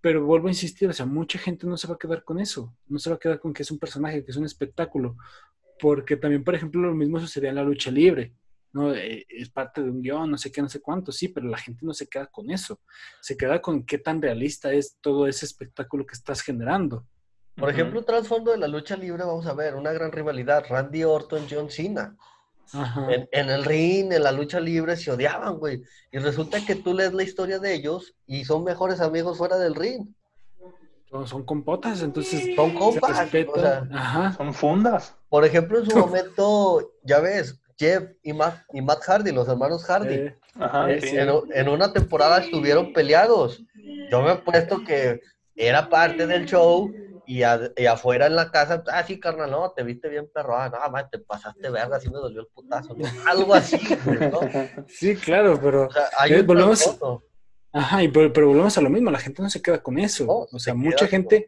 Pero 0.00 0.24
vuelvo 0.24 0.48
a 0.48 0.50
insistir, 0.50 0.88
o 0.88 0.92
sea, 0.92 1.06
mucha 1.06 1.38
gente 1.38 1.66
no 1.68 1.76
se 1.76 1.86
va 1.86 1.94
a 1.94 1.98
quedar 1.98 2.24
con 2.24 2.40
eso, 2.40 2.76
no 2.88 2.98
se 2.98 3.08
va 3.08 3.16
a 3.16 3.18
quedar 3.20 3.38
con 3.38 3.52
que 3.54 3.62
es 3.62 3.70
un 3.70 3.78
personaje, 3.78 4.24
que 4.24 4.32
es 4.32 4.36
un 4.36 4.44
espectáculo, 4.44 5.16
porque 5.78 6.16
también, 6.16 6.42
por 6.42 6.56
ejemplo, 6.56 6.80
lo 6.82 6.94
mismo 6.94 7.20
sucedía 7.20 7.50
en 7.50 7.56
la 7.56 7.62
lucha 7.62 7.92
libre, 7.92 8.34
¿no? 8.72 8.94
Eh, 8.94 9.26
es 9.28 9.48
parte 9.50 9.82
de 9.82 9.90
un 9.90 10.02
guion, 10.02 10.30
no 10.30 10.38
sé 10.38 10.52
qué, 10.52 10.62
no 10.62 10.68
sé 10.68 10.80
cuánto, 10.80 11.12
sí, 11.12 11.28
pero 11.28 11.48
la 11.48 11.58
gente 11.58 11.84
no 11.84 11.94
se 11.94 12.06
queda 12.06 12.26
con 12.26 12.50
eso, 12.50 12.80
se 13.20 13.36
queda 13.36 13.60
con 13.60 13.84
qué 13.84 13.98
tan 13.98 14.20
realista 14.20 14.72
es 14.72 14.96
todo 15.00 15.26
ese 15.26 15.46
espectáculo 15.46 16.06
que 16.06 16.14
estás 16.14 16.40
generando. 16.42 17.04
Por 17.56 17.70
ejemplo, 17.70 18.00
un 18.00 18.04
trasfondo 18.04 18.52
de 18.52 18.58
la 18.58 18.68
lucha 18.68 18.96
libre, 18.96 19.24
vamos 19.24 19.46
a 19.46 19.54
ver, 19.54 19.76
una 19.76 19.92
gran 19.92 20.12
rivalidad, 20.12 20.64
Randy 20.68 21.04
Orton, 21.04 21.46
John 21.50 21.70
Cena. 21.70 22.14
En, 23.32 23.48
el 23.48 23.64
ring, 23.64 24.12
en 24.12 24.22
la 24.22 24.32
lucha 24.32 24.60
libre, 24.60 24.96
se 24.96 25.10
odiaban, 25.10 25.56
güey. 25.56 25.82
Y 26.10 26.18
resulta 26.18 26.64
que 26.66 26.74
tú 26.74 26.92
lees 26.92 27.14
la 27.14 27.22
historia 27.22 27.58
de 27.58 27.72
ellos 27.72 28.14
y 28.26 28.44
son 28.44 28.64
mejores 28.64 29.00
amigos 29.00 29.38
fuera 29.38 29.56
del 29.56 29.74
ring. 29.74 30.06
Son, 31.24 31.44
compotas, 31.44 32.02
entonces. 32.02 32.54
Son 32.56 32.74
compas. 32.74 33.30
Son 34.36 34.52
fundas. 34.52 35.14
Por 35.28 35.44
ejemplo, 35.44 35.78
en 35.78 35.88
su 35.88 35.96
momento, 35.96 36.92
ya 37.04 37.20
ves, 37.20 37.58
Jeff 37.78 38.04
y 38.22 38.32
Matt, 38.32 38.64
y 38.72 38.80
Matt 38.80 39.02
Hardy, 39.02 39.32
los 39.32 39.48
hermanos 39.48 39.84
Hardy. 39.84 40.14
Eh, 40.14 40.38
en, 40.54 41.30
en, 41.52 41.68
una 41.68 41.92
temporada 41.92 42.38
estuvieron 42.38 42.92
peleados. 42.92 43.62
Yo 44.10 44.22
me 44.22 44.32
he 44.32 44.36
puesto 44.36 44.82
que 44.84 45.20
era 45.54 45.88
parte 45.88 46.26
del 46.26 46.46
show 46.46 46.90
y, 47.26 47.42
afuera 47.42 48.26
en 48.26 48.36
la 48.36 48.50
casa, 48.50 48.84
ah, 48.92 49.02
sí, 49.02 49.18
carnal, 49.18 49.50
no, 49.50 49.72
te 49.72 49.82
viste 49.82 50.08
bien 50.08 50.30
perro, 50.32 50.56
ah, 50.56 50.68
no, 50.68 50.90
man, 50.90 51.08
te 51.10 51.18
pasaste 51.18 51.70
verga, 51.70 51.96
así 51.96 52.08
me 52.08 52.18
dolió 52.18 52.40
el 52.40 52.46
putazo, 52.46 52.94
¿no? 52.94 53.04
Algo 53.26 53.52
así, 53.54 53.80
¿no? 54.06 54.40
Sí, 54.88 55.16
claro, 55.16 55.58
pero... 55.60 55.86
O 55.86 55.90
sea, 55.90 56.08
hay 56.18 56.34
eh, 56.34 56.42
volvemos... 56.42 56.98
Ajá, 57.72 58.02
y, 58.02 58.08
pero, 58.08 58.32
pero, 58.32 58.48
volvemos 58.48 58.78
a 58.78 58.80
lo 58.80 58.88
mismo, 58.88 59.10
la 59.10 59.18
gente 59.18 59.42
no 59.42 59.50
se 59.50 59.60
queda 59.60 59.82
con 59.82 59.98
eso. 59.98 60.48
o 60.50 60.58
sea, 60.58 60.72
mucha 60.74 61.06
gente 61.08 61.46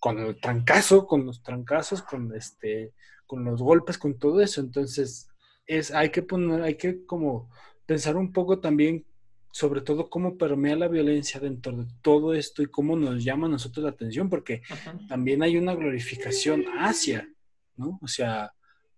con 0.00 0.18
el 0.18 0.40
trancazo, 0.40 1.06
con 1.06 1.26
los 1.26 1.42
trancazos, 1.42 2.02
con 2.02 2.34
este, 2.34 2.94
con 3.26 3.44
los 3.44 3.60
golpes, 3.60 3.98
con 3.98 4.18
todo 4.18 4.40
eso. 4.40 4.60
Entonces, 4.60 5.27
es, 5.68 5.92
hay 5.92 6.10
que 6.10 6.22
poner, 6.22 6.62
hay 6.62 6.74
que 6.74 7.04
como 7.06 7.48
pensar 7.86 8.16
un 8.16 8.32
poco 8.32 8.58
también 8.58 9.04
sobre 9.50 9.80
todo 9.80 10.10
cómo 10.10 10.36
permea 10.36 10.76
la 10.76 10.88
violencia 10.88 11.40
dentro 11.40 11.76
de 11.76 11.86
todo 12.02 12.34
esto 12.34 12.62
y 12.62 12.66
cómo 12.66 12.96
nos 12.96 13.24
llama 13.24 13.46
a 13.46 13.50
nosotros 13.50 13.84
la 13.84 13.90
atención, 13.90 14.28
porque 14.28 14.62
también 15.08 15.42
hay 15.42 15.56
una 15.56 15.74
glorificación 15.74 16.64
hacia, 16.78 17.28
¿no? 17.76 17.98
O 18.02 18.08
sea, 18.08 18.52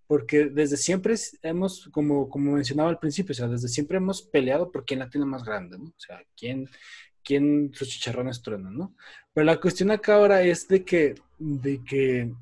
porque 0.06 0.46
desde 0.46 0.76
siempre 0.76 1.14
hemos, 1.42 1.88
como, 1.92 2.28
como 2.28 2.52
mencionaba 2.52 2.90
al 2.90 2.98
principio, 2.98 3.32
o 3.32 3.36
sea, 3.36 3.48
desde 3.48 3.68
siempre 3.68 3.98
hemos 3.98 4.22
peleado 4.22 4.70
por 4.70 4.84
quién 4.84 4.98
la 4.98 5.08
tiene 5.08 5.24
más 5.24 5.44
grande, 5.44 5.78
¿no? 5.78 5.84
O 5.84 6.00
sea, 6.00 6.20
quién, 6.36 6.68
quién 7.22 7.70
sus 7.72 7.88
chicharrones 7.88 8.42
truenan, 8.42 8.76
¿no? 8.76 8.94
Pero 9.32 9.44
la 9.44 9.60
cuestión 9.60 9.92
acá 9.92 10.16
ahora 10.16 10.42
es 10.42 10.66
de 10.66 10.84
que, 10.84 11.14
de 11.38 11.82
que 11.84 12.34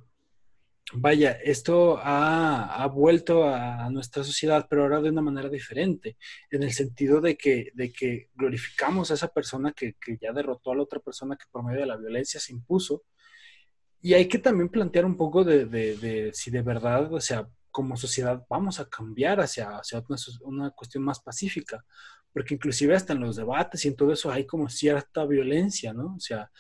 vaya, 0.95 1.32
esto 1.43 1.99
ha, 2.03 2.86
vuelto 2.86 3.45
a, 3.45 3.91
nuestra 3.91 4.24
sociedad, 4.24 4.66
pero 4.68 4.82
ahora 4.82 5.01
de 5.01 5.11
una 5.11 5.22
manera 5.22 5.49
diferente, 5.49 6.16
en 6.51 6.62
el 6.62 6.72
sentido 6.72 7.20
de 7.20 7.36
que, 7.36 7.70
de 7.74 7.93
que 7.93 8.30
glorificamos 8.34 9.11
a 9.11 9.14
esa 9.14 9.28
persona 9.28 9.72
que, 9.72 9.97
ya 10.20 10.32
derrotó 10.32 10.72
a 10.72 10.76
la 10.76 10.82
otra 10.82 11.01
persona 11.01 11.36
que 11.36 11.47
por 11.51 11.64
medio 11.64 11.80
de 11.80 11.86
la 11.86 11.97
violencia 11.97 12.41
se 12.41 12.53
impuso. 12.53 13.05
Y 14.01 14.14
hay 14.14 14.28
que 14.28 14.39
también 14.39 14.68
plantear 14.68 15.05
un 15.05 15.16
poco 15.16 15.45
de, 15.45 16.30
si 16.32 16.51
de 16.51 16.62
verdad, 16.62 17.12
o 17.12 17.20
sea, 17.20 17.49
como 17.70 17.97
sociedad 17.97 18.45
vamos 18.49 18.80
a 18.80 18.89
cambiar 18.89 19.41
hacia, 19.41 19.78
hacia 19.78 20.03
una, 20.09 20.18
una, 20.43 20.70
cuestión 20.70 21.05
más 21.05 21.20
pacífica, 21.20 21.84
porque 22.32 22.55
inclusive 22.55 22.95
hasta 22.95 23.12
en 23.12 23.20
los 23.20 23.36
debates 23.36 23.84
y 23.84 23.89
en 23.89 23.97
todo 23.97 24.12
eso 24.12 24.30
hay 24.30 24.47
como 24.47 24.68
cierta 24.68 25.26
violencia, 25.26 25.93
¿no? 25.93 26.14
O 26.16 26.20
sea, 26.20 26.51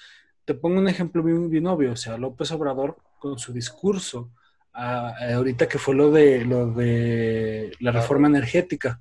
te 0.44 0.54
pongo 0.54 0.80
un 0.80 0.88
ejemplo 0.88 1.22
bien, 1.22 1.48
bien 1.48 1.66
obvio, 1.66 1.92
o 1.92 1.96
sea, 1.96 2.18
López 2.18 2.50
Obrador 2.52 2.96
con 3.18 3.38
su 3.38 3.52
discurso, 3.52 4.32
ahorita 4.72 5.68
que 5.68 5.78
fue 5.78 5.94
lo 5.94 6.10
de, 6.10 6.44
lo 6.44 6.70
de 6.72 7.72
la 7.80 7.92
reforma 7.92 8.28
energética. 8.28 9.00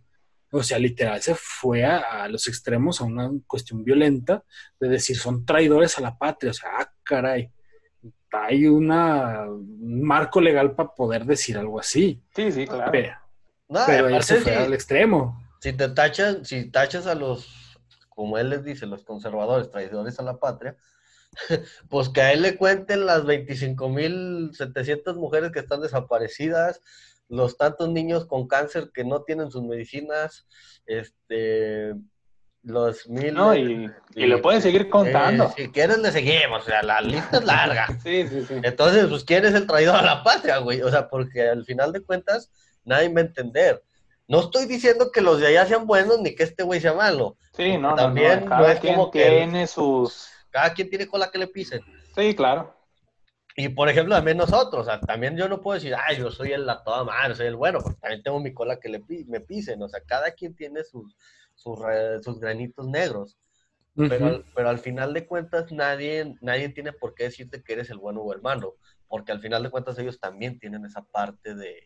O 0.51 0.63
sea, 0.63 0.79
literal, 0.79 1.21
se 1.21 1.35
fue 1.35 1.83
a, 1.83 2.27
los 2.29 2.47
extremos, 2.47 3.01
a 3.01 3.03
una 3.03 3.29
cuestión 3.45 3.83
violenta, 3.83 4.43
de 4.79 4.87
decir, 4.87 5.17
son 5.17 5.45
traidores 5.45 5.97
a 5.97 6.01
la 6.01 6.17
patria. 6.17 6.51
O 6.51 6.53
sea, 6.53 6.69
ah, 6.79 6.91
caray, 7.03 7.51
hay 8.31 8.67
una, 8.67 9.43
un 9.43 10.01
marco 10.03 10.39
legal 10.39 10.73
para 10.73 10.93
poder 10.93 11.25
decir 11.25 11.57
algo 11.57 11.79
así. 11.79 12.21
Sí, 12.35 12.51
sí, 12.51 12.65
claro. 12.65 12.91
Pero, 13.85 14.07
él 14.07 14.23
se 14.23 14.37
fue 14.37 14.55
al 14.55 14.73
extremo. 14.73 15.43
Si 15.59 15.73
te 15.73 15.89
tachas, 15.89 16.47
si 16.47 16.69
tachas 16.69 17.07
a 17.07 17.15
los, 17.15 17.77
como 18.09 18.37
él 18.37 18.49
les 18.49 18.63
dice, 18.63 18.85
los 18.85 19.03
conservadores, 19.03 19.69
traidores 19.69 20.19
a 20.19 20.23
la 20.23 20.39
patria, 20.39 20.77
pues 21.89 22.09
que 22.09 22.21
a 22.21 22.33
él 22.33 22.41
le 22.41 22.57
cuenten 22.57 23.05
las 23.05 23.23
25.700 23.23 25.15
mujeres 25.15 25.51
que 25.51 25.59
están 25.59 25.81
desaparecidas, 25.81 26.81
los 27.29 27.57
tantos 27.57 27.89
niños 27.89 28.25
con 28.25 28.47
cáncer 28.47 28.91
que 28.93 29.03
no 29.03 29.23
tienen 29.23 29.51
sus 29.51 29.63
medicinas, 29.63 30.47
este, 30.85 31.93
los 32.63 33.07
mil... 33.09 33.33
No, 33.33 33.55
y, 33.55 33.89
le 34.15 34.37
pueden 34.37 34.61
seguir 34.61 34.89
contando. 34.89 35.45
Eh, 35.45 35.53
si 35.55 35.67
quieres 35.69 35.99
le 35.99 36.11
seguimos, 36.11 36.63
o 36.63 36.65
sea, 36.65 36.83
la 36.83 37.01
lista 37.01 37.37
es 37.37 37.45
larga. 37.45 37.87
sí, 38.03 38.27
sí, 38.27 38.45
sí. 38.47 38.55
Entonces, 38.63 39.07
pues, 39.07 39.23
¿quién 39.23 39.45
es 39.45 39.53
el 39.53 39.67
traidor 39.67 39.95
a 39.95 40.01
la 40.01 40.23
patria, 40.23 40.57
güey? 40.59 40.81
O 40.81 40.89
sea, 40.89 41.09
porque 41.09 41.47
al 41.49 41.65
final 41.65 41.91
de 41.91 42.01
cuentas, 42.01 42.51
nadie 42.83 43.09
va 43.09 43.21
a 43.21 43.25
entender. 43.25 43.83
No 44.27 44.41
estoy 44.41 44.65
diciendo 44.65 45.11
que 45.11 45.21
los 45.21 45.39
de 45.39 45.47
allá 45.47 45.65
sean 45.65 45.87
buenos 45.87 46.19
ni 46.19 46.35
que 46.35 46.43
este 46.43 46.63
güey 46.63 46.81
sea 46.81 46.93
malo. 46.93 47.37
Sí, 47.55 47.77
no, 47.77 47.95
También 47.95 48.41
no, 48.41 48.45
no, 48.45 48.49
Cada 48.49 48.73
es 48.73 48.79
quien 48.79 48.95
como 48.95 49.11
que 49.11 49.25
tiene 49.25 49.67
sus... 49.67 50.29
cada 50.57 50.73
quien 50.73 50.89
tiene 50.89 51.05
cola 51.05 51.29
que 51.29 51.37
le 51.37 51.45
pisen. 51.47 51.81
Sí, 52.15 52.35
claro. 52.35 52.75
Y 53.55 53.69
por 53.69 53.89
ejemplo, 53.89 54.15
también 54.15 54.37
nosotros, 54.37 54.81
o 54.81 54.89
sea, 54.89 54.99
también 54.99 55.37
yo 55.37 55.47
no 55.47 55.61
puedo 55.61 55.75
decir, 55.75 55.93
ay, 55.95 56.17
yo 56.17 56.31
soy 56.31 56.51
el 56.51 56.65
la 56.65 56.83
toda 56.83 57.03
madre, 57.03 57.35
soy 57.35 57.45
el 57.45 57.55
bueno, 57.55 57.77
porque 57.79 57.99
también 57.99 58.23
tengo 58.23 58.39
mi 58.39 58.55
cola 58.55 58.79
que 58.79 58.89
le 58.89 59.03
me 59.27 59.39
pisen, 59.39 59.79
o 59.83 59.87
sea, 59.87 60.01
cada 60.01 60.31
quien 60.31 60.55
tiene 60.55 60.83
sus, 60.83 61.15
sus, 61.53 61.77
granitos 62.39 62.87
negros, 62.87 63.37
pero, 63.93 64.25
al, 64.25 64.45
pero 64.55 64.69
al 64.69 64.79
final 64.79 65.13
de 65.13 65.27
cuentas 65.27 65.71
nadie, 65.71 66.35
nadie 66.41 66.69
tiene 66.69 66.91
por 66.91 67.13
qué 67.13 67.25
decirte 67.25 67.61
que 67.61 67.73
eres 67.73 67.91
el 67.91 67.99
bueno 67.99 68.21
o 68.21 68.33
el 68.33 68.41
malo, 68.41 68.77
porque 69.07 69.31
al 69.31 69.39
final 69.41 69.61
de 69.61 69.69
cuentas 69.69 69.99
ellos 69.99 70.19
también 70.19 70.57
tienen 70.57 70.85
esa 70.85 71.03
parte 71.03 71.53
de, 71.53 71.83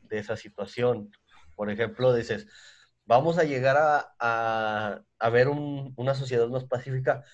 de 0.00 0.18
esa 0.18 0.36
situación. 0.36 1.12
Por 1.54 1.70
ejemplo, 1.70 2.12
dices, 2.12 2.48
vamos 3.04 3.38
a 3.38 3.44
llegar 3.44 3.76
a, 3.78 4.14
a, 4.18 5.02
a 5.18 5.30
ver 5.30 5.48
un- 5.48 5.92
una 5.96 6.14
sociedad 6.14 6.46
más 6.48 6.64
pacífica, 6.64 7.24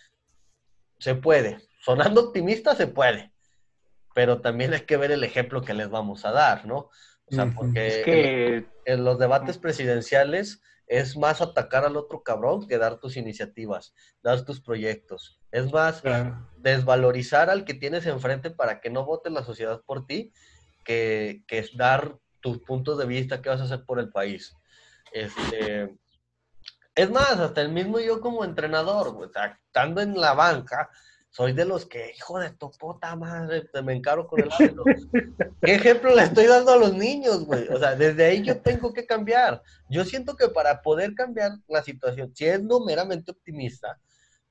se 1.05 1.15
puede, 1.15 1.59
sonando 1.81 2.29
optimista 2.29 2.75
se 2.75 2.87
puede, 2.87 3.31
pero 4.15 4.41
también 4.41 4.73
hay 4.73 4.81
que 4.81 4.97
ver 4.97 5.13
el 5.13 5.23
ejemplo 5.23 5.61
que 5.61 5.75
les 5.75 5.91
vamos 5.91 6.25
a 6.25 6.33
dar, 6.33 6.65
¿no? 6.65 6.89
O 7.27 7.31
sea, 7.31 7.51
porque 7.55 7.87
Es 7.87 8.05
que 8.07 8.57
en, 8.57 8.73
en 8.87 9.05
los 9.05 9.19
debates 9.19 9.59
presidenciales 9.59 10.63
es 10.87 11.15
más 11.19 11.43
atacar 11.43 11.85
al 11.85 11.99
otro 11.99 12.23
cabrón 12.23 12.67
que 12.67 12.79
dar 12.79 13.01
tus 13.01 13.19
iniciativas, 13.19 13.95
dar 14.23 14.47
tus 14.47 14.63
proyectos. 14.63 15.39
Es 15.51 15.71
más 15.71 16.01
Claro. 16.01 16.49
desvalorizar 16.57 17.51
al 17.51 17.67
que 17.67 17.75
tienes 17.75 18.07
enfrente 18.07 18.51
para 18.51 18.81
que 18.81 18.89
no 18.89 19.05
vote 19.05 19.29
la 19.29 19.45
sociedad 19.45 19.83
por 19.85 20.07
ti, 20.07 20.33
que, 20.87 21.45
que 21.47 21.59
es 21.59 21.77
dar 21.77 22.17
tus 22.41 22.61
puntos 22.61 22.97
de 22.97 23.05
vista, 23.05 23.43
qué 23.43 23.51
vas 23.51 23.61
a 23.61 23.65
hacer 23.65 23.85
por 23.85 23.99
el 24.01 24.09
país. 24.09 24.57
Este, 25.13 25.95
es 26.95 27.11
más, 27.11 27.38
hasta 27.38 27.61
el 27.61 27.70
mismo 27.70 27.99
yo 27.99 28.20
como 28.20 28.45
entrenador, 28.45 29.12
güey, 29.12 29.28
o 29.28 29.32
sea, 29.32 29.59
estando 29.66 30.01
en 30.01 30.18
la 30.20 30.34
banca, 30.34 30.90
soy 31.30 31.53
de 31.53 31.64
los 31.64 31.84
que, 31.86 32.12
hijo 32.16 32.38
de 32.38 32.51
tu 32.51 32.70
puta 32.70 33.16
madre, 33.16 33.68
me 33.82 33.95
encaro 33.95 34.28
con 34.28 34.40
el 34.40 34.53
árbitro. 34.53 34.84
¿Qué 35.61 35.74
ejemplo 35.74 36.14
le 36.14 36.22
estoy 36.22 36.47
dando 36.47 36.70
a 36.70 36.76
los 36.76 36.95
niños, 36.95 37.45
güey? 37.45 37.66
O 37.70 37.78
sea, 37.78 37.97
desde 37.97 38.24
ahí 38.24 38.42
yo 38.42 38.61
tengo 38.61 38.92
que 38.92 39.05
cambiar. 39.05 39.61
Yo 39.88 40.05
siento 40.05 40.36
que 40.36 40.47
para 40.49 40.80
poder 40.80 41.14
cambiar 41.14 41.59
la 41.66 41.82
situación, 41.82 42.32
siendo 42.36 42.84
meramente 42.84 43.32
optimista, 43.32 43.99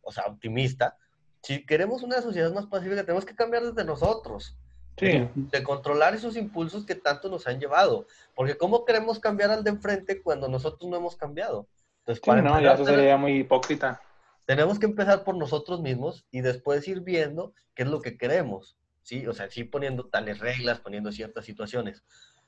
o 0.02 0.12
sea, 0.12 0.26
optimista, 0.26 0.98
si 1.42 1.66
queremos 1.66 2.04
una 2.04 2.22
sociedad 2.22 2.54
más 2.54 2.66
pacífica, 2.66 3.06
tenemos 3.06 3.24
que 3.24 3.36
cambiar 3.36 3.64
desde 3.64 3.86
nosotros 3.86 4.58
sí, 4.98 5.30
de 5.36 5.64
controlar 5.64 6.16
esos 6.16 6.36
impulsos 6.36 6.86
que 6.86 6.96
tanto 6.96 7.30
nos 7.30 7.48
han 7.48 7.62
llevado. 7.62 8.08
Porque 8.36 8.58
¿cómo 8.58 8.84
queremos 8.84 9.20
cambiar 9.20 9.52
al 9.52 9.64
de 9.64 9.70
enfrente 9.70 10.22
cuando 10.22 10.50
nosotros 10.50 10.90
no 10.90 10.98
hemos 10.98 11.16
cambiado? 11.16 11.68
Entonces, 12.04 12.22
sí, 12.24 12.30
para 12.30 12.42
no, 12.42 12.60
ya 12.60 12.74
eso 12.74 12.84
tenemos- 12.84 13.00
sería 13.00 13.18
muy 13.18 13.38
hipócrita. 13.40 14.02
tenemos 14.46 14.78
que 14.78 14.86
empezar 14.88 15.24
por 15.24 15.38
nosotros 15.38 15.82
mismos 15.82 16.26
y 16.32 16.42
después 16.42 16.86
ir 16.88 17.00
viendo 17.02 17.54
qué 17.76 17.84
es 17.84 17.90
lo 17.90 18.02
que 18.02 18.18
queremos, 18.18 18.76
¿sí? 19.02 19.26
O 19.26 19.34
sea, 19.34 19.50
sí 19.50 19.64
poniendo 19.64 20.08
tales 20.10 20.40
reglas, 20.40 20.82
poniendo 20.82 21.12
ciertas 21.14 21.46
situaciones. 21.46 22.04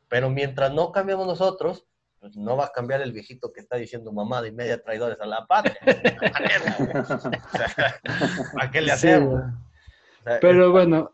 Pero 0.10 0.30
mientras 0.30 0.74
no 0.74 0.92
cambiamos 0.92 1.26
nosotros, 1.26 1.86
pues 2.20 2.36
no 2.36 2.58
va 2.58 2.66
a 2.66 2.72
cambiar 2.74 3.02
el 3.02 3.14
viejito 3.14 3.54
que 3.54 3.62
está 3.62 3.78
diciendo 3.78 4.12
mamada 4.12 4.46
y 4.48 4.52
media 4.52 4.82
traidores 4.84 5.20
a 5.22 5.26
la 5.26 5.46
patria. 5.48 5.78
¿Para 8.54 8.72
qué 8.72 8.82
le 8.82 8.92
Sí, 8.92 9.08
hacemos? 9.08 9.42
O 9.42 10.24
sea, 10.24 10.40
Pero 10.42 10.72
bueno, 10.72 11.12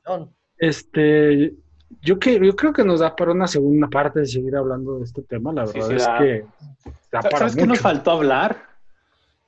es- 0.57 0.77
este, 0.79 1.53
yo, 2.01 2.17
que, 2.19 2.39
yo 2.43 2.55
creo 2.55 2.73
que 2.73 2.83
nos 2.83 2.99
da 3.01 3.15
para 3.15 3.31
una 3.31 3.47
segunda 3.47 3.87
parte 3.87 4.19
de 4.21 4.25
seguir 4.25 4.55
hablando 4.55 4.97
de 4.99 5.05
este 5.05 5.21
tema. 5.23 5.53
La 5.53 5.67
Sí, 5.67 5.73
verdad 5.79 5.89
sí, 5.89 5.95
es 5.95 6.05
da. 6.07 6.17
que 6.17 6.45
da 7.11 7.21
para 7.21 7.37
¿Sabes 7.39 7.55
qué 7.55 7.65
nos 7.65 7.79
faltó 7.79 8.11
hablar? 8.11 8.69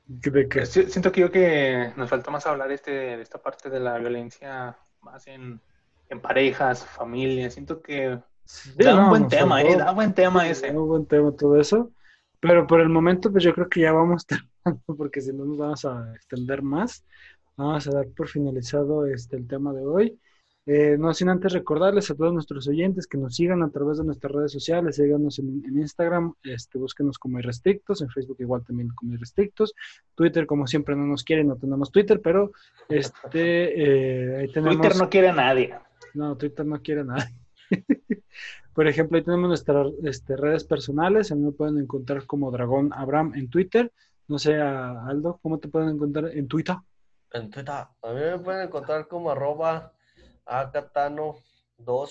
¿De 0.05 0.65
Siento 0.65 1.11
que 1.11 1.21
yo 1.21 1.31
que 1.31 1.93
nos 1.95 2.09
faltó 2.09 2.29
más 2.31 2.45
hablar 2.45 2.71
este, 2.71 2.91
de 2.91 3.21
esta 3.21 3.41
parte 3.41 3.69
de 3.69 3.79
la 3.79 3.97
violencia 3.97 4.77
más 5.01 5.27
en, 5.27 5.61
en 6.09 6.19
parejas, 6.21 6.85
familias. 6.85 7.53
Siento 7.53 7.81
que 7.81 8.19
Sí, 8.45 8.71
da 8.77 8.93
no, 8.95 9.03
un 9.03 9.09
buen 9.09 9.27
tema, 9.29 9.61
faltó- 9.61 9.73
eh, 9.73 9.77
da 9.77 9.91
buen 9.91 10.13
tema 10.13 10.47
ese. 10.47 10.71
Un 10.71 10.87
buen 10.87 11.05
tema 11.05 11.31
todo 11.31 11.59
eso. 11.59 11.91
Pero 12.41 12.67
por 12.67 12.81
el 12.81 12.89
momento, 12.89 13.31
pues 13.31 13.43
yo 13.43 13.53
creo 13.53 13.69
que 13.69 13.79
ya 13.81 13.93
vamos 13.93 14.25
terminando, 14.27 14.95
porque 14.97 15.21
si 15.21 15.31
no 15.31 15.45
nos 15.45 15.57
vamos 15.57 15.85
a 15.85 16.13
extender 16.15 16.61
más. 16.61 17.05
Vamos 17.55 17.87
a 17.87 17.91
dar 17.91 18.07
por 18.17 18.27
finalizado 18.27 19.05
este, 19.05 19.37
el 19.37 19.47
tema 19.47 19.71
de 19.73 19.85
hoy. 19.85 20.19
Eh, 20.65 20.95
no 20.97 21.13
sin 21.13 21.27
antes 21.27 21.51
recordarles 21.51 22.09
a 22.09 22.15
todos 22.15 22.31
nuestros 22.31 22.69
oyentes 22.69 23.05
que 23.05 23.17
nos 23.17 23.35
sigan 23.35 23.63
a 23.63 23.69
través 23.69 23.97
de 23.97 24.05
nuestras 24.05 24.31
redes 24.31 24.51
sociales, 24.53 24.95
síganos 24.95 25.37
en, 25.39 25.61
en 25.65 25.77
Instagram, 25.79 26.33
este, 26.43 26.77
búsquenos 26.77 27.19
como 27.19 27.37
Irrestrictos, 27.39 28.01
en 28.01 28.09
Facebook 28.09 28.37
igual 28.39 28.63
también 28.63 28.89
como 28.95 29.13
Irrestrictos, 29.13 29.73
Twitter 30.15 30.45
como 30.45 30.65
siempre 30.65 30.95
no 30.95 31.05
nos 31.05 31.25
quieren, 31.25 31.49
no 31.49 31.57
tenemos 31.57 31.91
Twitter, 31.91 32.21
pero 32.21 32.53
este, 32.87 34.35
eh, 34.35 34.37
ahí 34.37 34.51
tenemos... 34.53 34.77
Twitter 34.77 34.97
no 34.97 35.09
quiere 35.09 35.29
a 35.29 35.33
nadie. 35.33 35.75
No, 36.13 36.37
Twitter 36.37 36.65
no 36.65 36.81
quiere 36.81 37.03
nada. 37.03 37.29
Por 38.73 38.87
ejemplo, 38.87 39.17
ahí 39.17 39.23
tenemos 39.23 39.49
nuestras 39.49 39.87
este, 40.03 40.37
redes 40.37 40.63
personales. 40.63 41.31
A 41.31 41.35
mí 41.35 41.43
me 41.43 41.51
pueden 41.51 41.77
encontrar 41.77 42.25
como 42.25 42.51
Dragón 42.51 42.91
Abraham 42.93 43.33
en 43.35 43.49
Twitter. 43.49 43.91
No 44.27 44.39
sé, 44.39 44.59
a 44.59 45.05
Aldo, 45.05 45.39
¿cómo 45.41 45.59
te 45.59 45.67
pueden 45.67 45.89
encontrar 45.89 46.31
en 46.31 46.47
Twitter? 46.47 46.75
En 47.33 47.49
Twitter, 47.49 47.75
a 47.75 48.13
mí 48.13 48.19
me 48.19 48.39
pueden 48.39 48.67
encontrar 48.67 49.07
como 49.07 49.31
arroba 49.31 49.91
acatano2. 50.45 52.09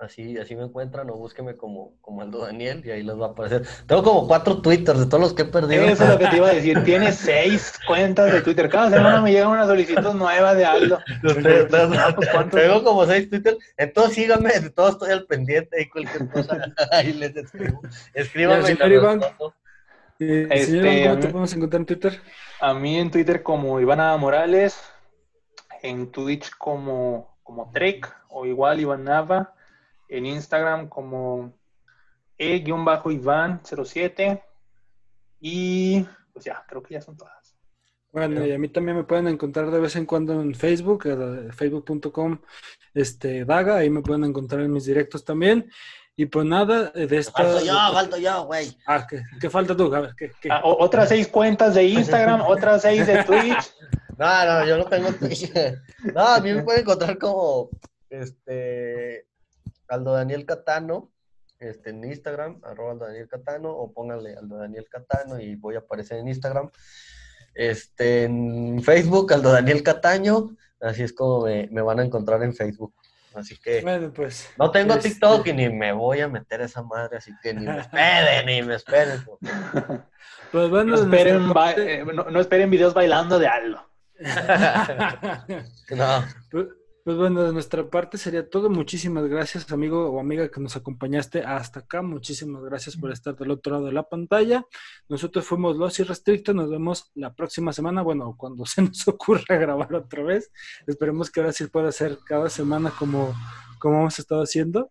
Así, 0.00 0.38
así 0.38 0.54
me 0.54 0.62
encuentran 0.62 1.10
o 1.10 1.14
búsqueme 1.16 1.56
como, 1.56 1.96
como 2.00 2.22
Aldo 2.22 2.44
Daniel 2.46 2.82
y 2.86 2.90
ahí 2.92 3.02
les 3.02 3.18
va 3.20 3.26
a 3.26 3.30
aparecer. 3.30 3.66
Tengo 3.88 4.04
como 4.04 4.28
cuatro 4.28 4.62
twitters 4.62 5.00
de 5.00 5.06
todos 5.06 5.20
los 5.20 5.34
que 5.34 5.42
he 5.42 5.46
perdido. 5.46 5.82
Eso 5.82 6.04
es 6.04 6.10
lo 6.10 6.18
que 6.18 6.28
te 6.28 6.36
iba 6.36 6.46
a 6.48 6.54
decir. 6.54 6.80
Tienes 6.84 7.16
seis 7.16 7.76
cuentas 7.84 8.32
de 8.32 8.40
Twitter. 8.42 8.68
Cada 8.68 8.90
semana 8.90 9.20
me 9.20 9.32
llega 9.32 9.48
una 9.48 9.66
solicitud 9.66 10.14
nueva 10.14 10.54
de 10.54 10.64
algo. 10.64 10.98
Te- 11.20 11.64
te- 11.64 11.76
Ah, 11.76 12.12
pues. 12.14 12.28
Tengo 12.50 12.84
como 12.84 13.06
seis 13.06 13.28
twitters. 13.28 13.58
Entonces 13.76 14.14
síganme, 14.14 14.50
de 14.60 14.70
todo 14.70 14.90
estoy 14.90 15.10
al 15.10 15.24
pendiente 15.26 15.82
y 15.82 15.88
cualquier 15.88 16.28
cosa. 16.30 16.72
Ahí 16.92 17.12
les 17.14 17.34
escribo. 17.34 17.82
Escríbanme. 18.14 18.74
Respondo. 18.76 19.54
Eh, 20.20 20.46
Este, 20.48 21.08
¿cómo 21.08 21.18
te 21.20 21.26
podemos 21.28 21.52
encontrar 21.54 21.80
en 21.80 21.86
Twitter? 21.86 22.20
A 22.60 22.72
mí 22.72 22.98
en 22.98 23.10
Twitter 23.10 23.42
como 23.42 23.80
Ivana 23.80 24.16
Morales, 24.16 24.78
en 25.82 26.10
Twitch 26.10 26.50
como, 26.56 27.36
como 27.42 27.70
Trek 27.72 28.10
o 28.28 28.46
igual 28.46 28.80
Iván 28.80 29.04
Nava, 29.04 29.54
en 30.08 30.26
Instagram 30.26 30.88
como 30.88 31.52
e-iván07 32.38 34.42
y 35.40 36.04
pues 36.32 36.44
ya, 36.44 36.64
creo 36.68 36.82
que 36.82 36.94
ya 36.94 37.00
son 37.00 37.16
todas. 37.16 37.38
Bueno, 38.10 38.44
y 38.44 38.52
a 38.52 38.58
mí 38.58 38.68
también 38.68 38.96
me 38.96 39.04
pueden 39.04 39.28
encontrar 39.28 39.70
de 39.70 39.80
vez 39.80 39.94
en 39.96 40.06
cuando 40.06 40.40
en 40.40 40.54
Facebook, 40.54 41.04
eh, 41.06 41.52
facebook.com 41.52 42.38
este, 42.94 43.44
Daga, 43.44 43.76
ahí 43.76 43.90
me 43.90 44.00
pueden 44.00 44.24
encontrar 44.24 44.62
en 44.62 44.72
mis 44.72 44.86
directos 44.86 45.24
también. 45.24 45.70
Y 46.16 46.26
pues 46.26 46.46
nada, 46.46 46.90
eh, 46.94 47.06
de 47.06 47.18
esta... 47.18 47.44
Falto 47.44 47.64
yo, 47.64 47.74
falto 47.92 48.16
yo, 48.16 48.46
güey. 48.46 48.76
Ah, 48.86 49.06
¿qué, 49.08 49.22
qué 49.40 49.50
falta 49.50 49.76
tú? 49.76 49.94
A 49.94 50.00
ver, 50.00 50.14
¿qué? 50.16 50.32
qué? 50.40 50.48
Ah, 50.50 50.62
otras 50.64 51.10
seis 51.10 51.28
cuentas 51.28 51.74
de 51.74 51.84
Instagram, 51.84 52.40
otras 52.48 52.82
seis 52.82 53.06
de 53.06 53.22
Twitch. 53.22 53.72
No, 54.18 54.44
no, 54.46 54.66
yo 54.66 54.76
no 54.78 54.84
tengo 54.86 55.12
Twitch. 55.12 55.50
No, 56.14 56.20
a 56.26 56.40
mí 56.40 56.52
me 56.52 56.62
pueden 56.62 56.82
encontrar 56.82 57.16
como 57.18 57.70
este 58.10 59.26
Aldo 59.88 60.12
Daniel 60.12 60.44
Catano, 60.44 61.10
este, 61.58 61.90
en 61.90 62.04
Instagram, 62.04 62.60
arroba 62.64 62.92
Aldo 62.92 63.06
Daniel 63.06 63.28
Catano, 63.28 63.70
o 63.70 63.92
pónganle 63.92 64.36
Aldo 64.36 64.56
Daniel 64.58 64.86
Catano 64.90 65.40
y 65.40 65.54
voy 65.56 65.76
a 65.76 65.80
aparecer 65.80 66.18
en 66.18 66.28
Instagram. 66.28 66.70
Este, 67.54 68.24
en 68.24 68.82
Facebook, 68.82 69.32
Aldo 69.32 69.52
Daniel 69.52 69.82
Cataño, 69.82 70.56
así 70.80 71.02
es 71.02 71.12
como 71.12 71.44
me, 71.46 71.68
me 71.72 71.82
van 71.82 71.98
a 72.00 72.04
encontrar 72.04 72.42
en 72.42 72.54
Facebook. 72.54 72.94
Así 73.34 73.56
que 73.58 73.82
Bueno, 73.82 74.12
pues... 74.12 74.48
no 74.58 74.70
tengo 74.70 74.94
este, 74.94 75.10
TikTok 75.10 75.46
y 75.48 75.52
ni 75.52 75.68
me 75.68 75.92
voy 75.92 76.20
a 76.20 76.28
meter 76.28 76.62
a 76.62 76.64
esa 76.64 76.82
madre, 76.82 77.18
así 77.18 77.32
que 77.42 77.54
ni 77.54 77.66
me 77.66 77.78
esperen, 77.80 78.46
ni 78.46 78.62
me 78.62 78.74
esperen. 78.74 79.22
Pues 80.50 80.70
bueno, 80.70 80.96
No 80.96 81.02
esperen, 81.02 81.48
ba- 81.48 81.54
parte- 81.54 82.00
eh, 82.00 82.04
no, 82.06 82.24
no 82.24 82.40
esperen 82.40 82.70
videos 82.70 82.94
bailando 82.94 83.38
de 83.38 83.46
algo. 83.46 83.86
No, 85.96 86.24
Pues, 86.50 86.66
pues 87.08 87.16
bueno, 87.16 87.42
de 87.42 87.54
nuestra 87.54 87.88
parte 87.88 88.18
sería 88.18 88.50
todo. 88.50 88.68
Muchísimas 88.68 89.26
gracias, 89.28 89.72
amigo 89.72 90.10
o 90.10 90.20
amiga 90.20 90.50
que 90.50 90.60
nos 90.60 90.76
acompañaste 90.76 91.42
hasta 91.42 91.80
acá. 91.80 92.02
Muchísimas 92.02 92.62
gracias 92.62 92.96
por 92.96 93.10
estar 93.10 93.34
del 93.34 93.50
otro 93.50 93.72
lado 93.72 93.86
de 93.86 93.92
la 93.92 94.02
pantalla. 94.02 94.66
Nosotros 95.08 95.46
fuimos 95.46 95.78
Los 95.78 95.98
Irrestrictos. 96.00 96.54
Nos 96.54 96.68
vemos 96.68 97.10
la 97.14 97.32
próxima 97.32 97.72
semana. 97.72 98.02
Bueno, 98.02 98.34
cuando 98.36 98.66
se 98.66 98.82
nos 98.82 99.08
ocurra 99.08 99.56
grabar 99.56 99.94
otra 99.94 100.22
vez. 100.22 100.52
Esperemos 100.86 101.30
que 101.30 101.40
ahora 101.40 101.52
sí 101.52 101.66
pueda 101.68 101.90
ser 101.92 102.18
cada 102.26 102.50
semana 102.50 102.90
como, 102.90 103.34
como 103.78 104.00
hemos 104.00 104.18
estado 104.18 104.42
haciendo. 104.42 104.90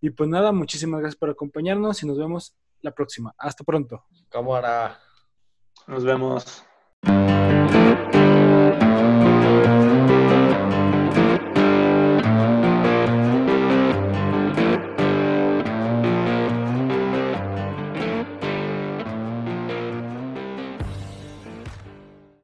Y 0.00 0.08
pues 0.08 0.30
nada, 0.30 0.52
muchísimas 0.52 1.00
gracias 1.00 1.18
por 1.18 1.28
acompañarnos 1.28 2.02
y 2.02 2.06
nos 2.06 2.16
vemos 2.16 2.56
la 2.80 2.92
próxima. 2.92 3.34
Hasta 3.36 3.62
pronto. 3.64 4.04
cámara. 4.30 4.98
Nos 5.86 6.04
vemos. 6.04 6.64